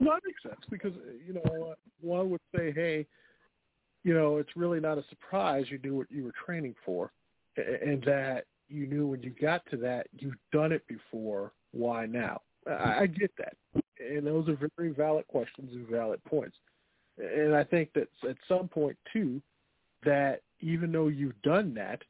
No, 0.00 0.12
that 0.12 0.22
makes 0.24 0.42
sense 0.42 0.60
because, 0.70 0.92
you 1.26 1.34
know, 1.34 1.74
one 2.00 2.30
would 2.30 2.40
say, 2.56 2.72
hey, 2.72 3.06
you 4.04 4.14
know, 4.14 4.36
it's 4.36 4.56
really 4.56 4.80
not 4.80 4.98
a 4.98 5.04
surprise 5.08 5.66
you 5.68 5.78
knew 5.82 5.96
what 5.96 6.06
you 6.10 6.24
were 6.24 6.32
training 6.44 6.74
for 6.84 7.10
and 7.56 8.02
that 8.04 8.44
you 8.68 8.86
knew 8.86 9.06
when 9.06 9.22
you 9.22 9.30
got 9.30 9.62
to 9.70 9.76
that, 9.78 10.06
you've 10.18 10.34
done 10.52 10.72
it 10.72 10.86
before. 10.86 11.52
Why 11.72 12.06
now? 12.06 12.40
I, 12.66 13.00
I 13.00 13.06
get 13.06 13.32
that. 13.38 13.54
And 13.98 14.26
those 14.26 14.48
are 14.48 14.70
very 14.76 14.90
valid 14.92 15.26
questions 15.28 15.70
and 15.72 15.86
valid 15.88 16.22
points. 16.24 16.56
And 17.18 17.54
I 17.54 17.64
think 17.64 17.92
that 17.94 18.08
at 18.28 18.36
some 18.48 18.68
point, 18.68 18.96
too, 19.12 19.40
that 20.04 20.40
even 20.60 20.92
though 20.92 21.08
you've 21.08 21.40
done 21.42 21.74
that, 21.74 22.02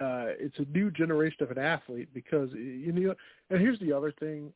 uh, 0.00 0.32
it's 0.38 0.58
a 0.58 0.64
new 0.76 0.90
generation 0.90 1.42
of 1.42 1.50
an 1.50 1.58
athlete 1.58 2.08
because 2.14 2.50
you 2.52 2.90
know. 2.92 3.14
And 3.50 3.60
here's 3.60 3.78
the 3.80 3.92
other 3.92 4.12
thing: 4.18 4.52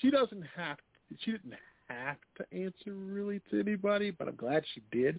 she 0.00 0.10
doesn't 0.10 0.44
have, 0.56 0.78
she 1.18 1.32
didn't 1.32 1.54
have 1.88 2.16
to 2.36 2.56
answer 2.56 2.92
really 2.92 3.40
to 3.50 3.60
anybody, 3.60 4.10
but 4.10 4.28
I'm 4.28 4.36
glad 4.36 4.62
she 4.74 4.82
did. 4.92 5.18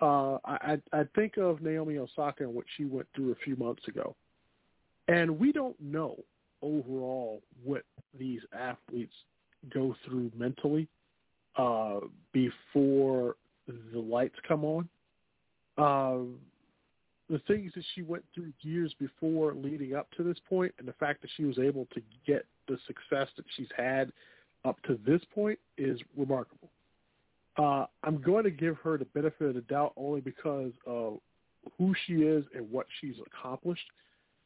Uh, 0.00 0.36
I 0.44 0.78
I 0.92 1.04
think 1.14 1.38
of 1.38 1.62
Naomi 1.62 1.98
Osaka 1.98 2.44
and 2.44 2.54
what 2.54 2.66
she 2.76 2.84
went 2.84 3.06
through 3.14 3.32
a 3.32 3.36
few 3.36 3.56
months 3.56 3.86
ago, 3.88 4.14
and 5.08 5.38
we 5.38 5.52
don't 5.52 5.80
know 5.80 6.16
overall 6.62 7.42
what 7.64 7.82
these 8.18 8.40
athletes 8.52 9.14
go 9.72 9.96
through 10.04 10.30
mentally 10.36 10.86
uh, 11.56 12.00
before 12.32 13.36
the 13.66 13.98
lights 13.98 14.36
come 14.46 14.64
on 14.64 14.88
um, 15.78 16.36
the 17.28 17.40
things 17.46 17.72
that 17.74 17.84
she 17.94 18.02
went 18.02 18.24
through 18.34 18.52
years 18.60 18.94
before 18.98 19.54
leading 19.54 19.94
up 19.94 20.08
to 20.16 20.22
this 20.22 20.38
point 20.48 20.72
and 20.78 20.86
the 20.86 20.92
fact 20.94 21.20
that 21.22 21.30
she 21.36 21.44
was 21.44 21.58
able 21.58 21.86
to 21.94 22.00
get 22.26 22.46
the 22.68 22.78
success 22.86 23.28
that 23.36 23.44
she's 23.56 23.68
had 23.76 24.12
up 24.64 24.80
to 24.82 24.98
this 25.06 25.20
point 25.34 25.58
is 25.76 26.00
remarkable. 26.16 26.70
Uh, 27.58 27.86
I'm 28.02 28.20
going 28.20 28.44
to 28.44 28.50
give 28.50 28.76
her 28.78 28.98
the 28.98 29.06
benefit 29.06 29.48
of 29.48 29.54
the 29.54 29.62
doubt 29.62 29.92
only 29.96 30.20
because 30.20 30.72
of 30.86 31.18
who 31.78 31.94
she 32.06 32.14
is 32.14 32.44
and 32.54 32.70
what 32.70 32.86
she's 33.00 33.16
accomplished. 33.26 33.86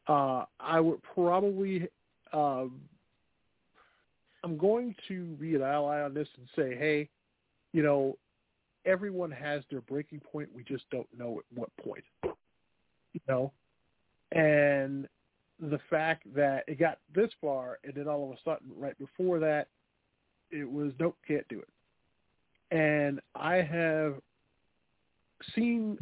Uh, 0.07 0.45
I 0.59 0.81
would 0.81 1.03
probably, 1.03 1.89
um, 2.33 2.81
I'm 4.45 4.57
going 4.57 4.95
to 5.09 5.25
be 5.37 5.55
an 5.55 5.63
ally 5.63 6.01
on 6.01 6.15
this 6.15 6.29
and 6.37 6.47
say, 6.57 6.77
hey, 6.77 7.09
you 7.73 7.83
know, 7.83 8.17
everyone 8.87 9.31
has 9.31 9.63
their 9.71 9.81
breaking 9.83 10.21
point. 10.21 10.49
We 10.55 10.65
just 10.65 10.89
don't 10.91 11.09
know 11.17 11.39
at 11.39 11.59
what 11.59 11.71
point. 11.85 12.05
You 12.23 13.21
know? 13.29 13.53
And 14.33 15.09
the 15.61 15.81
fact 15.91 16.33
that 16.35 16.65
it 16.67 16.79
got 16.79 16.99
this 17.15 17.31
far 17.41 17.79
and 17.85 17.95
then 17.95 18.09
all 18.09 18.25
of 18.25 18.31
a 18.31 18.41
sudden 18.45 18.71
right 18.77 18.97
before 18.99 19.39
that 19.41 19.69
it 20.51 20.71
was 20.71 20.93
nope, 20.99 21.17
can't 21.27 21.47
do 21.49 21.59
it. 21.59 21.69
And 22.71 23.21
I 23.35 23.57
have 23.57 24.15
seen 25.55 25.99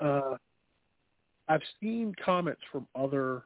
uh, 0.00 0.36
I've 1.48 1.62
seen 1.80 2.14
comments 2.24 2.60
from 2.70 2.86
other 2.94 3.42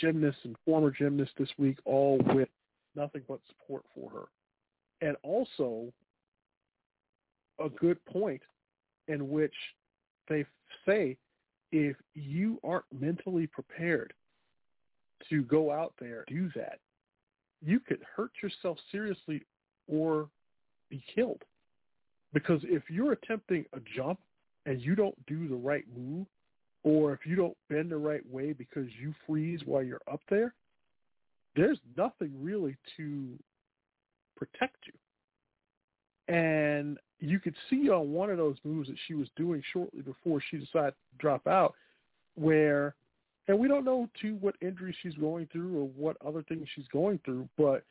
gymnasts 0.00 0.40
and 0.44 0.56
former 0.64 0.90
gymnasts 0.90 1.34
this 1.38 1.48
week, 1.58 1.78
all 1.84 2.20
with 2.34 2.48
nothing 2.94 3.22
but 3.26 3.40
support 3.48 3.84
for 3.94 4.10
her, 4.10 5.06
and 5.06 5.16
also 5.22 5.92
a 7.58 7.68
good 7.68 8.04
point 8.04 8.42
in 9.08 9.30
which 9.30 9.54
they 10.28 10.44
say 10.86 11.16
if 11.72 11.96
you 12.14 12.58
aren't 12.62 12.84
mentally 12.92 13.46
prepared 13.46 14.12
to 15.30 15.42
go 15.42 15.70
out 15.70 15.94
there 15.98 16.24
do 16.28 16.50
that, 16.54 16.78
you 17.64 17.80
could 17.80 18.00
hurt 18.14 18.30
yourself 18.42 18.78
seriously 18.92 19.42
or 19.88 20.28
be 20.90 21.02
killed. 21.14 21.42
Because 22.32 22.60
if 22.64 22.82
you're 22.88 23.12
attempting 23.12 23.64
a 23.72 23.78
jump 23.96 24.18
and 24.66 24.80
you 24.80 24.94
don't 24.94 25.14
do 25.26 25.48
the 25.48 25.54
right 25.54 25.84
move, 25.96 26.26
or 26.82 27.12
if 27.12 27.20
you 27.24 27.36
don't 27.36 27.56
bend 27.70 27.90
the 27.90 27.96
right 27.96 28.22
way 28.30 28.52
because 28.52 28.86
you 29.00 29.14
freeze 29.26 29.60
while 29.64 29.82
you're 29.82 30.02
up 30.10 30.20
there, 30.28 30.52
there's 31.56 31.78
nothing 31.96 32.32
really 32.40 32.76
to 32.96 33.38
protect 34.36 34.76
you. 34.86 36.34
And 36.34 36.98
you 37.20 37.38
could 37.38 37.54
see 37.70 37.88
on 37.88 38.12
one 38.12 38.30
of 38.30 38.36
those 38.36 38.56
moves 38.64 38.88
that 38.88 38.96
she 39.06 39.14
was 39.14 39.28
doing 39.36 39.62
shortly 39.72 40.02
before 40.02 40.42
she 40.50 40.58
decided 40.58 40.90
to 40.92 41.18
drop 41.18 41.46
out, 41.46 41.74
where, 42.34 42.94
and 43.48 43.58
we 43.58 43.68
don't 43.68 43.84
know 43.84 44.08
to 44.22 44.34
what 44.36 44.56
injury 44.60 44.94
she's 45.02 45.14
going 45.14 45.48
through 45.52 45.78
or 45.78 45.88
what 45.96 46.16
other 46.26 46.42
things 46.42 46.66
she's 46.74 46.88
going 46.92 47.20
through, 47.24 47.48
but 47.56 47.84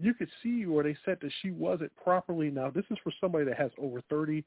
you 0.00 0.14
could 0.14 0.28
see 0.42 0.66
where 0.66 0.84
they 0.84 0.96
said 1.04 1.18
that 1.22 1.32
she 1.42 1.50
wasn't 1.50 1.94
properly. 1.96 2.50
Now, 2.50 2.70
this 2.70 2.84
is 2.90 2.98
for 3.02 3.12
somebody 3.20 3.44
that 3.46 3.56
has 3.56 3.70
over 3.78 4.00
30 4.08 4.44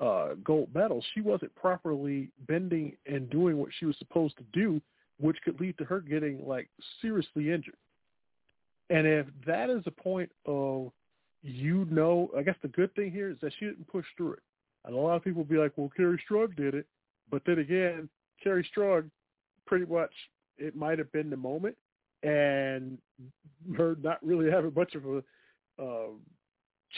uh, 0.00 0.34
gold 0.44 0.68
medals. 0.74 1.04
She 1.14 1.20
wasn't 1.20 1.54
properly 1.54 2.28
bending 2.46 2.96
and 3.06 3.30
doing 3.30 3.56
what 3.56 3.70
she 3.78 3.86
was 3.86 3.96
supposed 3.98 4.36
to 4.38 4.44
do, 4.52 4.80
which 5.18 5.38
could 5.44 5.60
lead 5.60 5.78
to 5.78 5.84
her 5.84 6.00
getting 6.00 6.46
like 6.46 6.68
seriously 7.00 7.50
injured. 7.50 7.76
And 8.90 9.06
if 9.06 9.26
that 9.46 9.70
is 9.70 9.82
a 9.86 9.90
point 9.90 10.30
of 10.44 10.92
you 11.42 11.86
know, 11.90 12.30
I 12.36 12.42
guess 12.42 12.54
the 12.62 12.68
good 12.68 12.94
thing 12.94 13.10
here 13.10 13.30
is 13.30 13.36
that 13.42 13.52
she 13.58 13.64
didn't 13.66 13.88
push 13.88 14.06
through 14.16 14.34
it. 14.34 14.42
And 14.84 14.94
a 14.94 14.98
lot 14.98 15.16
of 15.16 15.24
people 15.24 15.44
be 15.44 15.56
like, 15.56 15.72
well, 15.76 15.90
Kerri 15.96 16.18
Strug 16.28 16.56
did 16.56 16.74
it. 16.74 16.86
But 17.30 17.42
then 17.46 17.58
again, 17.58 18.08
Kerri 18.44 18.64
Strug, 18.76 19.10
pretty 19.66 19.86
much, 19.86 20.12
it 20.58 20.76
might 20.76 20.98
have 20.98 21.10
been 21.12 21.30
the 21.30 21.36
moment. 21.36 21.76
And 22.22 22.98
her 23.76 23.96
not 24.02 24.24
really 24.24 24.50
having 24.50 24.72
much 24.74 24.94
of 24.94 25.04
a 25.06 25.22
uh, 25.82 26.08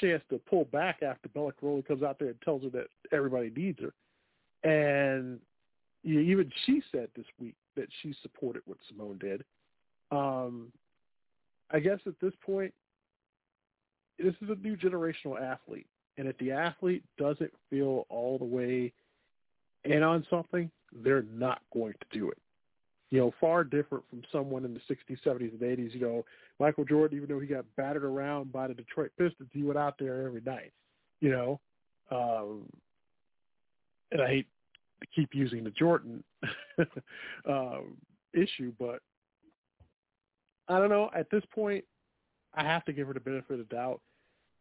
chance 0.00 0.22
to 0.30 0.38
pull 0.38 0.64
back 0.66 1.02
after 1.02 1.28
Bela 1.28 1.52
Karolyi 1.52 1.86
comes 1.86 2.02
out 2.02 2.18
there 2.18 2.28
and 2.28 2.40
tells 2.42 2.62
her 2.62 2.70
that 2.70 2.86
everybody 3.12 3.50
needs 3.56 3.78
her. 3.80 3.92
And 4.68 5.40
even 6.04 6.50
she 6.66 6.82
said 6.92 7.08
this 7.16 7.26
week 7.40 7.54
that 7.76 7.88
she 8.02 8.14
supported 8.22 8.62
what 8.66 8.78
Simone 8.88 9.18
did. 9.18 9.44
Um, 10.10 10.72
I 11.70 11.80
guess 11.80 11.98
at 12.06 12.14
this 12.20 12.34
point, 12.44 12.72
this 14.18 14.34
is 14.42 14.50
a 14.50 14.54
new 14.56 14.76
generational 14.76 15.40
athlete, 15.40 15.86
and 16.18 16.28
if 16.28 16.38
the 16.38 16.52
athlete 16.52 17.02
doesn't 17.18 17.52
feel 17.68 18.06
all 18.08 18.38
the 18.38 18.44
way 18.44 18.92
in 19.84 20.02
on 20.02 20.24
something, 20.30 20.70
they're 20.92 21.24
not 21.34 21.62
going 21.72 21.94
to 21.94 22.18
do 22.18 22.30
it. 22.30 22.38
You 23.14 23.20
know, 23.20 23.34
far 23.40 23.62
different 23.62 24.02
from 24.10 24.22
someone 24.32 24.64
in 24.64 24.74
the 24.74 24.80
60s, 24.92 25.18
70s, 25.24 25.52
and 25.52 25.60
80s. 25.60 25.94
You 25.94 26.00
know, 26.00 26.24
Michael 26.58 26.84
Jordan, 26.84 27.16
even 27.16 27.28
though 27.28 27.38
he 27.38 27.46
got 27.46 27.64
battered 27.76 28.02
around 28.02 28.50
by 28.50 28.66
the 28.66 28.74
Detroit 28.74 29.12
Pistons, 29.16 29.50
he 29.52 29.62
went 29.62 29.78
out 29.78 29.94
there 30.00 30.26
every 30.26 30.40
night. 30.40 30.72
You 31.20 31.30
know, 31.30 31.60
um, 32.10 32.64
and 34.10 34.20
I 34.20 34.26
hate 34.26 34.46
to 35.00 35.06
keep 35.14 35.32
using 35.32 35.62
the 35.62 35.70
Jordan 35.70 36.24
um, 37.48 37.96
issue, 38.32 38.72
but 38.80 38.98
I 40.66 40.80
don't 40.80 40.90
know. 40.90 41.08
At 41.14 41.30
this 41.30 41.44
point, 41.54 41.84
I 42.52 42.64
have 42.64 42.84
to 42.86 42.92
give 42.92 43.06
her 43.06 43.14
the 43.14 43.20
benefit 43.20 43.52
of 43.52 43.58
the 43.58 43.74
doubt 43.76 44.00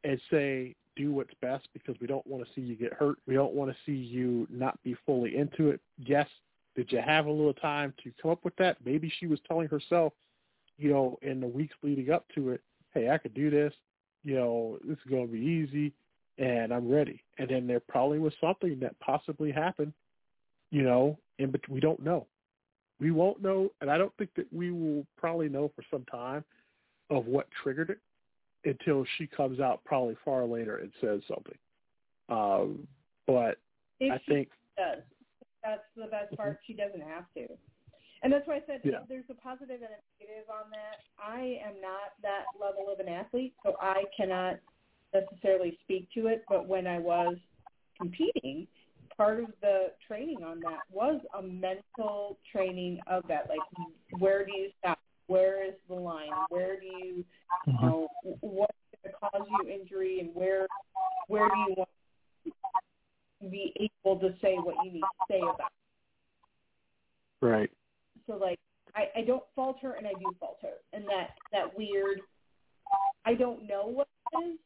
and 0.04 0.22
say 0.30 0.76
do 0.96 1.12
what's 1.12 1.34
best 1.42 1.68
because 1.74 1.96
we 2.00 2.06
don't 2.06 2.28
want 2.28 2.46
to 2.46 2.50
see 2.54 2.62
you 2.62 2.76
get 2.76 2.94
hurt. 2.94 3.18
We 3.26 3.34
don't 3.34 3.56
want 3.56 3.72
to 3.72 3.78
see 3.84 3.98
you 3.98 4.48
not 4.52 4.78
be 4.84 4.96
fully 5.08 5.38
into 5.38 5.72
it. 5.72 5.82
Yes, 5.98 6.28
did 6.76 6.92
you 6.92 7.02
have 7.06 7.26
a 7.26 7.32
little 7.32 7.54
time 7.54 7.94
to 8.04 8.12
come 8.22 8.32
up 8.32 8.44
with 8.44 8.56
that? 8.58 8.78
Maybe 8.86 9.12
she 9.20 9.28
was 9.28 9.40
telling 9.48 9.68
herself, 9.68 10.14
you 10.78 10.92
know, 10.92 11.20
in 11.22 11.40
the 11.40 11.48
weeks 11.48 11.76
leading 11.84 12.12
up 12.12 12.26
to 12.36 12.50
it, 12.50 12.62
hey, 12.94 13.10
I 13.10 13.18
could 13.18 13.34
do 13.34 13.50
this. 13.50 13.74
You 14.24 14.36
know, 14.36 14.80
this 14.84 14.98
is 14.98 15.10
going 15.10 15.28
to 15.28 15.34
be 15.34 15.40
easy, 15.40 15.94
and 16.38 16.74
I'm 16.74 16.90
ready. 16.90 17.22
And 17.38 17.50
then 17.50 17.68
there 17.68 17.82
probably 17.82 18.20
was 18.20 18.34
something 18.40 18.80
that 18.80 18.98
possibly 19.00 19.52
happened, 19.52 19.94
you 20.72 20.84
know, 20.84 21.18
and 21.40 21.52
but 21.52 21.68
we 21.70 21.80
don't 21.80 22.02
know. 22.02 22.26
We 23.00 23.12
won't 23.12 23.42
know, 23.42 23.72
and 23.82 23.92
I 23.92 23.98
don't 23.98 24.16
think 24.18 24.30
that 24.36 24.52
we 24.54 24.72
will 24.72 25.06
probably 25.18 25.50
know 25.50 25.72
for 25.76 25.84
some 25.92 26.06
time 26.06 26.44
of 27.10 27.26
what 27.26 27.48
triggered 27.62 27.90
it 27.90 28.00
until 28.66 29.06
she 29.18 29.28
comes 29.28 29.60
out 29.60 29.84
probably 29.84 30.16
far 30.24 30.46
later 30.46 30.78
and 30.78 30.92
says 31.02 31.22
something. 31.28 31.58
Um, 32.30 32.88
but 33.28 33.58
if 34.00 34.14
I 34.14 34.22
think 34.28 34.50
does. 34.78 35.04
That's 35.64 35.88
the 35.96 36.08
best 36.08 36.34
mm-hmm. 36.34 36.36
part. 36.36 36.60
She 36.66 36.74
doesn't 36.74 37.02
have 37.02 37.26
to. 37.36 37.48
And 38.24 38.32
that's 38.32 38.48
why 38.48 38.56
I 38.56 38.62
said 38.66 38.82
yeah. 38.84 39.04
there's 39.10 39.26
a 39.30 39.34
positive 39.34 39.82
and 39.82 39.92
a 39.92 40.00
negative 40.20 40.50
on 40.50 40.72
that. 40.72 41.04
I 41.22 41.60
am 41.66 41.82
not 41.82 42.16
that 42.22 42.46
level 42.60 42.92
of 42.92 43.00
an 43.00 43.12
athlete, 43.12 43.54
so 43.66 43.76
I 43.82 44.04
cannot 44.16 44.60
necessarily 45.14 45.78
speak 45.84 46.08
to 46.14 46.28
it. 46.28 46.46
But 46.48 46.68
when 46.68 46.88
I 46.88 47.00
was 47.00 47.36
competing, 48.00 48.66
part 49.18 49.42
of 49.42 49.48
the 49.62 49.88
training 50.08 50.42
on 50.42 50.62
that 50.62 50.80
was 50.90 51.20
a 51.38 51.42
mental 51.42 52.38
training 52.50 53.00
of 53.08 53.24
that. 53.28 53.50
Like, 53.50 53.60
where 54.20 54.46
do 54.46 54.54
you 54.54 54.70
stop? 54.80 55.00
where 55.28 55.66
is 55.66 55.74
the 55.88 55.96
line? 55.96 56.30
Where 56.50 56.80
do 56.80 56.86
you, 56.86 57.26
you 57.66 57.74
uh-huh. 57.74 57.86
know, 57.86 58.08
what's 58.42 58.74
going 59.04 59.14
to 59.14 59.20
cause 59.20 59.48
you 59.50 59.72
injury, 59.72 60.20
and 60.20 60.30
where 60.34 60.68
where 61.28 61.48
do 61.48 61.56
you 61.68 61.76
want 61.78 61.90
to 61.90 62.03
be 63.50 63.74
able 64.06 64.20
to 64.20 64.34
say 64.42 64.56
what 64.56 64.76
you 64.86 64.94
need 64.94 65.02
to 65.02 65.26
say 65.30 65.40
about? 65.40 65.72
It? 67.42 67.46
Right. 67.46 67.70
So 68.28 68.38
like, 68.38 68.60
I 68.96 69.20
I 69.20 69.22
don't 69.26 69.44
falter, 69.56 69.94
and 69.94 70.08
I 70.08 70.14
do 70.14 70.36
falter, 70.40 70.76
and 70.94 71.04
that 71.06 71.32
that 71.52 71.78
weird. 71.78 72.22
I 73.26 73.34
don't 73.34 73.68
know 73.68 73.88
what 73.88 74.08
it 74.34 74.46
is. 74.46 74.60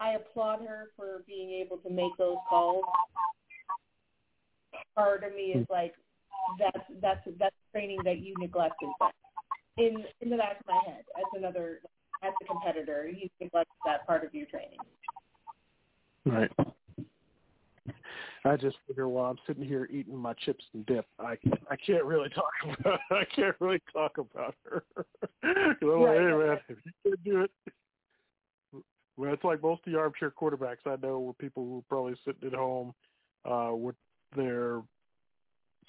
I 0.00 0.12
applaud 0.12 0.60
her 0.66 0.88
for 0.96 1.22
being 1.26 1.50
able 1.50 1.78
to 1.78 1.90
make 1.90 2.16
those 2.18 2.36
calls. 2.48 2.84
Part 4.94 5.24
of 5.24 5.34
me 5.34 5.52
is 5.52 5.62
mm-hmm. 5.62 5.72
like, 5.72 5.94
that's 6.58 6.84
that's 7.00 7.20
that's 7.38 7.54
training 7.72 7.98
that 8.04 8.20
you 8.20 8.34
neglected. 8.38 8.88
In 9.76 10.04
in 10.20 10.30
the 10.30 10.36
back 10.36 10.60
of 10.60 10.66
my 10.66 10.80
head, 10.86 11.04
as 11.16 11.24
another 11.34 11.80
as 12.22 12.32
a 12.42 12.44
competitor, 12.46 13.08
you 13.08 13.28
neglected 13.40 13.74
that 13.84 14.06
part 14.06 14.24
of 14.24 14.34
your 14.34 14.46
training. 14.46 14.78
Right. 16.24 16.50
I 18.44 18.56
just 18.56 18.76
figure 18.86 19.08
while 19.08 19.30
I'm 19.30 19.38
sitting 19.46 19.64
here 19.64 19.88
eating 19.90 20.16
my 20.16 20.32
chips 20.34 20.64
and 20.72 20.86
dip, 20.86 21.06
I 21.18 21.36
I 21.70 21.76
can't 21.76 22.04
really 22.04 22.28
talk 22.30 22.52
about 22.80 23.00
I 23.10 23.24
can't 23.34 23.56
really 23.60 23.82
talk 23.92 24.18
about 24.18 24.54
her. 24.64 24.84
I'm 25.42 25.76
right, 25.82 26.18
hey 26.18 26.36
man, 26.36 26.58
if 26.68 26.78
you 26.84 26.92
can 27.02 27.16
do 27.24 27.42
it, 27.42 27.50
well, 29.16 29.32
it's 29.32 29.44
like 29.44 29.62
most 29.62 29.82
of 29.86 29.92
the 29.92 29.98
armchair 29.98 30.30
quarterbacks 30.30 30.86
I 30.86 30.96
know 31.04 31.20
were 31.20 31.32
people 31.34 31.64
who 31.64 31.74
were 31.76 31.82
probably 31.88 32.14
sitting 32.24 32.48
at 32.48 32.54
home 32.54 32.94
uh, 33.44 33.72
with 33.74 33.96
their 34.36 34.82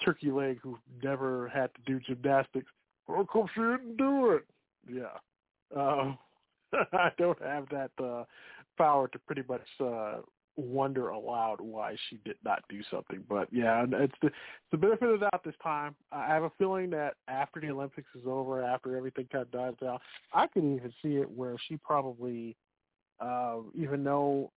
turkey 0.04 0.30
leg 0.30 0.58
who 0.62 0.78
never 1.02 1.48
had 1.48 1.70
to 1.74 1.80
do 1.86 2.00
gymnastics. 2.00 2.70
How 3.06 3.26
come 3.32 3.46
she 3.54 3.60
didn't 3.60 3.96
do 3.96 4.30
it? 4.32 4.44
Yeah. 4.88 5.76
Um, 5.76 6.18
I 6.92 7.10
don't 7.18 7.40
have 7.42 7.68
that 7.70 7.90
uh, 8.02 8.24
power 8.80 9.08
to 9.08 9.18
pretty 9.20 9.42
much 9.46 9.66
uh, 9.84 10.20
wonder 10.56 11.10
aloud 11.10 11.60
why 11.60 11.96
she 12.08 12.18
did 12.24 12.36
not 12.44 12.62
do 12.68 12.80
something. 12.90 13.22
But 13.28 13.48
yeah, 13.52 13.84
it's 13.90 14.14
the, 14.22 14.28
it's 14.28 14.36
the 14.72 14.78
benefit 14.78 15.08
of 15.08 15.20
the 15.20 15.28
doubt 15.30 15.44
this 15.44 15.54
time. 15.62 15.94
I 16.12 16.26
have 16.26 16.44
a 16.44 16.52
feeling 16.58 16.90
that 16.90 17.14
after 17.28 17.60
the 17.60 17.70
Olympics 17.70 18.08
is 18.14 18.26
over, 18.26 18.62
after 18.62 18.96
everything 18.96 19.28
kind 19.30 19.42
of 19.42 19.50
dies 19.50 19.74
down, 19.80 19.98
I 20.32 20.46
can 20.46 20.76
even 20.76 20.92
see 21.02 21.16
it 21.16 21.30
where 21.30 21.56
she 21.68 21.76
probably, 21.76 22.56
uh, 23.20 23.58
even 23.74 24.02
though 24.02 24.50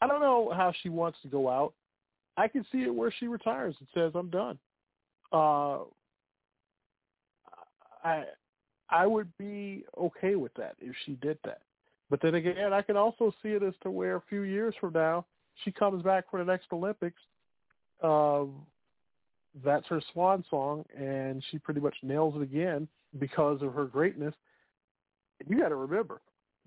I 0.00 0.06
don't 0.06 0.20
know 0.20 0.50
how 0.54 0.72
she 0.82 0.88
wants 0.88 1.18
to 1.22 1.28
go 1.28 1.48
out, 1.48 1.74
I 2.36 2.48
can 2.48 2.64
see 2.72 2.82
it 2.82 2.94
where 2.94 3.12
she 3.18 3.26
retires 3.26 3.74
and 3.78 3.88
says, 3.94 4.12
"I'm 4.14 4.30
done." 4.30 4.58
Uh, 5.30 5.80
I 8.02 8.24
I 8.88 9.06
would 9.06 9.28
be 9.36 9.84
okay 9.98 10.36
with 10.36 10.54
that 10.54 10.76
if 10.80 10.96
she 11.04 11.12
did 11.16 11.38
that. 11.44 11.60
But 12.10 12.20
then 12.20 12.34
again, 12.34 12.72
I 12.72 12.82
can 12.82 12.96
also 12.96 13.32
see 13.42 13.50
it 13.50 13.62
as 13.62 13.74
to 13.82 13.90
where 13.90 14.16
a 14.16 14.22
few 14.28 14.42
years 14.42 14.74
from 14.80 14.92
now 14.92 15.24
she 15.64 15.70
comes 15.70 16.02
back 16.02 16.24
for 16.30 16.40
the 16.40 16.44
next 16.44 16.66
Olympics. 16.72 17.22
Um, 18.02 18.66
that's 19.64 19.86
her 19.86 20.02
swan 20.12 20.44
song, 20.50 20.84
and 20.96 21.42
she 21.50 21.58
pretty 21.58 21.80
much 21.80 21.94
nails 22.02 22.34
it 22.36 22.42
again 22.42 22.88
because 23.18 23.62
of 23.62 23.74
her 23.74 23.84
greatness. 23.84 24.34
You 25.46 25.58
got 25.58 25.68
to 25.68 25.76
remember, 25.76 26.20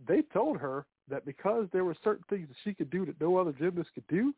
they 0.07 0.21
told 0.33 0.57
her 0.57 0.85
that 1.09 1.25
because 1.25 1.67
there 1.71 1.85
were 1.85 1.95
certain 2.03 2.23
things 2.29 2.47
that 2.47 2.57
she 2.63 2.73
could 2.73 2.89
do 2.89 3.05
that 3.05 3.19
no 3.19 3.37
other 3.37 3.51
gymnast 3.51 3.89
could 3.93 4.07
do, 4.07 4.33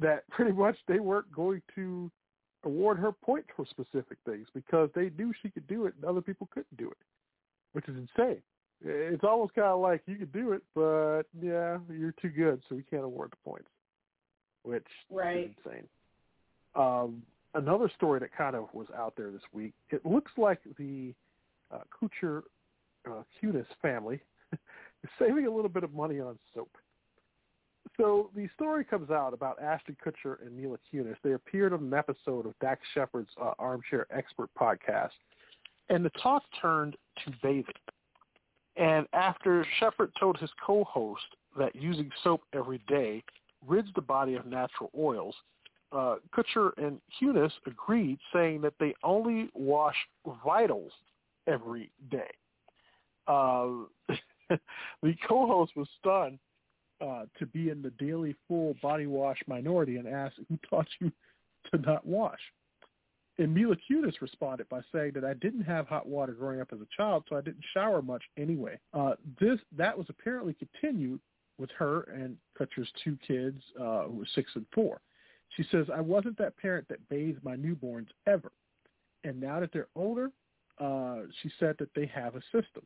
that 0.00 0.28
pretty 0.30 0.52
much 0.52 0.76
they 0.86 1.00
weren't 1.00 1.30
going 1.32 1.62
to 1.74 2.10
award 2.64 2.98
her 2.98 3.12
points 3.12 3.48
for 3.54 3.64
specific 3.66 4.18
things 4.26 4.46
because 4.54 4.90
they 4.94 5.10
knew 5.16 5.32
she 5.42 5.50
could 5.50 5.66
do 5.68 5.86
it 5.86 5.94
and 5.96 6.04
other 6.04 6.20
people 6.20 6.48
couldn't 6.52 6.76
do 6.76 6.90
it, 6.90 6.96
which 7.72 7.88
is 7.88 7.96
insane. 7.96 8.42
It's 8.84 9.24
almost 9.24 9.54
kind 9.54 9.66
of 9.66 9.80
like 9.80 10.02
you 10.06 10.16
could 10.16 10.32
do 10.32 10.52
it, 10.52 10.62
but 10.74 11.24
yeah, 11.40 11.78
you're 11.90 12.14
too 12.22 12.28
good, 12.28 12.62
so 12.68 12.76
we 12.76 12.82
can't 12.82 13.04
award 13.04 13.32
the 13.32 13.50
points, 13.50 13.68
which 14.62 14.86
right. 15.10 15.50
is 15.50 15.50
insane. 15.64 15.88
Um, 16.76 17.22
another 17.54 17.90
story 17.96 18.20
that 18.20 18.30
kind 18.36 18.54
of 18.54 18.68
was 18.72 18.86
out 18.96 19.14
there 19.16 19.30
this 19.30 19.42
week. 19.52 19.74
It 19.90 20.06
looks 20.06 20.30
like 20.36 20.60
the 20.78 21.12
uh, 21.72 21.78
Kutcher 21.90 22.42
uh, 23.06 23.22
Kunis 23.42 23.66
family 23.82 24.20
is 24.52 25.10
saving 25.18 25.46
a 25.46 25.50
little 25.50 25.68
bit 25.68 25.82
of 25.82 25.92
money 25.92 26.20
on 26.20 26.38
soap. 26.54 26.70
So 27.96 28.30
the 28.36 28.48
story 28.54 28.84
comes 28.84 29.10
out 29.10 29.34
about 29.34 29.60
Ashton 29.60 29.96
Kutcher 30.04 30.40
and 30.44 30.56
Mila 30.56 30.78
Kunis. 30.92 31.16
They 31.24 31.32
appeared 31.32 31.72
on 31.72 31.80
an 31.80 31.94
episode 31.94 32.46
of 32.46 32.54
Dax 32.60 32.80
Shepard's 32.94 33.30
uh, 33.40 33.54
Armchair 33.58 34.06
Expert 34.16 34.50
podcast, 34.58 35.10
and 35.88 36.04
the 36.04 36.10
talk 36.22 36.44
turned 36.60 36.96
to 37.24 37.32
bathing. 37.42 37.64
And 38.78 39.06
after 39.12 39.66
Shepard 39.80 40.12
told 40.18 40.38
his 40.38 40.50
co-host 40.64 41.24
that 41.58 41.74
using 41.74 42.10
soap 42.22 42.42
every 42.54 42.80
day 42.88 43.24
rids 43.66 43.88
the 43.96 44.00
body 44.00 44.34
of 44.34 44.46
natural 44.46 44.90
oils, 44.96 45.34
uh, 45.90 46.16
Kutcher 46.36 46.70
and 46.76 47.00
Kunis 47.20 47.50
agreed, 47.66 48.18
saying 48.32 48.60
that 48.60 48.74
they 48.78 48.94
only 49.02 49.50
wash 49.54 49.96
vitals 50.44 50.92
every 51.48 51.90
day. 52.10 52.30
Uh, 53.26 53.68
the 55.02 55.14
co-host 55.26 55.72
was 55.74 55.88
stunned 55.98 56.38
uh, 57.00 57.24
to 57.38 57.46
be 57.46 57.70
in 57.70 57.82
the 57.82 57.90
daily 57.90 58.36
full 58.46 58.74
body 58.80 59.06
wash 59.06 59.38
minority 59.48 59.96
and 59.96 60.06
asked, 60.06 60.36
who 60.48 60.58
taught 60.68 60.86
you 61.00 61.10
to 61.70 61.78
not 61.78 62.06
wash? 62.06 62.40
And 63.38 63.54
Mila 63.54 63.76
Kunis 63.88 64.20
responded 64.20 64.68
by 64.68 64.80
saying 64.92 65.12
that 65.14 65.24
I 65.24 65.34
didn't 65.34 65.62
have 65.62 65.86
hot 65.86 66.06
water 66.06 66.32
growing 66.32 66.60
up 66.60 66.72
as 66.72 66.80
a 66.80 66.86
child, 66.96 67.24
so 67.28 67.36
I 67.36 67.40
didn't 67.40 67.64
shower 67.72 68.02
much 68.02 68.24
anyway. 68.36 68.78
Uh, 68.92 69.12
this 69.40 69.60
that 69.76 69.96
was 69.96 70.06
apparently 70.08 70.54
continued 70.54 71.20
with 71.58 71.70
her 71.78 72.02
and 72.14 72.36
Kutcher's 72.58 72.90
two 73.04 73.16
kids, 73.26 73.60
uh, 73.80 74.04
who 74.04 74.18
were 74.18 74.26
six 74.34 74.50
and 74.54 74.66
four. 74.74 75.00
She 75.56 75.64
says, 75.70 75.86
I 75.94 76.00
wasn't 76.00 76.38
that 76.38 76.56
parent 76.56 76.88
that 76.88 77.08
bathed 77.08 77.42
my 77.42 77.56
newborns 77.56 78.08
ever. 78.26 78.52
And 79.24 79.40
now 79.40 79.60
that 79.60 79.72
they're 79.72 79.88
older, 79.96 80.30
uh, 80.78 81.22
she 81.42 81.50
said 81.58 81.76
that 81.78 81.90
they 81.94 82.06
have 82.06 82.36
a 82.36 82.42
system. 82.52 82.84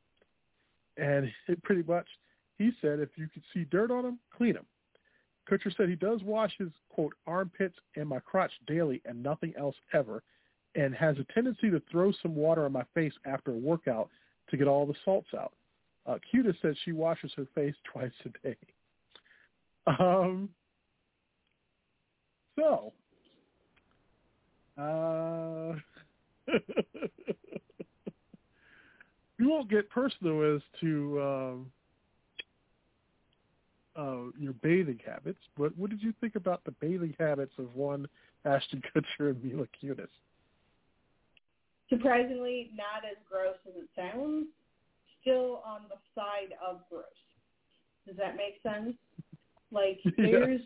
And 0.96 1.30
it 1.48 1.62
pretty 1.62 1.82
much, 1.82 2.07
he 2.59 2.72
said, 2.80 3.00
if 3.00 3.11
you 3.16 3.28
could 3.32 3.42
see 3.53 3.64
dirt 3.64 3.90
on 3.90 4.05
them, 4.05 4.18
clean 4.36 4.55
them. 4.55 4.66
Kutcher 5.50 5.74
said 5.76 5.88
he 5.88 5.96
does 5.96 6.22
wash 6.22 6.53
his, 6.59 6.68
quote, 6.88 7.14
armpits 7.26 7.76
and 7.96 8.09
my 8.09 8.20
crotch 8.20 8.53
daily 8.66 9.03
and 9.05 9.22
nothing 9.22 9.53
else 9.59 9.74
ever, 9.92 10.22
and 10.74 10.94
has 10.94 11.16
a 11.18 11.32
tendency 11.32 11.70
to 11.70 11.82
throw 11.90 12.12
some 12.22 12.34
water 12.34 12.64
on 12.64 12.72
my 12.72 12.84
face 12.94 13.12
after 13.24 13.50
a 13.50 13.56
workout 13.56 14.08
to 14.50 14.56
get 14.56 14.66
all 14.68 14.86
the 14.86 14.94
salts 15.04 15.28
out. 15.38 15.52
Uh, 16.06 16.18
Cuda 16.32 16.54
said 16.60 16.74
she 16.84 16.92
washes 16.92 17.32
her 17.36 17.46
face 17.54 17.74
twice 17.92 18.12
a 18.24 18.28
day. 18.46 18.56
Um, 19.86 20.48
so, 22.56 22.92
uh, 24.78 25.74
we 29.38 29.46
won't 29.46 29.70
get 29.70 29.90
personal 29.90 30.54
as 30.54 30.62
to 30.80 31.20
um, 31.20 31.72
uh, 33.96 34.30
your 34.38 34.52
bathing 34.62 35.00
habits, 35.04 35.40
but 35.58 35.76
what 35.76 35.90
did 35.90 36.02
you 36.02 36.12
think 36.20 36.36
about 36.36 36.64
the 36.64 36.72
bathing 36.72 37.14
habits 37.18 37.52
of 37.58 37.74
one 37.74 38.06
Ashton 38.44 38.82
Kutcher 38.94 39.30
and 39.30 39.42
Mila 39.42 39.66
Kunis? 39.82 40.08
Surprisingly, 41.93 42.70
not 42.74 43.05
as 43.09 43.18
gross 43.28 43.57
as 43.68 43.74
it 43.82 43.88
sounds. 43.95 44.47
Still 45.20 45.62
on 45.64 45.82
the 45.88 45.97
side 46.14 46.55
of 46.66 46.80
gross. 46.88 47.05
Does 48.07 48.16
that 48.16 48.36
make 48.36 48.61
sense? 48.62 48.97
Like 49.70 50.01
there's, 50.16 50.61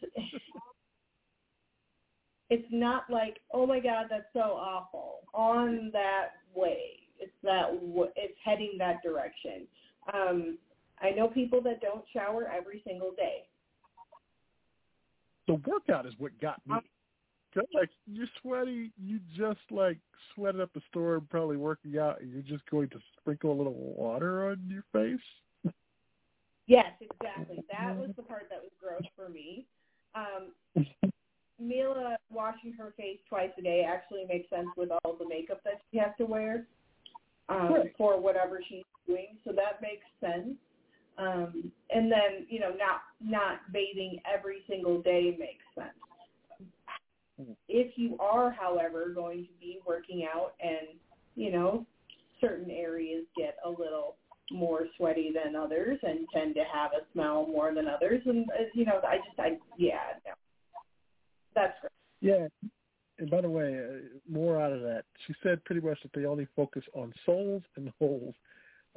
it's 2.48 2.68
not 2.70 3.10
like 3.10 3.38
oh 3.52 3.66
my 3.66 3.80
god 3.80 4.06
that's 4.08 4.32
so 4.32 4.40
awful. 4.40 5.18
On 5.34 5.90
that 5.92 6.28
way, 6.54 7.00
it's 7.18 7.32
that 7.42 7.66
it's 8.16 8.38
heading 8.44 8.76
that 8.78 9.02
direction. 9.02 9.66
Um, 10.12 10.58
I 11.00 11.10
know 11.10 11.28
people 11.28 11.60
that 11.62 11.80
don't 11.80 12.04
shower 12.12 12.48
every 12.56 12.82
single 12.86 13.10
day. 13.16 13.48
The 15.46 15.54
workout 15.66 16.06
is 16.06 16.14
what 16.18 16.38
got 16.40 16.60
me. 16.66 16.76
Like 17.74 17.90
you're 18.06 18.26
sweaty, 18.42 18.92
you 19.02 19.20
just 19.36 19.60
like 19.70 19.98
sweated 20.34 20.60
up 20.60 20.70
a 20.76 20.80
storm, 20.90 21.26
probably 21.30 21.56
working 21.56 21.98
out, 21.98 22.20
and 22.20 22.32
you're 22.32 22.42
just 22.42 22.68
going 22.70 22.88
to 22.90 22.98
sprinkle 23.18 23.52
a 23.52 23.56
little 23.56 23.74
water 23.74 24.48
on 24.48 24.60
your 24.68 24.84
face. 24.92 25.72
Yes, 26.66 26.86
exactly. 27.00 27.62
That 27.70 27.96
was 27.96 28.10
the 28.16 28.22
part 28.22 28.48
that 28.50 28.60
was 28.60 28.72
gross 28.80 29.08
for 29.14 29.28
me. 29.28 29.66
Um, 30.14 30.84
Mila 31.60 32.16
washing 32.30 32.72
her 32.72 32.92
face 32.96 33.18
twice 33.28 33.50
a 33.58 33.62
day 33.62 33.86
actually 33.88 34.24
makes 34.28 34.50
sense 34.50 34.68
with 34.76 34.90
all 34.90 35.16
the 35.16 35.28
makeup 35.28 35.62
that 35.64 35.80
she 35.90 35.98
has 35.98 36.10
to 36.18 36.26
wear 36.26 36.66
um, 37.48 37.72
right. 37.72 37.92
for 37.96 38.20
whatever 38.20 38.60
she's 38.68 38.82
doing, 39.06 39.36
so 39.44 39.52
that 39.52 39.80
makes 39.80 40.04
sense. 40.20 40.56
Um, 41.18 41.72
and 41.90 42.12
then 42.12 42.46
you 42.48 42.60
know, 42.60 42.70
not 42.70 43.02
not 43.20 43.60
bathing 43.72 44.20
every 44.30 44.58
single 44.68 45.00
day 45.00 45.34
makes 45.38 45.64
sense. 45.74 45.96
If 47.68 47.92
you 47.96 48.16
are, 48.18 48.50
however, 48.50 49.12
going 49.14 49.44
to 49.44 49.52
be 49.60 49.80
working 49.86 50.26
out 50.32 50.54
and 50.60 50.98
you 51.34 51.52
know 51.52 51.86
certain 52.40 52.70
areas 52.70 53.24
get 53.36 53.56
a 53.64 53.68
little 53.68 54.16
more 54.50 54.86
sweaty 54.96 55.32
than 55.34 55.56
others 55.56 55.98
and 56.02 56.20
tend 56.32 56.54
to 56.54 56.62
have 56.72 56.92
a 56.92 57.04
smell 57.12 57.46
more 57.46 57.74
than 57.74 57.88
others, 57.88 58.22
and 58.26 58.48
uh, 58.50 58.64
you 58.74 58.84
know, 58.84 59.00
I 59.06 59.16
just 59.16 59.38
I 59.38 59.58
yeah, 59.76 59.98
no. 60.24 60.32
that's 61.54 61.74
great. 61.80 61.90
Yeah, 62.20 62.46
and 63.18 63.30
by 63.30 63.40
the 63.40 63.50
way, 63.50 63.78
uh, 63.78 64.32
more 64.32 64.60
out 64.60 64.72
of 64.72 64.80
that. 64.82 65.02
She 65.26 65.34
said 65.42 65.64
pretty 65.64 65.86
much 65.86 65.98
that 66.02 66.12
they 66.14 66.26
only 66.26 66.46
focus 66.56 66.84
on 66.94 67.12
soles 67.24 67.62
and 67.76 67.92
holes 67.98 68.34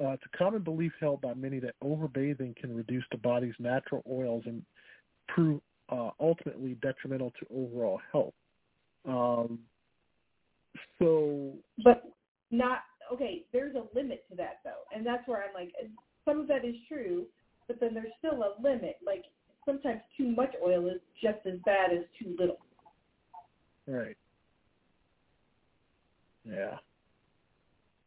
uh, 0.02 0.12
it's 0.12 0.24
a 0.34 0.38
common 0.38 0.62
belief 0.62 0.94
held 1.00 1.20
by 1.22 1.34
many 1.34 1.60
that 1.60 1.76
overbathing 1.84 2.56
can 2.56 2.74
reduce 2.74 3.04
the 3.12 3.18
body's 3.18 3.54
natural 3.60 4.02
oils 4.10 4.44
and 4.46 4.64
prove 5.28 5.62
uh, 5.92 6.12
ultimately 6.20 6.76
detrimental 6.82 7.32
to 7.40 7.46
overall 7.54 8.00
health. 8.12 8.34
Um, 9.08 9.60
so, 11.00 11.54
but 11.84 12.04
not 12.52 12.80
okay. 13.12 13.44
There's 13.52 13.76
a 13.76 13.84
limit 13.96 14.26
to 14.30 14.36
that 14.38 14.60
though, 14.64 14.84
and 14.96 15.06
that's 15.06 15.28
where 15.28 15.44
I'm 15.44 15.54
like, 15.54 15.74
some 16.26 16.40
of 16.40 16.48
that 16.48 16.66
is 16.66 16.76
true, 16.88 17.26
but 17.68 17.80
then 17.80 17.94
there's 17.94 18.14
still 18.20 18.44
a 18.44 18.62
limit. 18.62 18.98
Like 19.06 19.26
sometimes 19.66 20.02
too 20.18 20.28
much 20.32 20.54
oil 20.66 20.88
is 20.88 21.02
just 21.22 21.46
as 21.46 21.60
bad 21.66 21.92
as 21.92 22.04
too 22.22 22.36
little. 22.38 22.60
Right. 23.88 24.18
Yeah. 26.44 26.78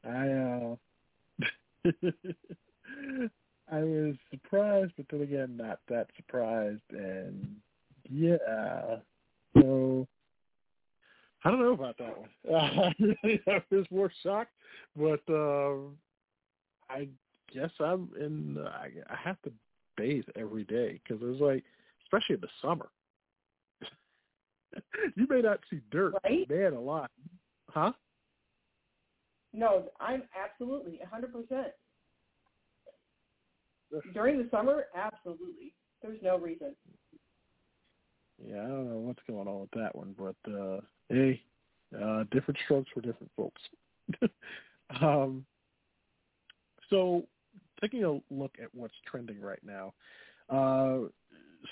I 0.04 0.28
uh 0.28 0.76
I 3.70 3.82
was 3.82 4.14
surprised, 4.30 4.92
but 4.96 5.06
then 5.10 5.22
again, 5.22 5.56
not 5.56 5.80
that 5.88 6.08
surprised. 6.16 6.82
And 6.90 7.56
yeah, 8.10 8.96
so 9.54 10.06
I 11.44 11.50
don't 11.50 11.60
know 11.60 11.72
about 11.72 11.98
that 11.98 12.18
one. 12.18 12.30
I 13.46 13.62
was 13.70 13.86
more 13.90 14.12
shocked, 14.22 14.52
but 14.96 15.20
um, 15.28 15.96
I 16.88 17.08
guess 17.52 17.70
I'm 17.80 18.10
in. 18.18 18.58
I, 18.58 18.90
I 19.10 19.16
have 19.16 19.40
to 19.42 19.52
bathe 19.96 20.24
every 20.36 20.64
day 20.64 21.00
because 21.02 21.22
it 21.22 21.26
was 21.26 21.40
like, 21.40 21.64
especially 22.04 22.36
in 22.36 22.40
the 22.40 22.48
summer. 22.60 22.88
you 25.16 25.26
may 25.28 25.42
not 25.42 25.60
see 25.70 25.80
dirt, 25.90 26.14
right? 26.24 26.48
man, 26.48 26.72
a 26.72 26.80
lot, 26.80 27.10
huh? 27.68 27.92
No, 29.52 29.90
I'm 30.00 30.22
absolutely 30.34 31.00
a 31.02 31.06
100%. 31.14 31.64
During 34.14 34.38
the 34.38 34.48
summer, 34.50 34.84
absolutely. 34.96 35.74
There's 36.00 36.22
no 36.22 36.38
reason. 36.38 36.74
Yeah, 38.46 38.62
I 38.62 38.68
don't 38.68 38.90
know 38.90 38.98
what's 38.98 39.22
going 39.28 39.48
on 39.48 39.60
with 39.60 39.70
that 39.72 39.94
one, 39.94 40.14
but 40.18 40.52
uh 40.52 40.80
hey, 41.08 41.42
uh 42.00 42.24
different 42.30 42.58
strokes 42.64 42.90
for 42.92 43.00
different 43.00 43.30
folks. 43.36 43.60
um 45.00 45.44
so 46.90 47.26
taking 47.80 48.04
a 48.04 48.20
look 48.30 48.52
at 48.62 48.68
what's 48.72 48.94
trending 49.06 49.40
right 49.40 49.62
now. 49.64 49.94
Uh 50.48 51.08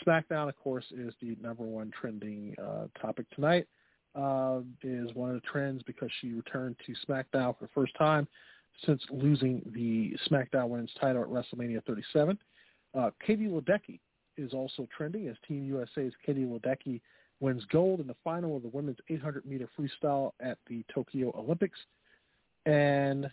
SmackDown 0.07 0.49
of 0.49 0.57
course 0.57 0.85
is 0.93 1.13
the 1.21 1.37
number 1.43 1.65
one 1.65 1.91
trending 1.99 2.55
uh 2.63 2.87
topic 3.01 3.27
tonight 3.31 3.67
uh, 4.15 4.61
is 4.83 5.15
one 5.15 5.31
of 5.31 5.35
the 5.37 5.49
trends 5.51 5.83
because 5.85 6.11
she 6.21 6.33
returned 6.33 6.77
to 6.87 6.95
SmackDown 7.07 7.57
for 7.57 7.63
the 7.63 7.71
first 7.75 7.95
time 7.97 8.27
since 8.85 9.03
losing 9.11 9.63
the 9.75 10.17
SmackDown 10.29 10.69
Women's 10.69 10.93
title 11.01 11.23
at 11.23 11.29
WrestleMania 11.29 11.85
37. 11.85 12.39
Uh, 12.95 13.11
Katie 13.25 13.47
Ledecky 13.47 14.01
is 14.41 14.53
also 14.53 14.89
trending 14.97 15.29
as 15.29 15.37
Team 15.47 15.65
USA's 15.65 16.13
Katie 16.25 16.45
Ledecky 16.45 17.01
wins 17.41 17.65
gold 17.73 18.01
in 18.01 18.07
the 18.07 18.17
final 18.23 18.57
of 18.57 18.63
the 18.63 18.69
women's 18.69 18.99
800 19.09 19.47
meter 19.47 19.69
freestyle 19.79 20.33
at 20.41 20.59
the 20.69 20.85
Tokyo 20.95 21.33
Olympics. 21.37 21.79
And 22.67 23.31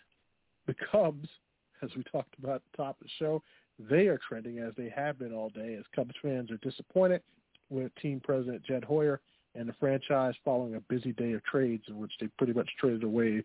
the 0.65 0.75
Cubs, 0.91 1.27
as 1.81 1.89
we 1.95 2.03
talked 2.03 2.35
about 2.39 2.55
at 2.55 2.61
the 2.71 2.83
top 2.83 3.01
of 3.01 3.07
the 3.07 3.13
show, 3.19 3.43
they 3.79 4.07
are 4.07 4.19
trending 4.27 4.59
as 4.59 4.73
they 4.75 4.89
have 4.95 5.19
been 5.19 5.33
all 5.33 5.49
day 5.49 5.75
as 5.75 5.85
Cubs 5.95 6.15
fans 6.21 6.49
are 6.49 6.57
disappointed 6.57 7.21
with 7.69 7.91
team 8.01 8.21
president 8.23 8.63
Jed 8.63 8.83
Hoyer 8.83 9.19
and 9.55 9.67
the 9.67 9.73
franchise 9.79 10.33
following 10.45 10.75
a 10.75 10.79
busy 10.81 11.11
day 11.13 11.33
of 11.33 11.43
trades 11.43 11.83
in 11.87 11.97
which 11.97 12.11
they 12.19 12.27
pretty 12.37 12.53
much 12.53 12.69
traded 12.79 13.03
away 13.03 13.43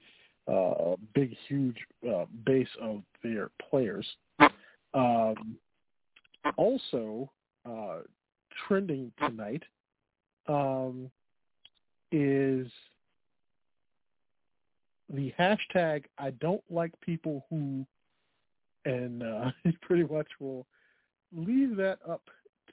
uh, 0.48 0.52
a 0.52 0.96
big, 1.14 1.36
huge 1.48 1.76
uh, 2.08 2.24
base 2.44 2.68
of 2.80 3.02
their 3.22 3.50
players. 3.70 4.06
Um, 4.94 5.56
also, 6.56 7.30
uh, 7.68 7.98
trending 8.66 9.12
tonight 9.18 9.62
um, 10.48 11.10
is 12.10 12.66
the 15.12 15.32
hashtag 15.38 16.04
I 16.18 16.30
don't 16.30 16.62
like 16.70 16.92
people 17.00 17.44
who, 17.50 17.86
and 18.84 19.22
uh, 19.22 19.50
pretty 19.82 20.04
much 20.04 20.28
will 20.40 20.66
leave 21.34 21.76
that 21.76 21.98
up 22.08 22.22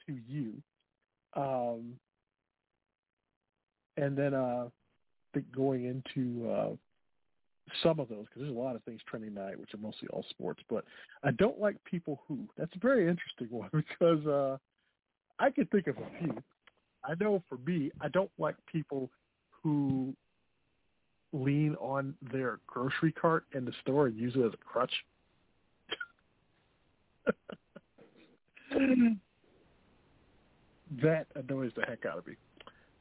to 0.06 0.16
you. 0.26 0.54
Um, 1.34 1.96
and 3.96 4.16
then 4.16 4.34
uh, 4.34 4.68
going 5.54 5.84
into 5.84 6.50
uh, 6.50 6.70
some 7.82 8.00
of 8.00 8.08
those 8.08 8.24
because 8.26 8.42
there's 8.42 8.56
a 8.56 8.58
lot 8.58 8.76
of 8.76 8.82
things 8.84 9.00
trending 9.08 9.34
tonight, 9.34 9.58
which 9.58 9.74
are 9.74 9.78
mostly 9.78 10.08
all 10.08 10.24
sports. 10.30 10.60
But 10.68 10.84
I 11.22 11.30
don't 11.32 11.60
like 11.60 11.76
people 11.84 12.22
who. 12.26 12.38
That's 12.56 12.74
a 12.74 12.78
very 12.78 13.08
interesting 13.08 13.48
one 13.50 13.70
because 13.72 14.26
uh, 14.26 14.56
I 15.40 15.50
can 15.50 15.66
think 15.66 15.86
of 15.86 15.96
a 15.96 16.06
few. 16.18 16.42
I 17.02 17.14
know 17.18 17.42
for 17.48 17.58
me, 17.66 17.90
I 18.00 18.08
don't 18.08 18.30
like 18.38 18.54
people 18.70 19.10
who 19.62 20.14
lean 21.32 21.74
on 21.80 22.14
their 22.32 22.60
grocery 22.66 23.12
cart 23.12 23.44
in 23.54 23.64
the 23.64 23.72
store 23.82 24.08
and 24.08 24.16
use 24.16 24.34
it 24.36 24.40
as 24.40 24.52
a 24.52 24.56
crutch. 24.58 24.92
that 31.02 31.26
annoys 31.34 31.72
the 31.76 31.82
heck 31.86 32.04
out 32.04 32.18
of 32.18 32.26
me. 32.26 32.34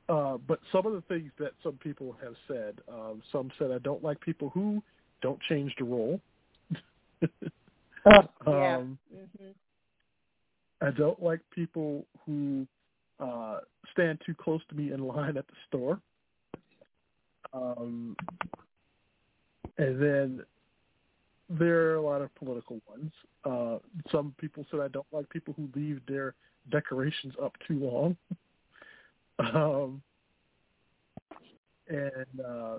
Uh, 0.08 0.38
but 0.48 0.60
some 0.72 0.86
of 0.86 0.94
the 0.94 1.02
things 1.02 1.32
that 1.40 1.52
some 1.62 1.74
people 1.74 2.16
have 2.24 2.36
said, 2.48 2.80
um, 2.92 3.22
some 3.32 3.52
said 3.60 3.72
I 3.72 3.80
don't 3.80 4.04
like 4.04 4.20
people 4.22 4.50
who 4.50 4.82
don't 5.22 5.40
change 5.50 5.74
the 5.78 5.84
role. 5.84 6.20
oh, 7.24 7.30
yeah. 8.48 8.78
Um, 8.78 8.98
mm-hmm. 9.14 9.50
I 10.82 10.92
don't 10.92 11.22
like 11.22 11.42
people 11.52 12.06
who 12.26 12.66
uh, 13.20 13.60
stand 13.92 14.22
too 14.26 14.34
close 14.34 14.62
to 14.70 14.76
me 14.76 14.92
in 14.92 15.06
line 15.06 15.38
at 15.38 15.48
the 15.48 15.54
store. 15.68 16.00
Um, 17.54 18.16
and 19.78 20.02
then 20.02 20.46
there 21.50 21.92
are 21.92 21.96
a 21.96 22.02
lot 22.02 22.22
of 22.22 22.34
political 22.36 22.80
ones. 22.88 23.12
Uh, 23.44 23.78
some 24.12 24.34
people 24.40 24.66
said 24.70 24.80
I 24.80 24.88
don't 24.88 25.08
like 25.12 25.30
people 25.30 25.54
who 25.58 25.70
leave 25.76 26.02
their 26.08 26.36
decorations 26.72 27.34
up 27.42 27.54
too 27.68 27.80
long. 27.80 28.18
um, 29.40 30.02
and 31.88 32.46
uh, 32.46 32.76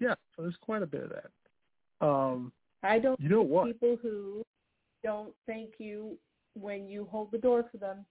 yeah, 0.00 0.14
so 0.34 0.42
there's 0.42 0.56
quite 0.60 0.82
a 0.82 0.86
bit 0.86 1.02
of 1.04 1.10
that. 1.10 2.06
Um, 2.06 2.52
I 2.82 2.98
don't 2.98 3.20
you 3.20 3.28
know 3.28 3.42
what? 3.42 3.66
people 3.66 3.98
who 4.00 4.44
don't 5.02 5.34
thank 5.46 5.72
you 5.78 6.16
when 6.54 6.88
you 6.88 7.06
hold 7.10 7.30
the 7.32 7.38
door 7.38 7.64
for 7.70 7.78
them 7.78 8.04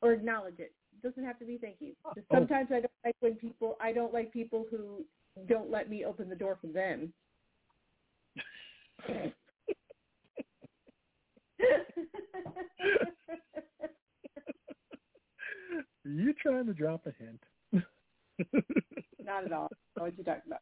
or 0.00 0.12
acknowledge 0.12 0.58
it. 0.58 0.72
It 0.92 1.06
doesn't 1.06 1.24
have 1.24 1.38
to 1.38 1.44
be 1.44 1.58
thank 1.58 1.76
you. 1.80 1.92
Just 2.14 2.26
oh. 2.30 2.36
sometimes 2.36 2.68
I 2.70 2.80
don't 2.80 2.92
like 3.04 3.16
when 3.20 3.34
people 3.36 3.76
I 3.80 3.92
don't 3.92 4.12
like 4.12 4.32
people 4.32 4.66
who 4.70 5.04
don't 5.48 5.70
let 5.70 5.88
me 5.88 6.04
open 6.04 6.28
the 6.28 6.36
door 6.36 6.58
for 6.60 6.68
them. 6.68 7.12
Are 16.04 16.10
you 16.10 16.34
trying 16.42 16.66
to 16.66 16.74
drop 16.74 17.06
a 17.06 17.12
hint? 17.22 17.84
Not 19.24 19.44
at 19.44 19.52
all. 19.52 19.68
What 19.94 20.18
you 20.18 20.24
talking 20.24 20.42
about? 20.46 20.60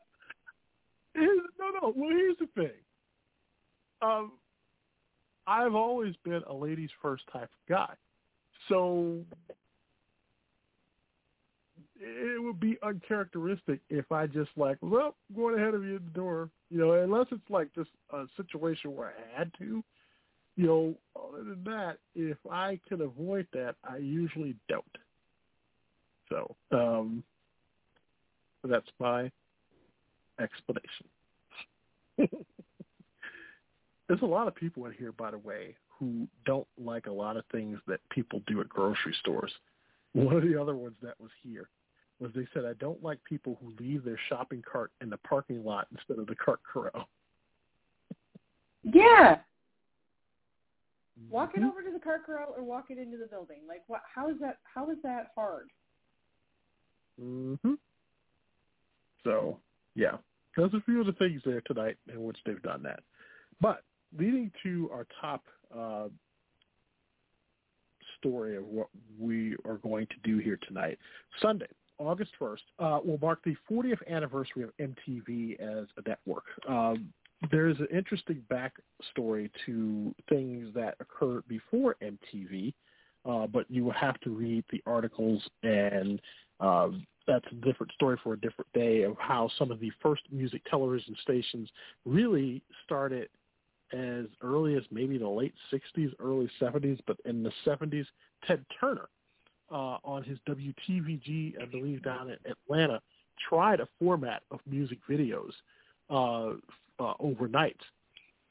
no, 1.17 1.71
no. 1.81 1.93
Well, 1.97 2.11
here's 2.11 2.37
the 2.39 2.47
thing. 2.55 2.71
Um, 4.03 4.33
I've 5.47 5.75
always 5.75 6.15
been 6.25 6.43
a 6.47 6.55
ladies 6.55 6.91
first 7.03 7.25
type 7.33 7.45
of 7.45 7.69
guy, 7.69 7.95
so 8.69 9.19
it 12.01 12.43
would 12.43 12.61
be 12.61 12.79
uncharacteristic 12.83 13.81
if 13.91 14.11
I 14.11 14.27
just 14.27 14.51
like, 14.57 14.79
well, 14.81 15.17
going 15.35 15.59
ahead 15.59 15.75
of 15.75 15.85
you 15.85 15.97
at 15.97 16.05
the 16.05 16.11
door, 16.11 16.49
you 16.71 16.79
know, 16.79 16.93
unless 16.93 17.27
it's 17.31 17.51
like 17.51 17.75
just 17.75 17.91
a 18.13 18.25
situation 18.37 18.95
where 18.95 19.09
I 19.09 19.39
had 19.39 19.53
to, 19.59 19.83
you 20.57 20.67
know. 20.67 20.95
Other 21.17 21.45
than 21.45 21.65
that, 21.65 21.99
if 22.15 22.39
I 22.51 22.81
can 22.89 23.03
avoid 23.03 23.47
that, 23.53 23.77
I 23.85 23.99
usually 23.99 24.57
don't. 24.69 24.85
So 26.29 26.57
um, 26.71 27.23
that's 28.65 28.89
my 28.99 29.31
explanation. 30.41 31.07
There's 34.11 34.23
a 34.23 34.27
lot 34.27 34.49
of 34.49 34.57
people 34.57 34.87
in 34.87 34.93
here, 34.95 35.13
by 35.13 35.31
the 35.31 35.39
way, 35.39 35.77
who 35.97 36.27
don't 36.45 36.67
like 36.77 37.07
a 37.07 37.13
lot 37.13 37.37
of 37.37 37.45
things 37.53 37.79
that 37.87 38.01
people 38.11 38.43
do 38.49 38.61
at 38.61 38.69
grocery 38.69 39.15
stores. 39.21 39.53
One 40.15 40.35
of 40.35 40.43
the 40.43 40.61
other 40.61 40.75
ones 40.75 40.97
that 41.01 41.15
was 41.21 41.31
here 41.45 41.69
was 42.19 42.33
they 42.35 42.49
said, 42.53 42.65
I 42.65 42.73
don't 42.81 43.01
like 43.05 43.23
people 43.23 43.57
who 43.63 43.73
leave 43.79 44.03
their 44.03 44.19
shopping 44.29 44.65
cart 44.69 44.91
in 45.01 45.11
the 45.11 45.17
parking 45.19 45.65
lot 45.65 45.87
instead 45.93 46.19
of 46.19 46.27
the 46.27 46.35
cart 46.35 46.59
corral. 46.65 47.09
Yeah. 48.83 49.37
Walk 51.31 51.53
it 51.55 51.61
mm-hmm. 51.61 51.69
over 51.69 51.81
to 51.81 51.93
the 51.93 52.01
cart 52.01 52.27
corral 52.27 52.53
or 52.57 52.65
walk 52.65 52.87
it 52.91 52.99
into 52.99 53.17
the 53.17 53.27
building. 53.27 53.59
Like 53.69 53.83
what 53.87 54.01
how 54.13 54.29
is 54.29 54.37
that 54.41 54.57
how 54.65 54.91
is 54.91 54.97
that 55.05 55.29
hard? 55.37 55.69
Mhm. 57.23 57.79
So, 59.23 59.61
yeah. 59.95 60.17
There's 60.57 60.75
a 60.75 60.81
few 60.81 60.99
of 60.99 61.07
the 61.07 61.13
things 61.13 61.43
there 61.45 61.61
tonight 61.61 61.97
in 62.13 62.25
which 62.25 62.39
they've 62.45 62.63
done 62.63 62.83
that. 62.83 63.05
But 63.61 63.85
leading 64.19 64.51
to 64.63 64.91
our 64.93 65.07
top 65.21 65.45
uh, 65.77 66.09
story 68.19 68.57
of 68.57 68.65
what 68.65 68.89
we 69.19 69.57
are 69.65 69.79
going 69.79 70.07
to 70.07 70.17
do 70.25 70.39
here 70.39 70.59
tonight. 70.67 70.99
Sunday, 71.41 71.67
August 71.99 72.33
1st, 72.41 72.57
uh, 72.79 73.01
will 73.05 73.19
mark 73.19 73.41
the 73.45 73.55
40th 73.71 74.07
anniversary 74.09 74.63
of 74.63 74.71
MTV 74.81 75.61
as 75.61 75.87
a 75.97 76.09
network. 76.09 76.45
Um, 76.69 77.13
there's 77.51 77.79
an 77.79 77.89
interesting 77.93 78.43
backstory 78.51 79.51
to 79.67 80.15
things 80.29 80.75
that 80.75 80.97
occurred 81.01 81.45
before 81.49 81.97
MTV, 82.03 82.75
uh, 83.25 83.47
but 83.47 83.65
you 83.71 83.85
will 83.85 83.93
have 83.93 84.21
to 84.21 84.31
read 84.31 84.65
the 84.71 84.83
articles, 84.87 85.43
and 85.63 86.21
uh, 86.61 86.89
that's 87.27 87.47
a 87.51 87.55
different 87.67 87.93
story 87.93 88.19
for 88.23 88.35
a 88.35 88.41
different 88.41 88.71
day 88.75 89.03
of 89.03 89.17
how 89.19 89.49
some 89.59 89.71
of 89.71 89.81
the 89.81 89.91
first 90.03 90.23
music 90.31 90.63
television 90.69 91.17
stations 91.23 91.69
really 92.05 92.63
started 92.85 93.29
as 93.93 94.27
early 94.43 94.77
as 94.77 94.83
maybe 94.91 95.19
the 95.19 95.29
late 95.29 95.55
60s, 95.73 96.13
early 96.21 96.51
70s, 96.61 96.99
but 97.07 97.17
in 97.25 97.43
the 97.43 97.53
70s, 97.67 98.07
Ted 98.47 98.65
Turner 98.81 99.09
uh, 99.71 99.99
on 100.05 100.23
his 100.23 100.39
WTVG, 100.49 101.61
I 101.61 101.65
believe 101.67 102.03
down 102.03 102.31
in 102.31 102.37
Atlanta, 102.51 103.01
tried 103.49 103.81
a 103.81 103.89
format 103.99 104.43
of 104.51 104.61
music 104.67 104.99
videos 105.09 105.53
uh, 106.11 106.55
uh, 107.03 107.15
overnight, 107.19 107.81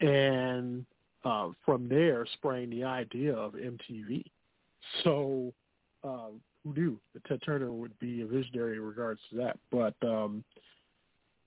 and 0.01 0.85
uh, 1.23 1.49
from 1.65 1.89
there 1.89 2.25
sprang 2.33 2.69
the 2.69 2.83
idea 2.83 3.33
of 3.33 3.53
MTV. 3.53 4.23
So 5.03 5.53
uh, 6.03 6.29
who 6.63 6.73
knew 6.73 6.99
that 7.13 7.25
Ted 7.25 7.41
Turner 7.45 7.71
would 7.71 7.97
be 7.99 8.21
a 8.21 8.25
visionary 8.25 8.77
in 8.77 8.83
regards 8.83 9.19
to 9.29 9.37
that? 9.37 9.57
But 9.71 9.95
um, 10.07 10.43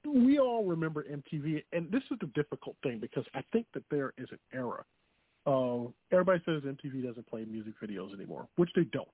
we 0.05 0.38
all 0.38 0.64
remember 0.64 1.05
MTV, 1.05 1.62
and 1.72 1.90
this 1.90 2.03
is 2.11 2.18
the 2.20 2.26
difficult 2.34 2.76
thing 2.82 2.98
because 2.98 3.24
I 3.34 3.42
think 3.53 3.66
that 3.74 3.84
there 3.90 4.12
is 4.18 4.28
an 4.30 4.38
era. 4.53 4.84
Uh, 5.46 5.90
everybody 6.12 6.40
says 6.44 6.62
MTV 6.62 7.05
doesn't 7.05 7.26
play 7.28 7.44
music 7.44 7.74
videos 7.82 8.14
anymore, 8.14 8.46
which 8.57 8.70
they 8.74 8.84
don't 8.84 9.09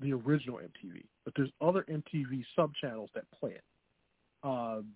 the 0.00 0.12
original 0.12 0.58
MTV, 0.58 1.04
but 1.24 1.32
there's 1.36 1.50
other 1.60 1.84
MTV 1.90 2.44
sub 2.54 2.72
channels 2.74 3.10
that 3.14 3.24
play 3.38 3.52
it. 3.52 3.64
Um, 4.42 4.88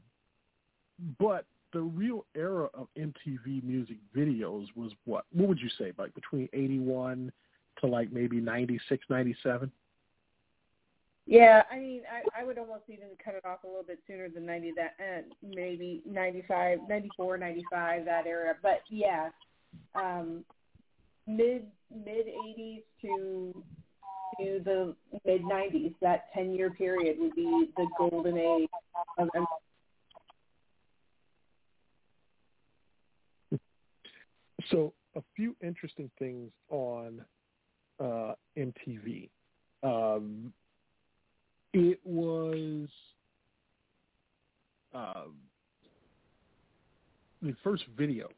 but 1.19 1.47
the 1.73 1.81
real 1.81 2.27
era 2.37 2.69
of 2.75 2.89
MTV 2.99 3.63
music 3.63 3.97
videos 4.15 4.67
was 4.75 4.93
what? 5.05 5.25
What 5.33 5.49
would 5.49 5.61
you 5.61 5.71
say, 5.79 5.93
like 5.99 6.15
between 6.15 6.49
'81 6.53 7.33
to 7.81 7.87
like 7.87 8.13
maybe 8.13 8.41
'96, 8.41 9.05
'97? 9.09 9.71
Yeah, 11.31 11.63
I 11.71 11.79
mean, 11.79 12.03
I, 12.13 12.41
I 12.41 12.45
would 12.45 12.59
almost 12.59 12.83
even 12.89 13.11
cut 13.25 13.37
it 13.37 13.45
off 13.47 13.63
a 13.63 13.67
little 13.69 13.85
bit 13.85 14.01
sooner 14.09 14.29
than 14.29 14.45
90 14.45 14.73
that, 14.75 14.97
uh, 14.99 15.23
maybe 15.45 16.03
95, 16.05 16.81
94, 16.89 17.39
95, 17.39 18.05
that 18.05 18.27
era. 18.27 18.55
But 18.61 18.81
yeah, 18.89 19.29
um, 19.95 20.45
mid 21.29 21.67
mid 21.89 22.27
80s 22.27 22.83
to 23.03 23.65
to 24.41 24.61
the 24.65 24.97
mid 25.25 25.43
90s. 25.43 25.95
That 26.03 26.33
10 26.35 26.53
year 26.53 26.71
period 26.71 27.17
would 27.21 27.37
be 27.37 27.71
the 27.77 27.87
golden 27.97 28.37
age 28.37 28.69
of 29.17 29.29
MTV. 33.53 33.61
So 34.69 34.95
a 35.15 35.23
few 35.37 35.55
interesting 35.63 36.11
things 36.19 36.51
on 36.71 37.25
uh, 38.01 38.33
MTV. 38.59 39.31
Um, 39.85 40.53
it 41.73 42.01
was 42.05 42.89
um, 44.95 45.35
the 47.43 47.55
first 47.63 47.85
video 47.97 48.29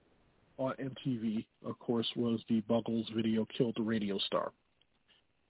on 0.59 0.75
MTV, 0.75 1.45
of 1.65 1.79
course, 1.79 2.07
was 2.15 2.41
the 2.49 2.61
Buggles 2.63 3.07
video 3.15 3.47
"Killed 3.57 3.75
the 3.77 3.83
Radio 3.83 4.19
Star." 4.19 4.53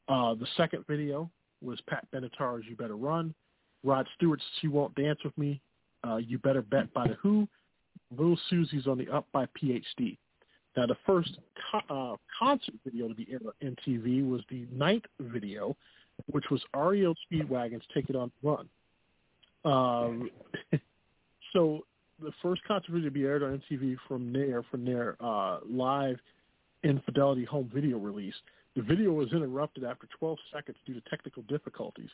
Uh, 0.09 0.35
the 0.35 0.47
second 0.57 0.85
video 0.89 1.31
was 1.61 1.81
Pat 1.89 2.07
Benatar's 2.13 2.65
"You 2.69 2.77
Better 2.77 2.97
Run," 2.97 3.35
Rod 3.83 4.07
Stewart's 4.17 4.45
"She 4.61 4.69
Won't 4.69 4.95
Dance 4.95 5.19
with 5.25 5.37
Me," 5.37 5.61
uh, 6.07 6.17
"You 6.17 6.39
Better 6.39 6.63
Bet" 6.63 6.93
by 6.95 7.09
the 7.09 7.15
Who, 7.15 7.49
Little 8.17 8.39
Susie's 8.49 8.87
"On 8.87 8.97
the 8.97 9.09
Up" 9.11 9.27
by 9.33 9.47
PhD. 9.61 10.17
Now, 10.77 10.87
the 10.87 10.97
first 11.05 11.39
co- 11.71 12.13
uh, 12.13 12.17
concert 12.39 12.75
video 12.85 13.09
to 13.09 13.15
be 13.15 13.29
aired 13.31 13.43
on 13.45 13.53
MTV 13.77 14.29
was 14.29 14.41
the 14.49 14.67
ninth 14.73 15.05
video, 15.21 15.77
which 16.27 16.45
was 16.51 16.63
REO 16.75 17.15
Speedwagon's 17.31 17.85
"Take 17.95 18.11
It 18.11 18.17
On 18.17 18.31
the 18.43 18.49
Run." 18.49 18.69
Um, 19.65 20.31
so 21.53 21.85
the 22.21 22.33
first 22.43 22.63
concert 22.65 23.01
to 23.03 23.11
be 23.11 23.25
aired 23.25 23.43
on 23.43 23.61
MTV 23.71 23.97
from 24.09 24.33
Nair 24.33 24.63
from 24.71 24.85
their 24.85 25.17
uh, 25.21 25.59
Hi 25.79 26.15
Infidelity 26.85 27.45
home 27.45 27.71
video 27.73 27.99
release. 27.99 28.35
The 28.75 28.83
video 28.83 29.13
was 29.13 29.33
interrupted 29.33 29.85
after 29.85 30.09
12 30.19 30.39
seconds 30.53 30.77
due 30.87 30.95
to 30.95 31.01
technical 31.09 31.43
difficulties. 31.43 32.09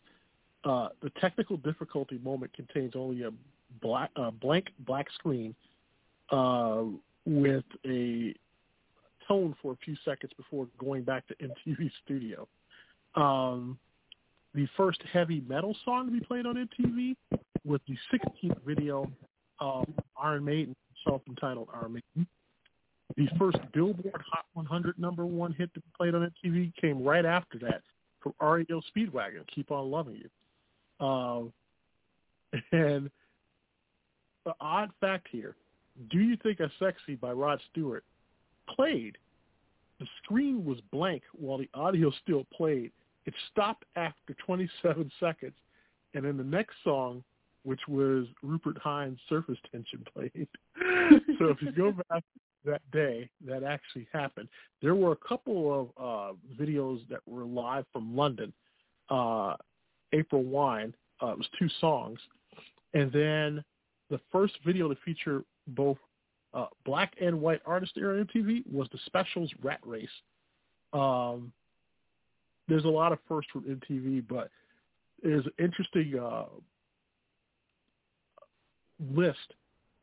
Uh, 0.65 0.89
the 1.03 1.11
technical 1.21 1.57
difficulty 1.57 2.19
moment 2.19 2.53
contains 2.53 2.93
only 2.97 3.23
a 3.23 3.31
black, 3.81 4.11
blank 4.41 4.67
black 4.81 5.07
screen 5.15 5.55
uh, 6.31 6.83
with 7.25 7.65
a 7.87 8.35
tone 9.27 9.55
for 9.63 9.73
a 9.73 9.77
few 9.77 9.97
seconds 10.05 10.33
before 10.37 10.67
going 10.79 11.03
back 11.03 11.25
to 11.29 11.35
MTV 11.37 11.91
Studio. 12.05 12.49
Um, 13.15 13.79
the 14.55 14.67
first 14.77 15.01
heavy 15.13 15.43
metal 15.49 15.77
song 15.85 16.07
to 16.07 16.13
be 16.13 16.21
played 16.21 16.47
on 16.47 16.57
MTV 16.57 17.17
was 17.65 17.81
the 17.87 17.97
16th 18.13 18.59
video 18.67 19.11
of 19.61 19.87
Iron 20.21 20.45
Maiden, 20.45 20.75
self-entitled 21.07 21.69
Iron 21.75 21.95
Maiden. 21.95 22.27
The 23.17 23.29
first 23.39 23.59
Billboard 23.73 24.23
Hot 24.33 24.45
100 24.55 24.99
number 24.99 25.27
one 25.27 25.53
hit 25.53 25.73
to 25.75 25.81
be 25.81 25.87
played 25.97 26.15
on 26.15 26.31
MTV 26.45 26.75
came 26.77 27.03
right 27.03 27.25
after 27.25 27.59
that 27.61 27.83
from 28.21 28.35
REO 28.41 28.81
Speedwagon, 28.95 29.47
Keep 29.55 29.71
On 29.71 29.91
Loving 29.91 30.17
You. 30.17 31.07
Um, 31.07 31.53
and 32.73 33.11
the 34.45 34.55
odd 34.61 34.91
fact 35.01 35.29
here, 35.31 35.57
Do 36.11 36.19
You 36.19 36.37
Think 36.43 36.61
I'm 36.61 36.71
Sexy 36.79 37.17
by 37.17 37.33
Rod 37.33 37.61
Stewart 37.71 38.05
played. 38.69 39.17
The 40.01 40.07
screen 40.23 40.65
was 40.65 40.79
blank 40.93 41.23
while 41.33 41.59
the 41.59 41.69
audio 41.75 42.13
still 42.23 42.47
played. 42.55 42.93
It 43.29 43.35
stopped 43.53 43.85
after 43.95 44.33
27 44.47 45.13
seconds. 45.21 45.53
And 46.15 46.25
in 46.25 46.39
the 46.39 46.45
next 46.45 46.77
song, 46.83 47.23
which 47.63 47.81
was 47.87 48.25
Rupert 48.43 48.79
Hine's 48.83 49.19
Surface 49.29 49.59
Tension 49.71 50.03
played. 50.15 50.49
so 51.39 51.49
if 51.49 51.61
you 51.61 51.71
go 51.73 51.93
back 52.09 52.25
that 52.65 52.81
day, 52.91 53.29
that 53.47 53.65
actually 53.65 54.09
happened. 54.15 54.49
There 54.81 54.95
were 54.95 55.13
a 55.13 55.29
couple 55.29 55.93
of 55.99 56.03
uh, 56.03 56.37
videos 56.59 57.07
that 57.11 57.21
were 57.27 57.45
live 57.45 57.85
from 57.93 58.17
London. 58.17 58.51
Uh, 59.11 59.57
April 60.15 60.45
Wine, 60.45 60.95
uh, 61.23 61.33
it 61.33 61.37
was 61.37 61.49
two 61.59 61.69
songs. 61.83 62.19
And 62.95 63.13
then 63.13 63.63
the 64.09 64.21
first 64.33 64.55
video 64.65 64.89
to 64.89 64.97
feature 65.05 65.45
both 65.67 65.99
uh, 66.55 66.69
black 66.87 67.13
and 67.21 67.39
white 67.39 67.61
artists 67.67 67.95
on 67.99 68.27
MTV 68.27 68.63
was 68.73 68.89
the 68.91 68.99
Specials 69.05 69.53
Rat 69.63 69.81
Race. 69.85 70.09
Um, 70.95 71.53
there's 72.69 72.85
a 72.85 72.89
lot 72.89 73.13
of 73.13 73.19
firsts 73.27 73.51
from 73.51 73.63
MTV, 73.63 74.25
but 74.29 74.51
there's 75.23 75.47
an 75.47 75.53
interesting 75.59 76.19
uh, 76.19 76.45
list 79.15 79.55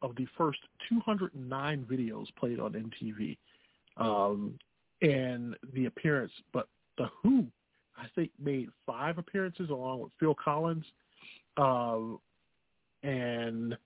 of 0.01 0.16
the 0.16 0.28
first 0.38 0.59
209 0.89 1.86
videos 1.89 2.26
played 2.38 2.59
on 2.59 2.74
MTV 2.74 3.38
um, 3.97 4.57
and 5.01 5.55
the 5.74 5.86
appearance. 5.86 6.32
But 6.53 6.68
the 6.97 7.09
Who, 7.22 7.45
I 7.97 8.05
think, 8.16 8.32
made 8.43 8.70
five 8.86 9.18
appearances 9.18 9.70
along 9.70 10.01
with 10.01 10.11
Phil 10.20 10.36
Collins, 10.36 10.86
um, 11.57 12.20
and 13.03 13.78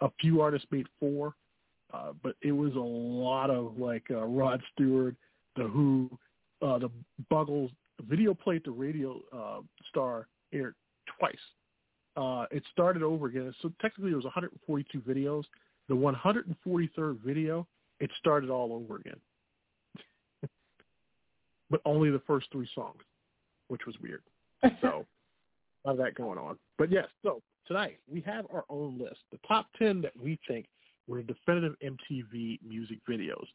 a 0.00 0.10
few 0.20 0.40
artists 0.40 0.66
made 0.70 0.86
four. 1.00 1.34
Uh, 1.92 2.12
but 2.22 2.36
it 2.40 2.52
was 2.52 2.74
a 2.74 2.78
lot 2.78 3.50
of 3.50 3.78
like 3.78 4.04
uh, 4.10 4.24
Rod 4.24 4.62
Stewart, 4.72 5.14
the 5.56 5.64
Who, 5.64 6.10
uh, 6.62 6.78
the 6.78 6.90
Buggles. 7.30 7.70
Video 8.08 8.34
played 8.34 8.62
the 8.64 8.70
radio 8.70 9.20
uh, 9.32 9.60
star 9.88 10.26
aired 10.52 10.74
twice 11.18 11.36
uh, 12.16 12.46
it 12.50 12.62
started 12.70 13.02
over 13.02 13.26
again. 13.26 13.54
So 13.62 13.72
technically 13.80 14.12
it 14.12 14.16
was 14.16 14.24
142 14.24 15.00
videos. 15.00 15.44
The 15.88 15.94
143rd 15.94 17.18
video, 17.24 17.66
it 18.00 18.10
started 18.18 18.50
all 18.50 18.72
over 18.72 18.96
again. 18.96 19.20
but 21.70 21.80
only 21.84 22.10
the 22.10 22.22
first 22.26 22.46
three 22.52 22.68
songs, 22.74 23.00
which 23.68 23.82
was 23.86 23.96
weird. 24.00 24.22
So 24.80 25.06
a 25.84 25.88
lot 25.88 25.92
of 25.92 25.96
that 25.98 26.14
going 26.14 26.38
on. 26.38 26.58
But 26.78 26.90
yes, 26.90 27.06
so 27.22 27.42
tonight 27.66 27.98
we 28.10 28.20
have 28.22 28.46
our 28.52 28.64
own 28.68 28.98
list, 28.98 29.20
the 29.30 29.38
top 29.46 29.66
10 29.78 30.02
that 30.02 30.12
we 30.20 30.38
think 30.46 30.66
were 31.08 31.22
definitive 31.22 31.74
MTV 31.82 32.60
music 32.66 32.98
videos. 33.08 33.46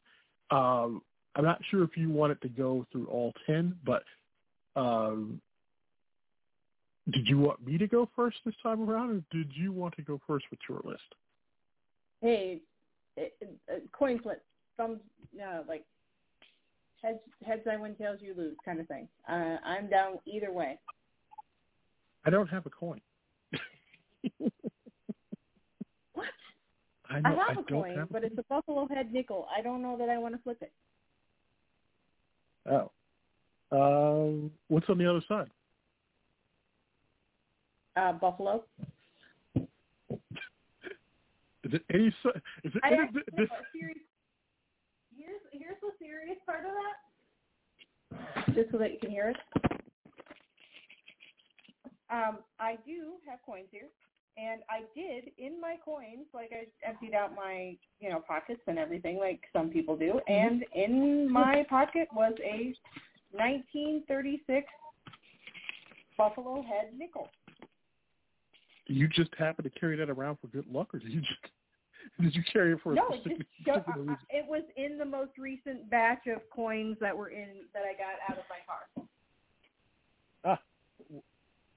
Um, 0.51 1.01
I'm 1.35 1.45
not 1.45 1.61
sure 1.69 1.83
if 1.83 1.95
you 1.95 2.09
wanted 2.09 2.41
to 2.41 2.49
go 2.49 2.85
through 2.91 3.05
all 3.07 3.33
10, 3.45 3.75
but 3.85 4.03
um, 4.77 5.41
did 7.11 7.27
you 7.27 7.37
want 7.39 7.65
me 7.65 7.77
to 7.77 7.87
go 7.87 8.09
first 8.15 8.37
this 8.45 8.55
time 8.61 8.87
around, 8.87 9.09
or 9.11 9.23
did 9.35 9.51
you 9.55 9.71
want 9.71 9.95
to 9.95 10.01
go 10.01 10.21
first 10.27 10.45
with 10.51 10.59
your 10.69 10.81
list? 10.83 11.15
Hey, 12.21 12.59
it, 13.15 13.33
it, 13.41 13.55
uh, 13.71 13.79
coin 13.91 14.19
flip, 14.19 14.43
thumbs, 14.77 14.99
no, 15.35 15.63
like 15.67 15.83
heads, 17.01 17.19
heads 17.45 17.61
I 17.71 17.77
win, 17.77 17.95
tails 17.95 18.19
you 18.21 18.33
lose, 18.35 18.55
kind 18.63 18.79
of 18.79 18.87
thing. 18.87 19.07
Uh, 19.27 19.57
I'm 19.65 19.87
down 19.89 20.19
either 20.25 20.51
way. 20.51 20.79
I 22.25 22.29
don't 22.29 22.47
have 22.47 22.65
a 22.65 22.69
coin. 22.69 22.99
what? 26.13 26.27
I, 27.09 27.21
know, 27.21 27.39
I 27.39 27.47
have 27.47 27.57
I 27.57 27.61
a 27.61 27.63
coin, 27.63 27.95
have 27.95 28.11
but 28.11 28.23
it's 28.25 28.37
a 28.37 28.43
buffalo 28.43 28.87
head 28.87 29.13
nickel. 29.13 29.47
I 29.55 29.61
don't 29.61 29.81
know 29.81 29.97
that 29.97 30.09
I 30.09 30.17
want 30.17 30.35
to 30.35 30.41
flip 30.41 30.57
it. 30.61 30.71
Oh. 32.69 32.91
Um, 33.71 34.51
what's 34.69 34.89
on 34.89 34.97
the 34.97 35.09
other 35.09 35.23
side? 35.27 35.49
uh, 37.97 38.13
Buffalo. 38.13 38.63
Is 41.63 41.73
it 41.73 41.83
any? 41.93 42.07
Is 42.07 42.13
it 42.63 42.81
I 42.83 42.87
any, 42.87 42.97
actually 42.99 43.23
this, 43.35 43.49
serious, 43.73 43.97
here's 45.17 45.41
here's 45.51 45.75
the 45.81 45.91
serious 45.99 46.37
part 46.45 46.63
of 46.65 46.71
that, 48.13 48.55
just 48.55 48.71
so 48.71 48.77
that 48.77 48.93
you 48.93 48.99
can 48.99 49.09
hear 49.09 49.29
it. 49.29 49.37
Um, 52.09 52.37
I 52.59 52.77
do 52.85 53.15
have 53.29 53.39
coins 53.45 53.67
here, 53.69 53.89
and 54.37 54.61
I 54.69 54.83
did 54.95 55.31
in 55.37 55.59
my 55.59 55.75
coins, 55.83 56.27
like 56.33 56.51
I 56.53 56.67
emptied 56.87 57.13
out 57.13 57.35
my 57.35 57.75
you 57.99 58.09
know 58.09 58.23
pockets 58.25 58.61
and 58.67 58.77
everything, 58.77 59.17
like 59.17 59.41
some 59.51 59.69
people 59.69 59.97
do, 59.97 60.21
and 60.27 60.63
in 60.73 61.29
my 61.29 61.65
pocket 61.69 62.07
was 62.13 62.33
a 62.45 62.73
1936 63.31 64.65
Buffalo 66.17 66.61
Head 66.63 66.91
nickel. 66.97 67.29
you 68.87 69.07
just 69.07 69.29
happen 69.37 69.63
to 69.63 69.69
carry 69.69 69.95
that 69.97 70.09
around 70.09 70.37
for 70.41 70.47
good 70.47 70.65
luck, 70.71 70.93
or 70.93 70.99
did 70.99 71.11
you 71.11 71.21
just 71.21 71.33
did 72.21 72.33
you 72.35 72.41
carry 72.51 72.73
it 72.73 72.79
for 72.81 72.93
No, 72.93 73.07
a 73.09 73.13
it 73.15 73.21
specific, 73.21 73.47
just 73.65 73.79
uh, 73.87 74.15
it 74.29 74.45
was 74.47 74.63
in 74.77 74.97
the 74.97 75.05
most 75.05 75.31
recent 75.37 75.89
batch 75.89 76.25
of 76.27 76.41
coins 76.55 76.97
that 77.01 77.15
were 77.15 77.29
in 77.29 77.49
that 77.73 77.83
I 77.83 77.93
got 77.93 78.15
out 78.29 78.37
of 78.37 78.45
my 78.49 78.57
car. 78.65 79.07
Ah, 80.45 80.59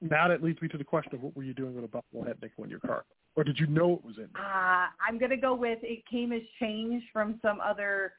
now 0.00 0.28
that 0.28 0.42
leads 0.42 0.60
me 0.62 0.68
to 0.68 0.78
the 0.78 0.84
question 0.84 1.14
of 1.14 1.22
what 1.22 1.36
were 1.36 1.42
you 1.42 1.52
doing 1.54 1.74
with 1.74 1.84
a 1.84 1.88
Buffalo 1.88 2.24
head 2.24 2.36
nickel 2.40 2.64
in 2.64 2.70
your 2.70 2.80
car, 2.80 3.04
or 3.36 3.44
did 3.44 3.58
you 3.58 3.66
know 3.66 3.94
it 3.94 4.04
was 4.04 4.16
in? 4.18 4.28
there? 4.32 4.42
Uh, 4.42 4.86
I'm 5.06 5.18
gonna 5.18 5.36
go 5.36 5.54
with 5.54 5.80
it 5.82 6.06
came 6.06 6.32
as 6.32 6.42
change 6.60 7.02
from 7.12 7.38
some 7.42 7.60
other 7.60 8.12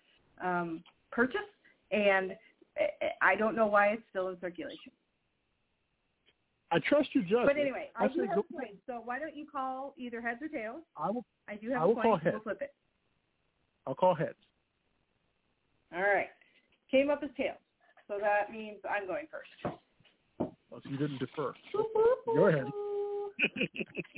um, 0.43 0.83
purchase, 1.11 1.39
and 1.91 2.35
I- 3.21 3.35
don't 3.35 3.55
know 3.55 3.67
why 3.67 3.87
it's 3.89 4.03
still 4.09 4.29
in 4.29 4.39
circulation. 4.39 4.91
I 6.71 6.79
trust 6.79 7.13
your 7.13 7.23
judgment. 7.25 7.47
But 7.47 7.57
anyway, 7.57 7.89
I, 7.95 8.05
I 8.05 8.07
do 8.07 8.21
have 8.21 8.35
go- 8.35 8.45
coins, 8.51 8.77
so 8.87 9.01
why 9.03 9.19
don't 9.19 9.35
you 9.35 9.45
call 9.45 9.93
either 9.97 10.21
heads 10.21 10.41
or 10.41 10.47
tails? 10.47 10.81
I 10.97 11.09
will. 11.11 11.25
I 11.47 11.55
do 11.55 11.69
have 11.71 11.81
I 11.81 11.83
a 11.83 11.87
will 11.87 11.95
coin. 11.95 12.03
call 12.03 12.11
We'll 12.11 12.19
heads. 12.33 12.43
flip 12.43 12.61
it. 12.61 12.73
I'll 13.85 13.95
call 13.95 14.15
heads. 14.15 14.37
All 15.93 16.01
right. 16.01 16.29
came 16.89 17.09
up 17.09 17.21
as 17.23 17.29
tails. 17.35 17.57
So 18.07 18.17
that 18.19 18.51
means 18.51 18.77
I'm 18.89 19.05
going 19.07 19.27
first. 19.31 19.75
Well, 20.69 20.81
so 20.83 20.89
you 20.89 20.97
didn't 20.97 21.19
defer. 21.19 21.53
Go 22.25 22.47
ahead. 22.47 22.65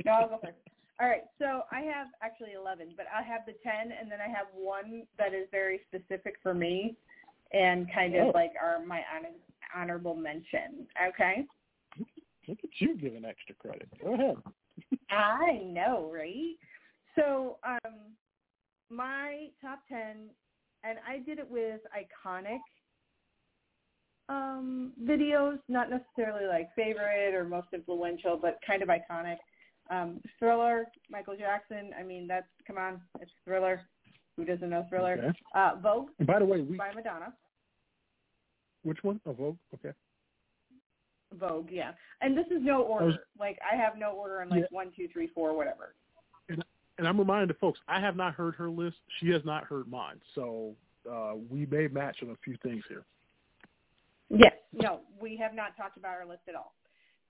no, 0.06 0.12
I'll 0.12 0.30
go 0.30 0.40
first. 0.42 0.54
All 1.02 1.08
right, 1.08 1.24
so 1.40 1.64
I 1.72 1.82
have 1.82 2.08
actually 2.22 2.54
11, 2.54 2.94
but 2.96 3.08
I 3.14 3.24
have 3.24 3.42
the 3.48 3.54
10, 3.64 3.92
and 4.00 4.12
then 4.12 4.20
I 4.22 4.28
have 4.30 4.46
one 4.54 5.04
that 5.18 5.34
is 5.34 5.48
very 5.52 5.82
specific 5.88 6.36
for 6.44 6.54
me 6.54 6.96
and 7.54 7.92
kind 7.94 8.16
of 8.16 8.28
Oh. 8.28 8.32
like 8.34 8.52
are 8.62 8.84
my 8.86 9.02
honor- 9.16 9.30
honorable 9.76 10.16
mention. 10.16 10.88
Okay? 11.10 11.46
Look 12.48 12.60
at 12.64 12.70
you 12.80 12.98
giving 12.98 13.24
extra 13.26 13.56
credit. 13.56 13.88
Go 14.02 14.14
ahead. 14.14 14.36
I 15.10 15.62
know, 15.66 16.12
right? 16.14 16.56
So, 17.16 17.58
um, 17.64 17.94
my 18.90 19.48
top 19.62 19.80
ten, 19.88 20.30
and 20.84 20.98
I 21.08 21.20
did 21.20 21.40
it 21.40 21.50
with 21.50 21.80
iconic 21.96 22.60
um, 24.30 24.94
videos, 25.04 25.60
not 25.68 25.90
necessarily 25.90 26.48
like 26.48 26.74
favorite 26.76 27.34
or 27.34 27.44
most 27.44 27.68
influential, 27.74 28.38
but 28.42 28.58
kind 28.66 28.82
of 28.82 28.90
iconic. 28.90 29.38
Um, 29.90 30.22
Thriller, 30.40 30.86
Michael 31.12 31.36
Jackson. 31.38 31.92
I 32.00 32.04
mean, 32.04 32.28
that's 32.28 32.48
come 32.66 32.78
on, 32.78 33.02
it's 33.20 33.32
Thriller. 33.46 33.82
Who 34.38 34.46
doesn't 34.46 34.70
know 34.70 34.86
Thriller? 34.90 35.14
Okay. 35.20 35.38
Uh, 35.54 35.72
Vogue 35.82 36.10
And 36.20 36.28
by 36.28 36.40
the 36.40 36.46
way, 36.46 36.62
we 36.62 36.78
by 36.78 36.92
Madonna. 36.94 37.34
Which 38.84 39.04
one? 39.04 39.20
Oh, 39.26 39.34
Vogue. 39.34 39.58
Okay. 39.74 39.94
Vogue, 41.40 41.70
yeah. 41.72 41.92
And 42.22 42.38
this 42.38 42.46
is 42.48 42.62
no 42.62 42.84
order. 42.84 43.08
was- 43.08 43.16
like 43.40 43.60
I 43.70 43.76
have 43.76 43.98
no 43.98 44.12
order 44.12 44.42
in 44.42 44.50
like 44.50 44.62
Yeah. 44.62 44.68
one, 44.70 44.92
two, 44.92 45.08
three, 45.08 45.28
four, 45.28 45.56
whatever. 45.56 45.96
And 47.00 47.08
I'm 47.08 47.18
reminding 47.18 47.48
the 47.48 47.56
folks, 47.56 47.80
I 47.88 48.00
have 48.00 48.16
not 48.16 48.36
heard 48.36 48.54
her 48.56 48.70
list. 48.70 48.98
She 49.20 49.30
has 49.32 49.44
not 49.44 49.64
heard 49.64 49.88
mine. 49.88 50.22
So 50.36 50.76
uh, 51.10 51.34
we 51.50 51.66
may 51.66 51.88
match 51.88 52.22
on 52.22 52.30
a 52.30 52.36
few 52.44 52.56
things 52.58 52.84
here. 52.88 53.04
Yes. 54.30 54.54
No, 54.72 55.02
we 55.20 55.36
have 55.38 55.56
not 55.56 55.76
talked 55.76 55.98
about 55.98 56.14
our 56.20 56.26
list 56.26 56.44
at 56.48 56.54
all. 56.54 56.76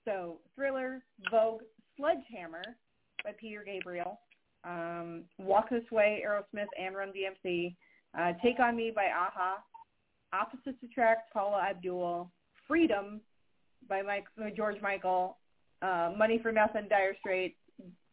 So 0.04 0.38
Thriller, 0.54 1.02
Vogue, 1.30 1.62
Sledgehammer 1.96 2.62
by 3.24 3.32
Peter 3.32 3.64
Gabriel, 3.64 4.20
um, 4.64 5.24
Walk 5.38 5.70
This 5.70 5.90
Way, 5.90 6.22
Aerosmith, 6.26 6.66
and 6.78 6.94
Run 6.94 7.10
DMC, 7.12 7.74
uh, 8.18 8.32
Take 8.42 8.60
On 8.60 8.76
Me 8.76 8.92
by 8.94 9.04
a-ha, 9.04 9.62
Opposites 10.34 10.82
Attract, 10.82 11.32
Paula 11.32 11.62
Abdul, 11.70 12.30
Freedom 12.66 13.20
by 13.88 14.02
Mike, 14.02 14.24
George 14.56 14.80
Michael, 14.82 15.38
uh, 15.82 16.12
Money 16.16 16.40
for 16.42 16.50
Nothing, 16.50 16.86
Dire 16.88 17.14
Straits, 17.20 17.56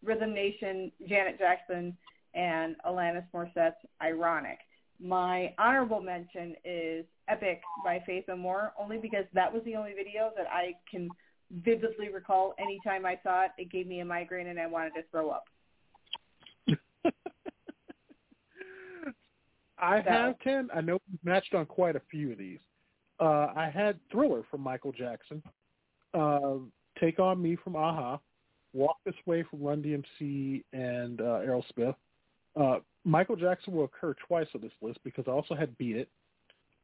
Rhythm 0.04 0.34
Nation, 0.34 0.92
Janet 1.08 1.40
Jackson, 1.40 1.98
and 2.34 2.76
Alanis 2.86 3.26
Morissette's 3.34 3.78
Ironic. 4.02 4.60
My 5.00 5.54
honorable 5.58 6.02
mention 6.02 6.56
is 6.64 7.06
Epic 7.28 7.62
by 7.84 8.04
Faith 8.06 8.26
More, 8.38 8.74
only 8.80 8.98
because 8.98 9.26
that 9.34 9.52
was 9.52 9.64
the 9.66 9.76
only 9.76 9.94
video 9.94 10.32
that 10.38 10.48
I 10.48 10.74
can 10.90 11.10
vividly 11.64 12.10
recall 12.10 12.54
anytime 12.60 13.06
I 13.06 13.20
saw 13.24 13.46
it, 13.46 13.52
it 13.58 13.72
gave 13.72 13.88
me 13.88 14.00
a 14.00 14.06
migraine 14.06 14.48
and 14.48 14.60
I 14.60 14.68
wanted 14.68 14.94
to 14.96 15.04
throw 15.12 15.30
up. 15.30 15.46
I 19.82 20.04
So- 20.04 20.10
have 20.10 20.40
ten. 20.40 20.70
I 20.74 20.82
know 20.82 21.00
we've 21.10 21.24
matched 21.26 21.54
on 21.54 21.66
quite 21.66 21.96
a 21.96 22.02
few 22.12 22.32
of 22.32 22.38
these. 22.38 22.60
Uh, 23.20 23.52
I 23.56 23.70
had 23.70 24.00
Thriller 24.10 24.44
from 24.50 24.62
Michael 24.62 24.92
Jackson, 24.92 25.44
uh, 26.14 26.58
Take 27.00 27.20
on 27.20 27.42
Me 27.42 27.56
from 27.56 27.76
a-ha, 27.76 28.20
Walk 28.74 28.98
This 29.06 29.16
Way 29.26 29.44
from 29.44 29.62
Run 29.62 29.82
DMC 29.82 30.64
and 30.74 31.20
uh, 31.22 31.40
Aerosmith. 31.42 31.96
Uh, 32.56 32.80
Michael 33.04 33.36
Jackson 33.36 33.74
will 33.74 33.86
occur 33.86 34.14
twice 34.28 34.48
on 34.56 34.62
this 34.62 34.72
list 34.82 35.00
because 35.04 35.28
I 35.28 35.32
also 35.32 35.56
had 35.56 35.76
Beat 35.78 35.98
It. 35.98 36.10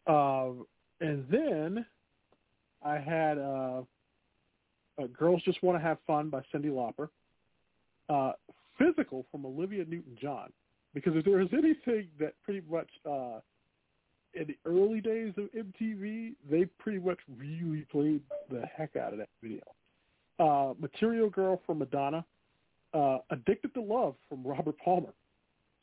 Um, 0.08 0.66
and 1.02 1.28
then 1.30 1.86
I 2.84 2.98
had 2.98 3.38
uh, 3.38 3.82
uh, 5.00 5.08
Girls 5.18 5.41
Just 5.43 5.62
Want 5.64 5.78
to 5.78 5.82
Have 5.84 5.98
Fun 6.08 6.30
by 6.30 6.41
Cyndi 6.54 6.72
Lauper. 6.72 7.10
Uh, 8.10 8.34
Physical 8.78 9.26
from 9.32 9.45
Olivia 9.45 9.84
Newton-John. 9.86 10.52
Because 11.04 11.18
if 11.18 11.26
there 11.26 11.38
was 11.38 11.50
anything 11.54 12.08
that 12.20 12.34
pretty 12.43 12.62
much 12.70 12.89
uh, 13.06 13.39
in 14.34 14.48
the 14.48 14.58
early 14.66 15.02
days 15.02 15.34
of 15.38 15.45
MTV, 15.54 16.34
they 16.50 16.66
pretty 16.80 17.00
much 17.00 17.20
really 17.38 17.86
played 17.91 18.22
the 18.50 18.64
heck 18.76 18.95
out 18.95 19.14
of 19.14 19.20
that 19.20 19.30
video. 19.41 19.62
Uh, 20.39 20.74
Material 20.80 21.30
Girl 21.30 21.62
from 21.66 21.80
Madonna. 21.80 22.26
Uh, 22.93 23.20
Addicted 23.32 23.74
to 23.74 23.82
Love 23.82 24.16
from 24.30 24.43
Robert 24.43 24.76
Palmer. 24.84 25.14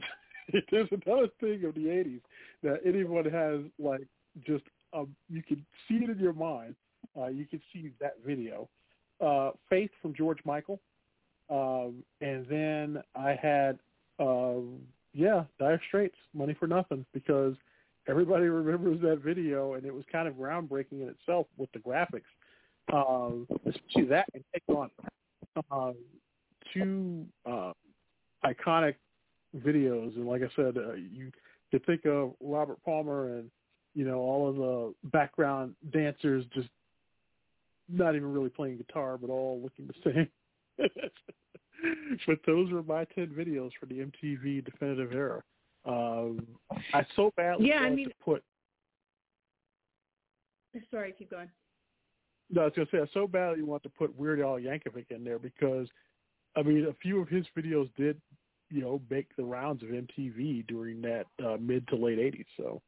There's 0.71 0.89
another 0.91 1.29
thing 1.41 1.65
of 1.65 1.75
the 1.75 1.87
80s 1.87 2.21
that 2.63 2.81
anyone 2.85 3.25
has 3.27 3.61
like 3.79 4.07
just 4.47 4.65
um, 4.93 5.15
you 5.29 5.43
can 5.43 5.65
see 5.87 5.97
it 5.97 6.11
in 6.11 6.19
your 6.19 6.33
mind. 6.33 6.75
Uh, 7.17 7.27
you 7.27 7.47
can 7.47 7.61
see 7.73 7.93
that 8.01 8.15
video. 8.27 8.69
Uh, 9.21 9.51
Faith 9.69 9.91
from 10.01 10.15
George 10.15 10.39
Michael. 10.45 10.81
Um, 11.51 12.03
and 12.21 12.47
then 12.49 13.03
I 13.15 13.39
had, 13.41 13.79
um, 14.19 14.79
yeah, 15.15 15.45
Dire 15.59 15.81
Straits, 15.89 16.17
Money 16.35 16.55
for 16.59 16.67
Nothing, 16.67 17.07
because 17.15 17.55
everybody 18.09 18.45
remembers 18.49 19.01
that 19.03 19.21
video, 19.25 19.75
and 19.75 19.87
it 19.87 19.95
was 19.95 20.05
kind 20.11 20.29
of 20.29 20.35
groundbreaking 20.35 21.03
in 21.03 21.09
itself 21.09 21.47
with 21.57 21.71
the 21.73 21.79
graphics. 21.79 22.23
Um, 22.93 23.47
especially 23.67 24.05
that 24.09 24.27
and 24.35 24.45
Take 24.53 24.63
On. 24.69 24.91
Um, 25.71 25.95
two 26.75 27.25
uh, 27.47 27.73
iconic 28.45 28.97
videos, 29.57 30.17
and 30.17 30.27
like 30.27 30.43
I 30.43 30.49
said, 30.57 30.77
uh, 30.77 30.95
you 30.95 31.31
could 31.71 31.87
think 31.87 32.05
of 32.05 32.33
Robert 32.41 32.79
Palmer 32.85 33.39
and 33.39 33.51
you 33.95 34.05
know 34.05 34.19
all 34.19 34.49
of 34.49 34.57
the 34.57 34.95
background 35.11 35.75
dancers 35.93 36.45
just 36.53 36.69
not 37.89 38.17
even 38.17 38.33
really 38.33 38.49
playing 38.51 38.77
guitar, 38.77 39.17
but 39.17 39.31
all 39.31 39.61
looking 39.63 39.87
the 39.87 40.13
same. 40.13 40.89
but 42.27 42.39
those 42.47 42.71
were 42.71 42.83
my 42.83 43.05
ten 43.15 43.29
videos 43.29 43.71
for 43.79 43.87
the 43.87 44.01
MTV 44.01 44.65
Definitive 44.65 45.13
Era. 45.13 45.43
Um, 45.85 46.47
I 46.93 47.05
so 47.15 47.33
badly 47.37 47.69
Yeah, 47.69 47.81
I 47.81 47.91
mean- 47.91 48.09
to 48.09 48.15
put. 48.25 48.43
Sorry, 50.91 51.15
keep 51.17 51.31
going. 51.31 51.49
No, 52.51 52.63
I 52.63 52.65
was 52.65 52.73
gonna 52.77 52.89
say 52.91 52.99
I 52.99 53.07
so 53.15 53.27
badly 53.27 53.63
want 53.63 53.83
to 53.85 53.89
put 53.89 54.17
Weird 54.19 54.41
Al 54.41 54.57
Yankovic 54.59 55.11
in 55.11 55.25
there 55.25 55.39
because, 55.39 55.89
I 56.57 56.63
mean, 56.63 56.85
a 56.87 56.93
few 56.95 57.21
of 57.21 57.29
his 57.29 57.47
videos 57.57 57.89
did, 57.97 58.21
you 58.71 58.83
know, 58.83 59.01
make 59.09 59.35
the 59.37 59.45
rounds 59.45 59.83
of 59.83 59.89
MTV 59.91 60.67
during 60.67 61.01
that 61.03 61.27
uh, 61.45 61.57
mid 61.61 61.87
to 61.89 61.97
late 61.97 62.19
'80s. 62.19 62.47
So 62.57 62.83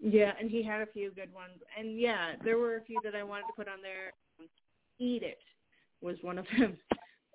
Yeah, 0.00 0.32
and 0.40 0.50
he 0.50 0.62
had 0.62 0.80
a 0.80 0.86
few 0.86 1.10
good 1.10 1.32
ones. 1.34 1.60
And 1.78 1.98
yeah, 1.98 2.32
there 2.44 2.58
were 2.58 2.76
a 2.76 2.82
few 2.82 2.98
that 3.04 3.14
I 3.14 3.22
wanted 3.24 3.46
to 3.48 3.52
put 3.54 3.68
on 3.68 3.82
there. 3.82 4.12
Eat 4.98 5.22
It 5.22 5.38
was 6.00 6.16
one 6.22 6.38
of 6.38 6.46
them. 6.58 6.78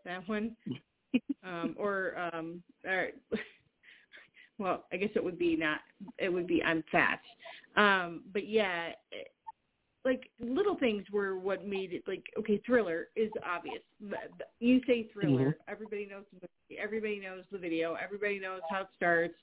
That 0.09 0.27
one. 0.27 0.55
um, 1.43 1.75
or 1.77 2.13
um 2.33 2.61
or 2.85 3.09
well, 4.59 4.85
I 4.91 4.97
guess 4.97 5.09
it 5.15 5.23
would 5.23 5.39
be 5.39 5.55
not 5.55 5.79
it 6.17 6.29
would 6.29 6.47
be 6.47 6.61
I'm 6.63 6.83
fat. 6.91 7.21
Um, 7.75 8.23
but 8.33 8.47
yeah, 8.47 8.89
it- 9.11 9.31
like 10.05 10.29
little 10.39 10.77
things 10.77 11.03
were 11.11 11.37
what 11.37 11.65
made 11.67 11.91
it 11.91 12.03
like 12.07 12.23
okay, 12.39 12.61
thriller 12.65 13.09
is 13.17 13.29
obvious. 13.45 13.81
You 14.61 14.79
say 14.87 15.09
thriller, 15.13 15.57
everybody 15.67 16.05
knows 16.05 16.23
the 16.31 16.39
movie, 16.47 16.81
everybody 16.81 17.19
knows 17.19 17.43
the 17.51 17.57
video, 17.57 17.95
everybody 18.01 18.39
knows 18.39 18.61
how 18.71 18.81
it 18.81 18.87
starts. 18.95 19.35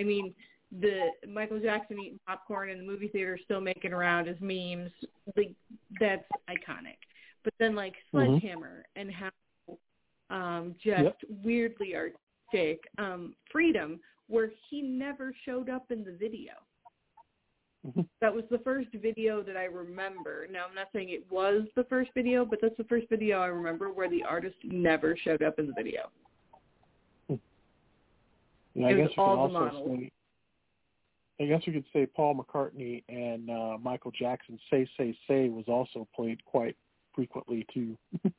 I 0.00 0.04
mean, 0.04 0.34
the 0.80 1.08
Michael 1.28 1.60
Jackson 1.60 1.98
eating 2.00 2.18
popcorn 2.26 2.70
in 2.70 2.78
the 2.78 2.84
movie 2.84 3.08
theater 3.08 3.38
still 3.44 3.60
making 3.60 3.92
around 3.92 4.28
as 4.28 4.36
memes. 4.40 4.90
Like 5.36 5.52
that's 6.00 6.24
iconic. 6.48 6.96
But 7.44 7.52
then 7.58 7.74
like 7.74 7.94
Mhm. 8.14 8.40
Sledgehammer 8.40 8.86
and 8.96 9.12
how 9.12 9.28
um 10.30 10.74
just 10.82 11.02
Yep. 11.02 11.18
weirdly 11.42 11.94
artistic, 11.94 12.88
um, 12.98 13.34
Freedom, 13.50 14.00
where 14.26 14.50
he 14.68 14.82
never 14.82 15.32
showed 15.44 15.68
up 15.68 15.90
in 15.90 16.04
the 16.04 16.12
video. 16.12 16.52
Mhm. 17.86 18.08
That 18.20 18.34
was 18.34 18.44
the 18.50 18.58
first 18.58 18.90
video 18.90 19.42
that 19.42 19.56
I 19.56 19.64
remember. 19.64 20.46
Now 20.50 20.66
I'm 20.66 20.74
not 20.74 20.88
saying 20.92 21.10
it 21.10 21.30
was 21.30 21.68
the 21.76 21.84
first 21.84 22.12
video, 22.14 22.44
but 22.44 22.60
that's 22.60 22.76
the 22.76 22.84
first 22.84 23.08
video 23.08 23.38
I 23.40 23.46
remember 23.46 23.90
where 23.90 24.08
the 24.08 24.24
artist 24.24 24.56
never 24.64 25.16
showed 25.16 25.42
up 25.42 25.58
in 25.58 25.66
the 25.66 25.72
video. 25.72 26.10
And 27.28 28.86
I 28.86 28.90
It 28.92 28.96
guess 28.98 29.16
you 29.16 29.22
all 29.22 29.48
could 29.48 29.56
also 29.56 29.86
say, 29.86 30.10
I 31.40 31.46
guess 31.46 31.66
you 31.66 31.72
could 31.72 31.86
say 31.92 32.06
Paul 32.06 32.34
McCartney 32.36 33.02
and 33.08 33.50
uh, 33.50 33.78
Michael 33.80 34.10
Jackson 34.12 34.58
"Say 34.70 34.88
Say 34.96 35.16
Say" 35.26 35.48
was 35.48 35.64
also 35.68 36.06
played 36.14 36.44
quite 36.44 36.76
frequently 37.14 37.66
too. 37.72 37.96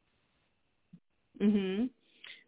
Mhm. 1.39 1.89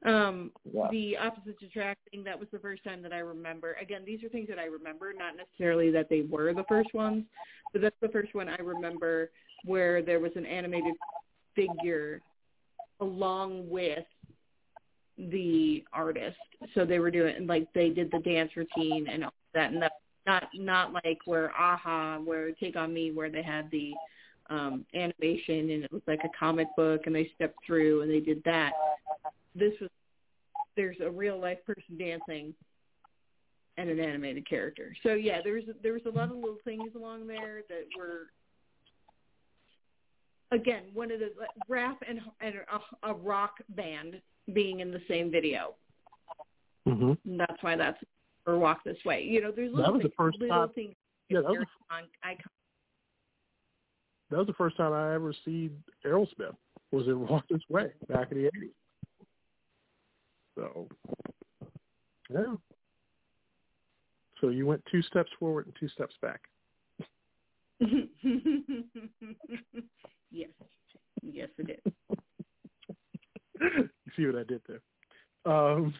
Um 0.03 0.51
Yeah. 0.65 0.89
the 0.89 1.17
opposites 1.17 1.61
attracting, 1.61 2.23
that 2.23 2.39
was 2.39 2.49
the 2.49 2.59
first 2.59 2.83
time 2.83 3.01
that 3.03 3.13
I 3.13 3.19
remember. 3.19 3.73
Again, 3.79 4.03
these 4.05 4.23
are 4.23 4.29
things 4.29 4.47
that 4.49 4.59
I 4.59 4.65
remember, 4.65 5.13
not 5.13 5.35
necessarily 5.37 5.91
that 5.91 6.09
they 6.09 6.21
were 6.21 6.53
the 6.53 6.63
first 6.65 6.93
ones, 6.93 7.25
but 7.71 7.81
that's 7.81 7.99
the 8.01 8.09
first 8.09 8.33
one 8.33 8.49
I 8.49 8.57
remember 8.57 9.31
where 9.63 10.01
there 10.01 10.19
was 10.19 10.31
an 10.35 10.45
animated 10.45 10.95
figure 11.55 12.21
along 12.99 13.69
with 13.69 14.05
the 15.17 15.83
artist. 15.93 16.37
So 16.73 16.83
they 16.85 16.99
were 16.99 17.11
doing 17.11 17.45
like 17.45 17.71
they 17.73 17.89
did 17.89 18.11
the 18.11 18.19
dance 18.19 18.55
routine 18.55 19.07
and 19.07 19.25
all 19.25 19.33
that 19.53 19.71
and 19.71 19.81
that 19.81 19.93
not 20.25 20.49
not 20.53 20.93
like 20.93 21.19
where 21.25 21.47
a-ha 21.47 22.19
where 22.23 22.51
take 22.53 22.75
on 22.75 22.93
me 22.93 23.11
where 23.11 23.29
they 23.29 23.43
had 23.43 23.69
the 23.71 23.93
um 24.51 24.85
animation 24.93 25.69
and 25.71 25.83
it 25.85 25.91
was 25.91 26.01
like 26.07 26.19
a 26.23 26.29
comic 26.37 26.67
book 26.75 27.01
and 27.07 27.15
they 27.15 27.31
stepped 27.35 27.57
through 27.65 28.01
and 28.01 28.11
they 28.11 28.19
did 28.19 28.43
that 28.43 28.71
this 29.55 29.73
was 29.81 29.89
there's 30.75 30.97
a 31.01 31.09
real 31.09 31.39
life 31.39 31.57
person 31.65 31.97
dancing 31.97 32.53
and 33.77 33.89
an 33.89 33.99
animated 33.99 34.47
character 34.47 34.93
so 35.03 35.13
yeah 35.13 35.39
there 35.43 35.53
was 35.53 35.63
there 35.81 35.93
was 35.93 36.01
a 36.05 36.09
lot 36.09 36.25
of 36.29 36.35
little 36.35 36.57
things 36.65 36.91
along 36.95 37.25
there 37.27 37.61
that 37.69 37.85
were 37.97 38.27
again 40.51 40.83
one 40.93 41.11
of 41.11 41.19
the 41.19 41.31
rap 41.69 41.97
and, 42.07 42.19
and 42.41 42.55
a, 42.55 43.09
a 43.09 43.13
rock 43.13 43.55
band 43.69 44.21
being 44.53 44.81
in 44.81 44.91
the 44.91 45.01
same 45.07 45.31
video 45.31 45.73
Mm-hmm. 46.87 47.37
that's 47.37 47.61
why 47.61 47.75
that's 47.75 47.99
or 48.47 48.57
walk 48.57 48.83
this 48.83 48.97
way. 49.05 49.21
You 49.21 49.39
know, 49.39 49.51
there's 49.55 49.69
little 49.71 49.85
That 49.85 49.93
was 49.93 50.01
the 50.01 50.11
first 50.17 50.39
little 50.39 50.65
time- 50.65 50.69
things. 50.73 50.95
Yeah, 51.29 51.41
that 51.41 51.51
was, 51.51 51.67
on, 51.91 52.05
I, 52.23 52.35
that 54.31 54.37
was 54.37 54.47
the 54.47 54.53
first 54.53 54.77
time 54.77 54.93
I 54.93 55.13
ever 55.13 55.33
seen 55.45 55.83
Aerosmith 56.05 56.55
was 56.91 57.07
in 57.07 57.19
Walk 57.27 57.43
This 57.49 57.61
Way 57.69 57.91
back 58.07 58.31
in 58.31 58.37
the 58.37 58.47
eighties. 58.47 58.71
So 60.55 60.87
yeah. 62.29 62.55
So 64.39 64.49
you 64.49 64.65
went 64.65 64.83
two 64.91 65.03
steps 65.03 65.29
forward 65.39 65.67
and 65.67 65.75
two 65.79 65.89
steps 65.89 66.15
back. 66.21 66.41
yes, 70.31 70.49
yes, 71.21 71.49
it 71.57 71.67
did. 71.67 71.81
you 73.61 73.89
see 74.15 74.25
what 74.25 74.35
I 74.35 74.43
did 74.43 74.61
there. 74.67 74.81
Um, 75.45 75.93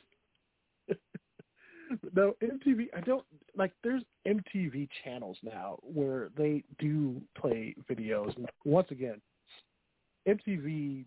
no, 2.16 2.36
MTV. 2.42 2.88
I 2.96 3.02
don't 3.02 3.26
like. 3.56 3.72
There's 3.84 4.04
MTV 4.28 4.88
channels 5.04 5.38
now 5.44 5.78
where 5.82 6.30
they 6.38 6.64
do 6.80 7.22
play 7.40 7.76
videos. 7.90 8.36
And 8.38 8.48
once 8.66 8.88
again, 8.92 9.22
MTV 10.28 11.06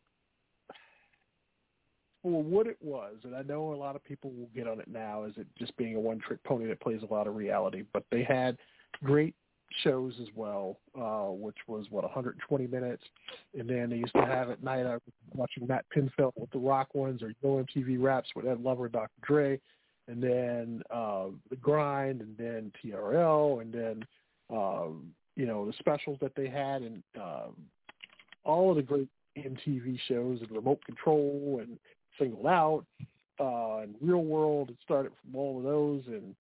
for 2.23 2.43
what 2.43 2.67
it 2.67 2.79
was, 2.81 3.17
and 3.25 3.37
I 3.37 3.43
know 3.43 3.75
a 3.75 3.77
lot 3.77 3.97
of 3.97 4.05
people 4.05 4.31
will 4.31 4.49
get 4.55 4.67
on 4.67 4.81
it 4.81 4.89
now 4.89 5.25
as 5.25 5.33
it 5.37 5.47
just 5.59 5.77
being 5.77 5.95
a 5.95 6.01
one-trick 6.01 6.43
pony 6.45 6.67
that 6.69 6.81
plays 6.81 7.03
a 7.03 7.13
lot 7.13 7.27
of 7.27 7.37
reality. 7.37 7.85
But 7.93 8.05
they 8.11 8.25
had 8.25 8.57
great 9.03 9.35
shows 9.83 10.15
as 10.21 10.29
well, 10.35 10.79
uh, 10.99 11.31
which 11.33 11.57
was 11.67 11.87
what 11.91 12.05
120 12.05 12.67
minutes, 12.67 13.03
and 13.59 13.69
then 13.69 13.91
they 13.91 13.97
used 13.97 14.15
to 14.15 14.25
have 14.25 14.51
at 14.51 14.63
night. 14.63 14.87
I 14.87 14.95
was 14.95 15.01
watching 15.35 15.67
Matt 15.67 15.85
Pinfield 15.95 16.33
with 16.37 16.51
the 16.51 16.59
Rock 16.59 16.95
ones, 16.95 17.23
or 17.23 17.35
Yo 17.43 17.63
MTV 17.63 18.03
Raps 18.03 18.29
with 18.35 18.47
Ed 18.47 18.63
Lover, 18.63 18.89
Dr. 18.89 19.11
Dre, 19.23 19.61
and 20.09 20.23
then 20.23 20.83
uh, 20.91 21.27
the 21.51 21.57
Grind, 21.57 22.21
and 22.21 22.37
then 22.37 22.73
TRL, 22.85 23.63
and 23.63 23.73
then 23.73 24.05
um, 24.51 25.13
you 25.37 25.47
know 25.47 25.67
the 25.67 25.73
specials 25.79 26.19
that 26.21 26.35
they 26.37 26.49
had, 26.49 26.83
and 26.83 27.03
um, 27.21 27.55
all 28.45 28.71
of 28.71 28.77
the 28.77 28.83
great 28.83 29.09
MTV 29.37 29.99
shows, 30.09 30.41
and 30.41 30.51
Remote 30.51 30.85
Control, 30.85 31.61
and 31.61 31.79
Singled 32.19 32.47
Out, 32.47 32.85
uh, 33.41 33.79
and 33.79 33.95
Real 34.01 34.25
World. 34.25 34.71
It 34.71 34.77
started 34.85 35.13
from 35.23 35.37
all 35.37 35.59
of 35.59 35.65
those, 35.65 36.03
and 36.07 36.35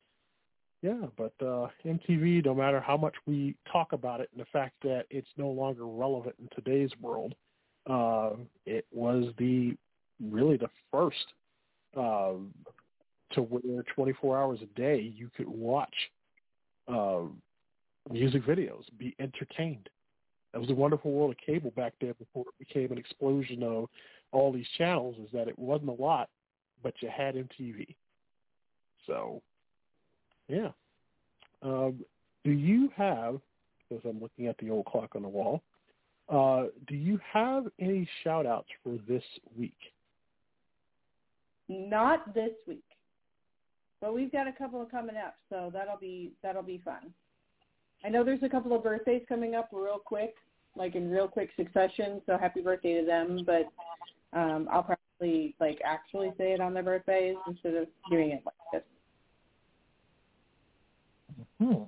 yeah, 0.83 1.07
but 1.17 1.33
uh, 1.41 1.69
MTV, 1.85 2.45
no 2.45 2.53
matter 2.53 2.81
how 2.81 2.97
much 2.97 3.15
we 3.25 3.55
talk 3.71 3.93
about 3.93 4.19
it 4.19 4.29
and 4.33 4.41
the 4.41 4.49
fact 4.51 4.75
that 4.83 5.05
it's 5.09 5.29
no 5.37 5.47
longer 5.47 5.85
relevant 5.85 6.35
in 6.39 6.49
today's 6.53 6.91
world, 7.01 7.35
uh, 7.89 8.31
it 8.65 8.85
was 8.91 9.33
the 9.37 9.75
really 10.29 10.57
the 10.57 10.69
first 10.91 11.25
uh, 11.97 12.33
to 13.33 13.41
where 13.41 13.83
24 13.95 14.37
hours 14.37 14.59
a 14.61 14.79
day 14.79 15.13
you 15.15 15.29
could 15.35 15.47
watch 15.47 15.93
uh, 16.87 17.21
music 18.11 18.43
videos, 18.45 18.83
be 18.97 19.15
entertained. 19.19 19.89
That 20.51 20.59
was 20.59 20.67
the 20.67 20.75
wonderful 20.75 21.11
world 21.11 21.31
of 21.31 21.37
cable 21.37 21.71
back 21.71 21.93
then 21.99 22.13
before 22.19 22.45
it 22.47 22.67
became 22.67 22.91
an 22.91 22.97
explosion 22.97 23.63
of 23.63 23.89
all 24.31 24.51
these 24.51 24.67
channels. 24.77 25.15
Is 25.23 25.29
that 25.33 25.47
it 25.47 25.57
wasn't 25.57 25.89
a 25.89 26.01
lot, 26.01 26.29
but 26.83 26.93
you 27.01 27.09
had 27.15 27.35
MTV. 27.35 27.95
So 29.07 29.41
yeah. 30.47 30.69
Um, 31.61 32.03
do 32.43 32.51
you 32.51 32.89
have, 32.95 33.39
as 33.91 33.99
I'm 34.07 34.21
looking 34.21 34.47
at 34.47 34.57
the 34.57 34.69
old 34.69 34.85
clock 34.85 35.15
on 35.15 35.21
the 35.21 35.29
wall, 35.29 35.63
uh, 36.29 36.65
do 36.87 36.95
you 36.95 37.19
have 37.31 37.65
any 37.79 38.07
shout 38.23 38.45
outs 38.45 38.67
for 38.83 38.97
this 39.07 39.23
week? 39.57 39.77
Not 41.69 42.33
this 42.33 42.51
week, 42.67 42.83
but 44.03 44.13
we've 44.13 44.33
got 44.33 44.49
a 44.49 44.51
couple 44.51 44.81
of 44.81 44.91
coming 44.91 45.15
up, 45.15 45.35
so 45.49 45.71
that'll 45.73 45.97
be 45.97 46.33
that'll 46.43 46.61
be 46.61 46.81
fun. 46.83 47.13
I 48.03 48.09
know 48.09 48.25
there's 48.25 48.43
a 48.43 48.49
couple 48.49 48.75
of 48.75 48.83
birthdays 48.83 49.21
coming 49.29 49.55
up 49.55 49.69
real 49.71 49.97
quick, 49.97 50.35
like 50.75 50.95
in 50.95 51.09
real 51.09 51.29
quick 51.29 51.51
succession. 51.55 52.21
So 52.25 52.37
happy 52.37 52.59
birthday 52.59 52.99
to 52.99 53.05
them! 53.05 53.45
But 53.45 53.69
um, 54.37 54.67
I'll 54.69 54.83
probably 54.83 55.55
like 55.61 55.79
actually 55.85 56.33
say 56.37 56.51
it 56.51 56.59
on 56.59 56.73
their 56.73 56.83
birthdays 56.83 57.37
instead 57.47 57.75
of 57.75 57.87
doing 58.11 58.31
it 58.31 58.43
like 58.45 58.55
this. 58.73 58.83
Hmm. 61.65 61.83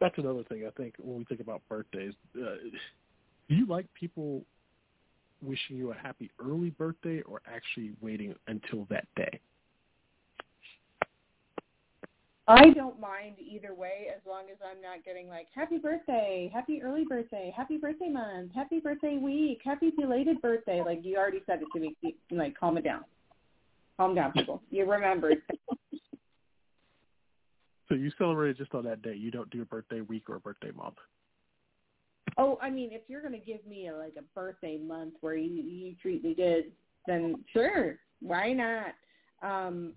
That's 0.00 0.18
another 0.18 0.42
thing 0.48 0.66
I 0.66 0.70
think 0.70 0.96
when 0.98 1.18
we 1.18 1.24
think 1.26 1.40
about 1.40 1.62
birthdays. 1.68 2.14
Uh, 2.36 2.56
do 3.48 3.54
you 3.54 3.66
like 3.66 3.86
people 3.94 4.42
wishing 5.42 5.76
you 5.76 5.92
a 5.92 5.94
happy 5.94 6.28
early 6.44 6.70
birthday 6.70 7.22
or 7.22 7.40
actually 7.46 7.92
waiting 8.00 8.34
until 8.48 8.84
that 8.90 9.06
day? 9.14 9.38
I 12.48 12.70
don't 12.70 12.98
mind 12.98 13.36
either 13.38 13.74
way 13.74 14.06
as 14.14 14.22
long 14.26 14.44
as 14.50 14.56
I'm 14.64 14.80
not 14.80 15.04
getting 15.04 15.28
like 15.28 15.48
happy 15.54 15.76
birthday, 15.76 16.50
happy 16.52 16.80
early 16.82 17.04
birthday, 17.04 17.52
happy 17.54 17.76
birthday 17.76 18.08
month, 18.08 18.52
happy 18.54 18.80
birthday 18.80 19.18
week, 19.18 19.60
happy 19.62 19.92
belated 19.94 20.40
birthday. 20.40 20.82
Like 20.82 21.00
you 21.02 21.18
already 21.18 21.42
said 21.44 21.60
it 21.60 21.68
to 21.74 21.80
me. 21.80 21.94
Like 22.30 22.58
calm 22.58 22.78
it 22.78 22.84
down. 22.84 23.04
Calm 23.98 24.14
down, 24.14 24.32
people. 24.32 24.62
You 24.70 24.90
remembered. 24.90 25.42
So 27.88 27.94
you 27.94 28.10
celebrate 28.18 28.58
just 28.58 28.74
on 28.74 28.84
that 28.84 29.00
day. 29.00 29.14
You 29.14 29.30
don't 29.30 29.48
do 29.48 29.62
a 29.62 29.64
birthday 29.64 30.02
week 30.02 30.28
or 30.28 30.34
a 30.36 30.40
birthday 30.40 30.70
month. 30.72 30.96
Oh, 32.36 32.58
I 32.60 32.68
mean, 32.68 32.90
if 32.92 33.00
you're 33.08 33.22
gonna 33.22 33.38
give 33.38 33.66
me 33.66 33.88
a, 33.88 33.96
like 33.96 34.12
a 34.18 34.22
birthday 34.34 34.76
month 34.76 35.14
where 35.22 35.36
you 35.36 35.62
you 35.62 35.94
treat 36.02 36.22
me 36.22 36.34
good, 36.34 36.70
then 37.06 37.42
sure, 37.50 37.98
why 38.20 38.52
not? 38.52 38.92
Um, 39.42 39.94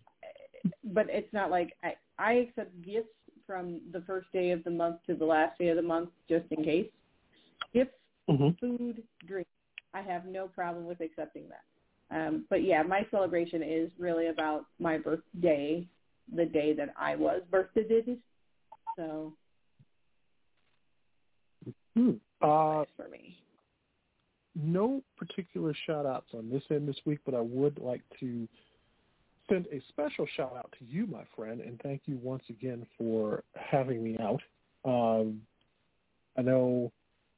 but 0.85 1.07
it's 1.09 1.31
not 1.33 1.51
like 1.51 1.73
I 1.83 1.95
I 2.21 2.33
accept 2.33 2.79
gifts 2.83 3.09
from 3.47 3.81
the 3.91 4.01
first 4.01 4.27
day 4.31 4.51
of 4.51 4.63
the 4.63 4.69
month 4.69 4.97
to 5.07 5.15
the 5.15 5.25
last 5.25 5.57
day 5.57 5.69
of 5.69 5.75
the 5.75 5.81
month 5.81 6.09
just 6.29 6.45
in 6.51 6.63
case. 6.63 6.87
Gifts, 7.73 7.97
Mhm. 8.29 8.57
food, 8.59 9.03
drink. 9.25 9.47
I 9.93 10.01
have 10.01 10.25
no 10.25 10.47
problem 10.47 10.85
with 10.85 11.01
accepting 11.01 11.49
that. 11.49 11.63
Um, 12.11 12.45
but 12.49 12.63
yeah, 12.63 12.83
my 12.83 13.05
celebration 13.09 13.63
is 13.63 13.91
really 13.97 14.27
about 14.27 14.67
my 14.79 14.97
birthday, 14.99 15.87
the 16.33 16.45
day 16.45 16.73
that 16.73 16.93
I 16.95 17.15
was 17.15 17.41
birthday. 17.49 18.17
So 18.95 19.35
Hmm. 21.95 22.17
Uh, 22.41 22.85
for 22.95 23.09
me. 23.09 23.37
no 24.55 25.03
particular 25.17 25.73
shout 25.73 26.05
outs 26.05 26.33
on 26.33 26.49
this 26.49 26.63
end 26.71 26.87
this 26.87 27.05
week, 27.05 27.19
but 27.25 27.33
I 27.33 27.41
would 27.41 27.79
like 27.79 28.01
to 28.19 28.47
send 29.51 29.67
a 29.67 29.81
special 29.89 30.25
shout 30.35 30.55
out 30.57 30.73
to 30.79 30.85
you, 30.85 31.05
my 31.07 31.23
friend, 31.35 31.61
and 31.61 31.79
thank 31.81 32.01
you 32.05 32.17
once 32.21 32.43
again 32.49 32.85
for 32.97 33.43
having 33.55 34.03
me 34.03 34.17
out. 34.19 34.41
Um, 34.85 35.41
I 36.37 36.41
know 36.41 36.91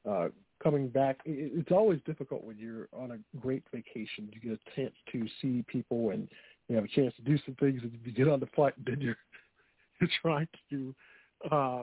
uh, 0.08 0.28
coming 0.62 0.88
back, 0.88 1.18
it, 1.24 1.52
it's 1.54 1.72
always 1.72 2.00
difficult 2.06 2.44
when 2.44 2.58
you're 2.58 2.88
on 2.92 3.12
a 3.12 3.38
great 3.38 3.64
vacation. 3.72 4.30
You 4.32 4.40
get 4.40 4.52
a 4.52 4.76
chance 4.76 4.94
to 5.12 5.26
see 5.40 5.64
people 5.66 6.10
and 6.10 6.28
you 6.68 6.76
have 6.76 6.84
a 6.84 6.88
chance 6.88 7.14
to 7.16 7.22
do 7.22 7.36
some 7.44 7.54
things, 7.56 7.82
and 7.82 7.92
you 8.04 8.12
get 8.12 8.28
on 8.28 8.40
the 8.40 8.46
flight, 8.54 8.74
and 8.78 8.86
then 8.86 9.00
you're 9.00 9.16
you're 10.00 10.10
trying 10.22 10.48
to 10.70 10.94
uh, 11.50 11.82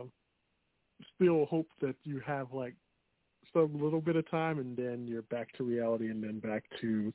still 1.16 1.46
hope 1.46 1.68
that 1.82 1.96
you 2.04 2.20
have 2.26 2.52
like 2.52 2.74
some 3.54 3.80
little 3.82 4.02
bit 4.02 4.16
of 4.16 4.30
time, 4.32 4.60
and 4.60 4.76
then 4.76 5.06
you're 5.08 5.22
back 5.24 5.52
to 5.58 5.64
reality, 5.64 6.10
and 6.10 6.24
then 6.24 6.40
back 6.40 6.64
to 6.80 7.14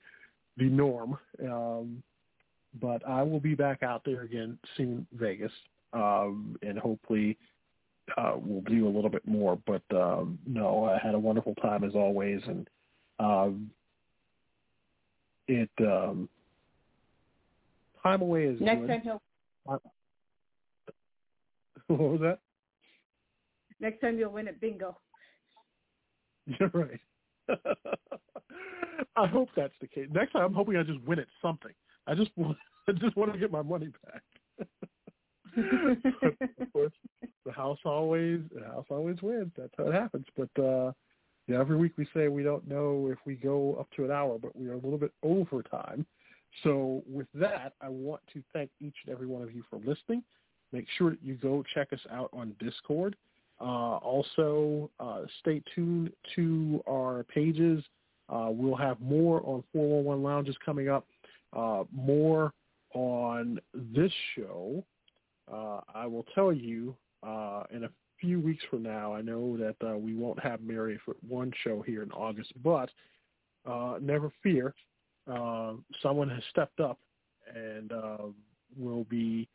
the 0.58 0.64
norm. 0.64 1.18
Um, 1.42 2.02
but 2.80 3.06
I 3.06 3.22
will 3.22 3.40
be 3.40 3.54
back 3.54 3.82
out 3.82 4.02
there 4.04 4.22
again 4.22 4.58
soon, 4.76 5.06
Vegas, 5.12 5.52
um, 5.92 6.56
and 6.62 6.78
hopefully 6.78 7.36
uh, 8.16 8.34
we'll 8.36 8.62
do 8.62 8.86
a 8.86 8.90
little 8.90 9.10
bit 9.10 9.26
more. 9.26 9.58
But 9.66 9.82
um, 9.94 10.38
no, 10.46 10.84
I 10.84 10.98
had 10.98 11.14
a 11.14 11.18
wonderful 11.18 11.54
time 11.56 11.84
as 11.84 11.94
always, 11.94 12.40
and 12.46 12.68
um, 13.18 13.70
it 15.48 15.70
um, 15.80 16.28
time 18.02 18.22
away 18.22 18.44
is 18.44 18.60
Next 18.60 18.80
good. 18.80 18.88
time 18.88 19.00
he'll 19.02 19.22
what 21.88 22.00
was 22.00 22.20
that? 22.20 22.38
next 23.80 24.00
time 24.00 24.18
you'll 24.18 24.32
win 24.32 24.48
at 24.48 24.60
bingo. 24.60 24.96
You're 26.46 26.70
right. 26.72 27.00
I 29.16 29.26
hope 29.26 29.48
that's 29.56 29.74
the 29.80 29.86
case. 29.86 30.08
Next 30.12 30.32
time, 30.32 30.42
I'm 30.42 30.54
hoping 30.54 30.76
I 30.76 30.82
just 30.82 31.00
win 31.02 31.18
at 31.18 31.26
something. 31.42 31.72
I 32.06 32.14
just 32.14 32.30
want, 32.36 32.56
I 32.88 32.92
just 32.92 33.16
want 33.16 33.32
to 33.32 33.38
get 33.38 33.50
my 33.50 33.62
money 33.62 33.88
back. 34.04 34.22
of 35.56 36.72
course, 36.72 36.92
the 37.44 37.52
house 37.52 37.78
always 37.84 38.40
the 38.54 38.64
house 38.66 38.84
always 38.90 39.22
wins. 39.22 39.52
That's 39.56 39.72
how 39.78 39.88
it 39.88 39.94
happens. 39.94 40.26
But 40.36 40.62
uh, 40.62 40.92
yeah, 41.46 41.60
every 41.60 41.76
week 41.76 41.92
we 41.96 42.06
say 42.14 42.28
we 42.28 42.42
don't 42.42 42.66
know 42.68 43.08
if 43.10 43.18
we 43.24 43.34
go 43.34 43.76
up 43.78 43.88
to 43.96 44.04
an 44.04 44.10
hour, 44.10 44.38
but 44.38 44.54
we 44.56 44.68
are 44.68 44.74
a 44.74 44.78
little 44.78 44.98
bit 44.98 45.12
over 45.22 45.62
time. 45.62 46.04
So 46.62 47.02
with 47.10 47.26
that, 47.34 47.74
I 47.80 47.88
want 47.88 48.22
to 48.32 48.42
thank 48.52 48.70
each 48.80 48.96
and 49.06 49.14
every 49.14 49.26
one 49.26 49.42
of 49.42 49.54
you 49.54 49.62
for 49.70 49.78
listening. 49.78 50.22
Make 50.72 50.86
sure 50.98 51.10
that 51.10 51.22
you 51.22 51.34
go 51.34 51.62
check 51.74 51.92
us 51.92 52.00
out 52.10 52.30
on 52.32 52.54
Discord. 52.58 53.16
Uh, 53.60 53.96
also, 53.98 54.90
uh, 55.00 55.22
stay 55.40 55.62
tuned 55.74 56.12
to 56.34 56.82
our 56.88 57.24
pages. 57.24 57.82
Uh, 58.28 58.48
we'll 58.50 58.76
have 58.76 59.00
more 59.00 59.40
on 59.44 59.62
411 59.72 60.22
Lounges 60.22 60.56
coming 60.64 60.88
up, 60.88 61.06
uh, 61.52 61.84
more 61.92 62.52
on 62.94 63.60
this 63.74 64.12
show. 64.34 64.84
Uh, 65.52 65.80
I 65.94 66.06
will 66.06 66.26
tell 66.34 66.52
you 66.52 66.96
uh, 67.22 67.64
in 67.70 67.84
a 67.84 67.90
few 68.20 68.40
weeks 68.40 68.64
from 68.70 68.82
now. 68.82 69.14
I 69.14 69.22
know 69.22 69.56
that 69.56 70.00
we 70.00 70.14
won't 70.14 70.40
have 70.40 70.60
Mary 70.60 70.98
for 71.04 71.14
one 71.26 71.52
show 71.62 71.82
here 71.82 72.02
in 72.02 72.10
August, 72.12 72.52
but 72.62 72.90
never 74.00 74.30
fear. 74.42 74.74
someone 76.02 76.28
has 76.28 76.42
stepped 76.50 76.80
up 76.80 76.98
and 77.54 77.92
will 78.76 79.04
be 79.04 79.48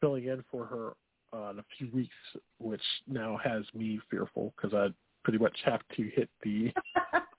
filling 0.00 0.24
in 0.24 0.44
for 0.50 0.66
her 0.66 0.92
uh, 1.34 1.50
in 1.50 1.58
a 1.58 1.64
few 1.76 1.88
weeks, 1.92 2.14
which 2.58 2.82
now 3.08 3.38
has 3.42 3.62
me 3.74 4.00
fearful 4.10 4.52
because 4.56 4.74
I 4.74 4.88
pretty 5.22 5.38
much 5.38 5.56
have 5.64 5.80
to 5.96 6.10
hit 6.14 6.28
the. 6.42 6.72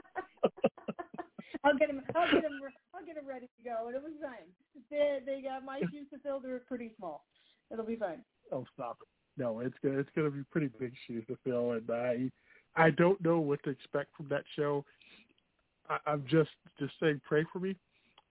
I'll 1.65 1.77
get 1.77 1.89
him. 1.89 2.01
I'll 2.15 2.31
get 2.31 2.43
him. 2.43 2.61
I'll 2.93 3.05
get 3.05 3.17
him 3.17 3.27
ready 3.27 3.47
to 3.47 3.63
go, 3.63 3.87
and 3.87 3.95
it 3.95 4.01
was 4.01 4.13
fine. 4.21 4.47
They 4.89 5.19
they 5.25 5.41
got 5.41 5.65
my 5.65 5.79
shoes 5.91 6.07
to 6.13 6.19
fill. 6.19 6.39
They're 6.39 6.59
pretty 6.59 6.91
small. 6.97 7.25
It'll 7.71 7.85
be 7.85 7.95
fine. 7.95 8.21
Oh, 8.51 8.65
stop 8.73 8.97
it! 9.01 9.07
No, 9.41 9.59
it's 9.59 9.75
gonna 9.83 9.99
it's 9.99 10.09
gonna 10.15 10.31
be 10.31 10.43
pretty 10.51 10.69
big 10.79 10.93
shoes 11.07 11.23
to 11.27 11.37
fill, 11.43 11.71
and 11.71 11.89
I 11.89 12.31
I 12.75 12.91
don't 12.91 13.21
know 13.23 13.39
what 13.39 13.63
to 13.63 13.71
expect 13.71 14.15
from 14.15 14.27
that 14.29 14.43
show. 14.55 14.85
I, 15.89 15.97
I'm 16.05 16.25
just 16.29 16.51
just 16.79 16.93
saying, 16.99 17.21
pray 17.27 17.45
for 17.51 17.59
me 17.59 17.75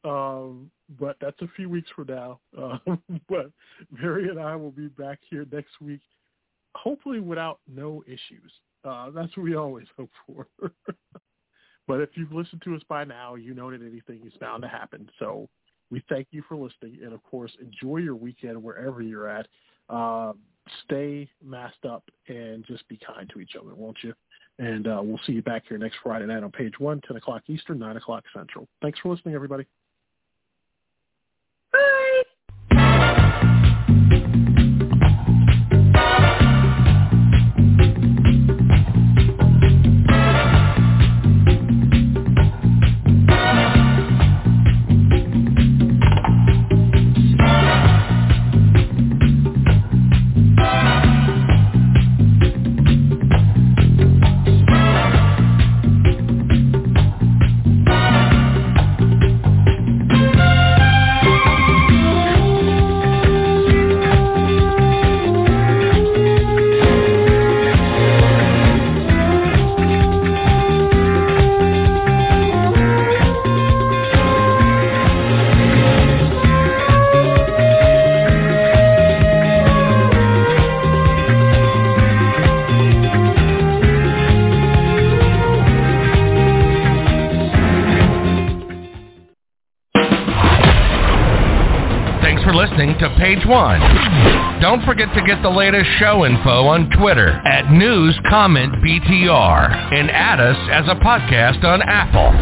um, 0.04 0.70
but 1.00 1.16
that's 1.20 1.40
a 1.40 1.48
few 1.56 1.68
weeks 1.68 1.88
from 1.94 2.06
now. 2.08 2.40
Uh, 2.56 2.78
but 3.28 3.50
Mary 3.90 4.28
and 4.28 4.38
I 4.38 4.54
will 4.54 4.70
be 4.70 4.88
back 4.88 5.18
here 5.28 5.46
next 5.50 5.80
week, 5.80 6.00
hopefully 6.74 7.20
without 7.20 7.60
no 7.66 8.04
issues. 8.06 8.52
Uh, 8.84 9.10
that's 9.10 9.34
what 9.36 9.44
we 9.44 9.56
always 9.56 9.86
hope 9.96 10.10
for. 10.26 10.46
but 11.86 12.00
if 12.00 12.10
you've 12.14 12.32
listened 12.32 12.62
to 12.64 12.74
us 12.74 12.82
by 12.88 13.04
now, 13.04 13.34
you 13.34 13.54
know 13.54 13.70
that 13.70 13.80
anything 13.82 14.20
is 14.26 14.32
bound 14.40 14.62
to 14.62 14.68
happen. 14.68 15.08
So 15.18 15.48
we 15.90 16.02
thank 16.08 16.28
you 16.30 16.42
for 16.48 16.56
listening. 16.56 16.98
And, 17.02 17.12
of 17.12 17.22
course, 17.24 17.52
enjoy 17.60 17.98
your 17.98 18.14
weekend 18.14 18.62
wherever 18.62 19.02
you're 19.02 19.28
at. 19.28 19.46
Uh, 19.88 20.32
stay 20.84 21.28
masked 21.42 21.84
up 21.84 22.04
and 22.28 22.64
just 22.66 22.88
be 22.88 22.98
kind 22.98 23.30
to 23.34 23.40
each 23.40 23.52
other, 23.60 23.74
won't 23.74 23.98
you? 24.02 24.14
And 24.58 24.86
uh, 24.86 25.00
we'll 25.02 25.20
see 25.26 25.32
you 25.32 25.42
back 25.42 25.64
here 25.68 25.78
next 25.78 25.96
Friday 26.02 26.26
night 26.26 26.42
on 26.42 26.50
page 26.50 26.78
one, 26.78 27.00
10 27.06 27.16
o'clock 27.16 27.42
Eastern, 27.48 27.78
9 27.78 27.96
o'clock 27.96 28.24
Central. 28.34 28.66
Thanks 28.80 28.98
for 29.00 29.12
listening, 29.14 29.34
everybody. 29.34 29.66
Page 93.44 93.50
one. 93.50 93.80
Don't 94.60 94.84
forget 94.84 95.08
to 95.14 95.22
get 95.22 95.42
the 95.42 95.50
latest 95.50 95.88
show 95.98 96.24
info 96.24 96.66
on 96.66 96.90
Twitter 96.98 97.28
at 97.28 97.70
News 97.70 98.18
Comment 98.28 98.72
BTR 98.74 99.94
and 99.94 100.10
add 100.10 100.40
us 100.40 100.56
as 100.72 100.86
a 100.88 100.94
podcast 101.00 101.64
on 101.64 101.82
Apple. 101.82 102.32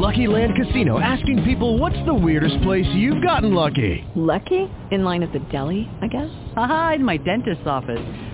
Lucky 0.00 0.26
Land 0.26 0.52
Casino 0.54 1.00
asking 1.00 1.44
people 1.44 1.78
what's 1.78 1.96
the 2.04 2.14
weirdest 2.14 2.62
place 2.62 2.86
you've 2.94 3.22
gotten 3.22 3.54
lucky? 3.54 4.06
Lucky? 4.14 4.70
In 4.90 5.02
line 5.02 5.22
at 5.22 5.32
the 5.32 5.38
deli, 5.50 5.88
I 6.02 6.08
guess? 6.08 6.28
Aha, 6.56 6.92
in 6.96 7.04
my 7.04 7.16
dentist's 7.16 7.66
office. 7.66 8.33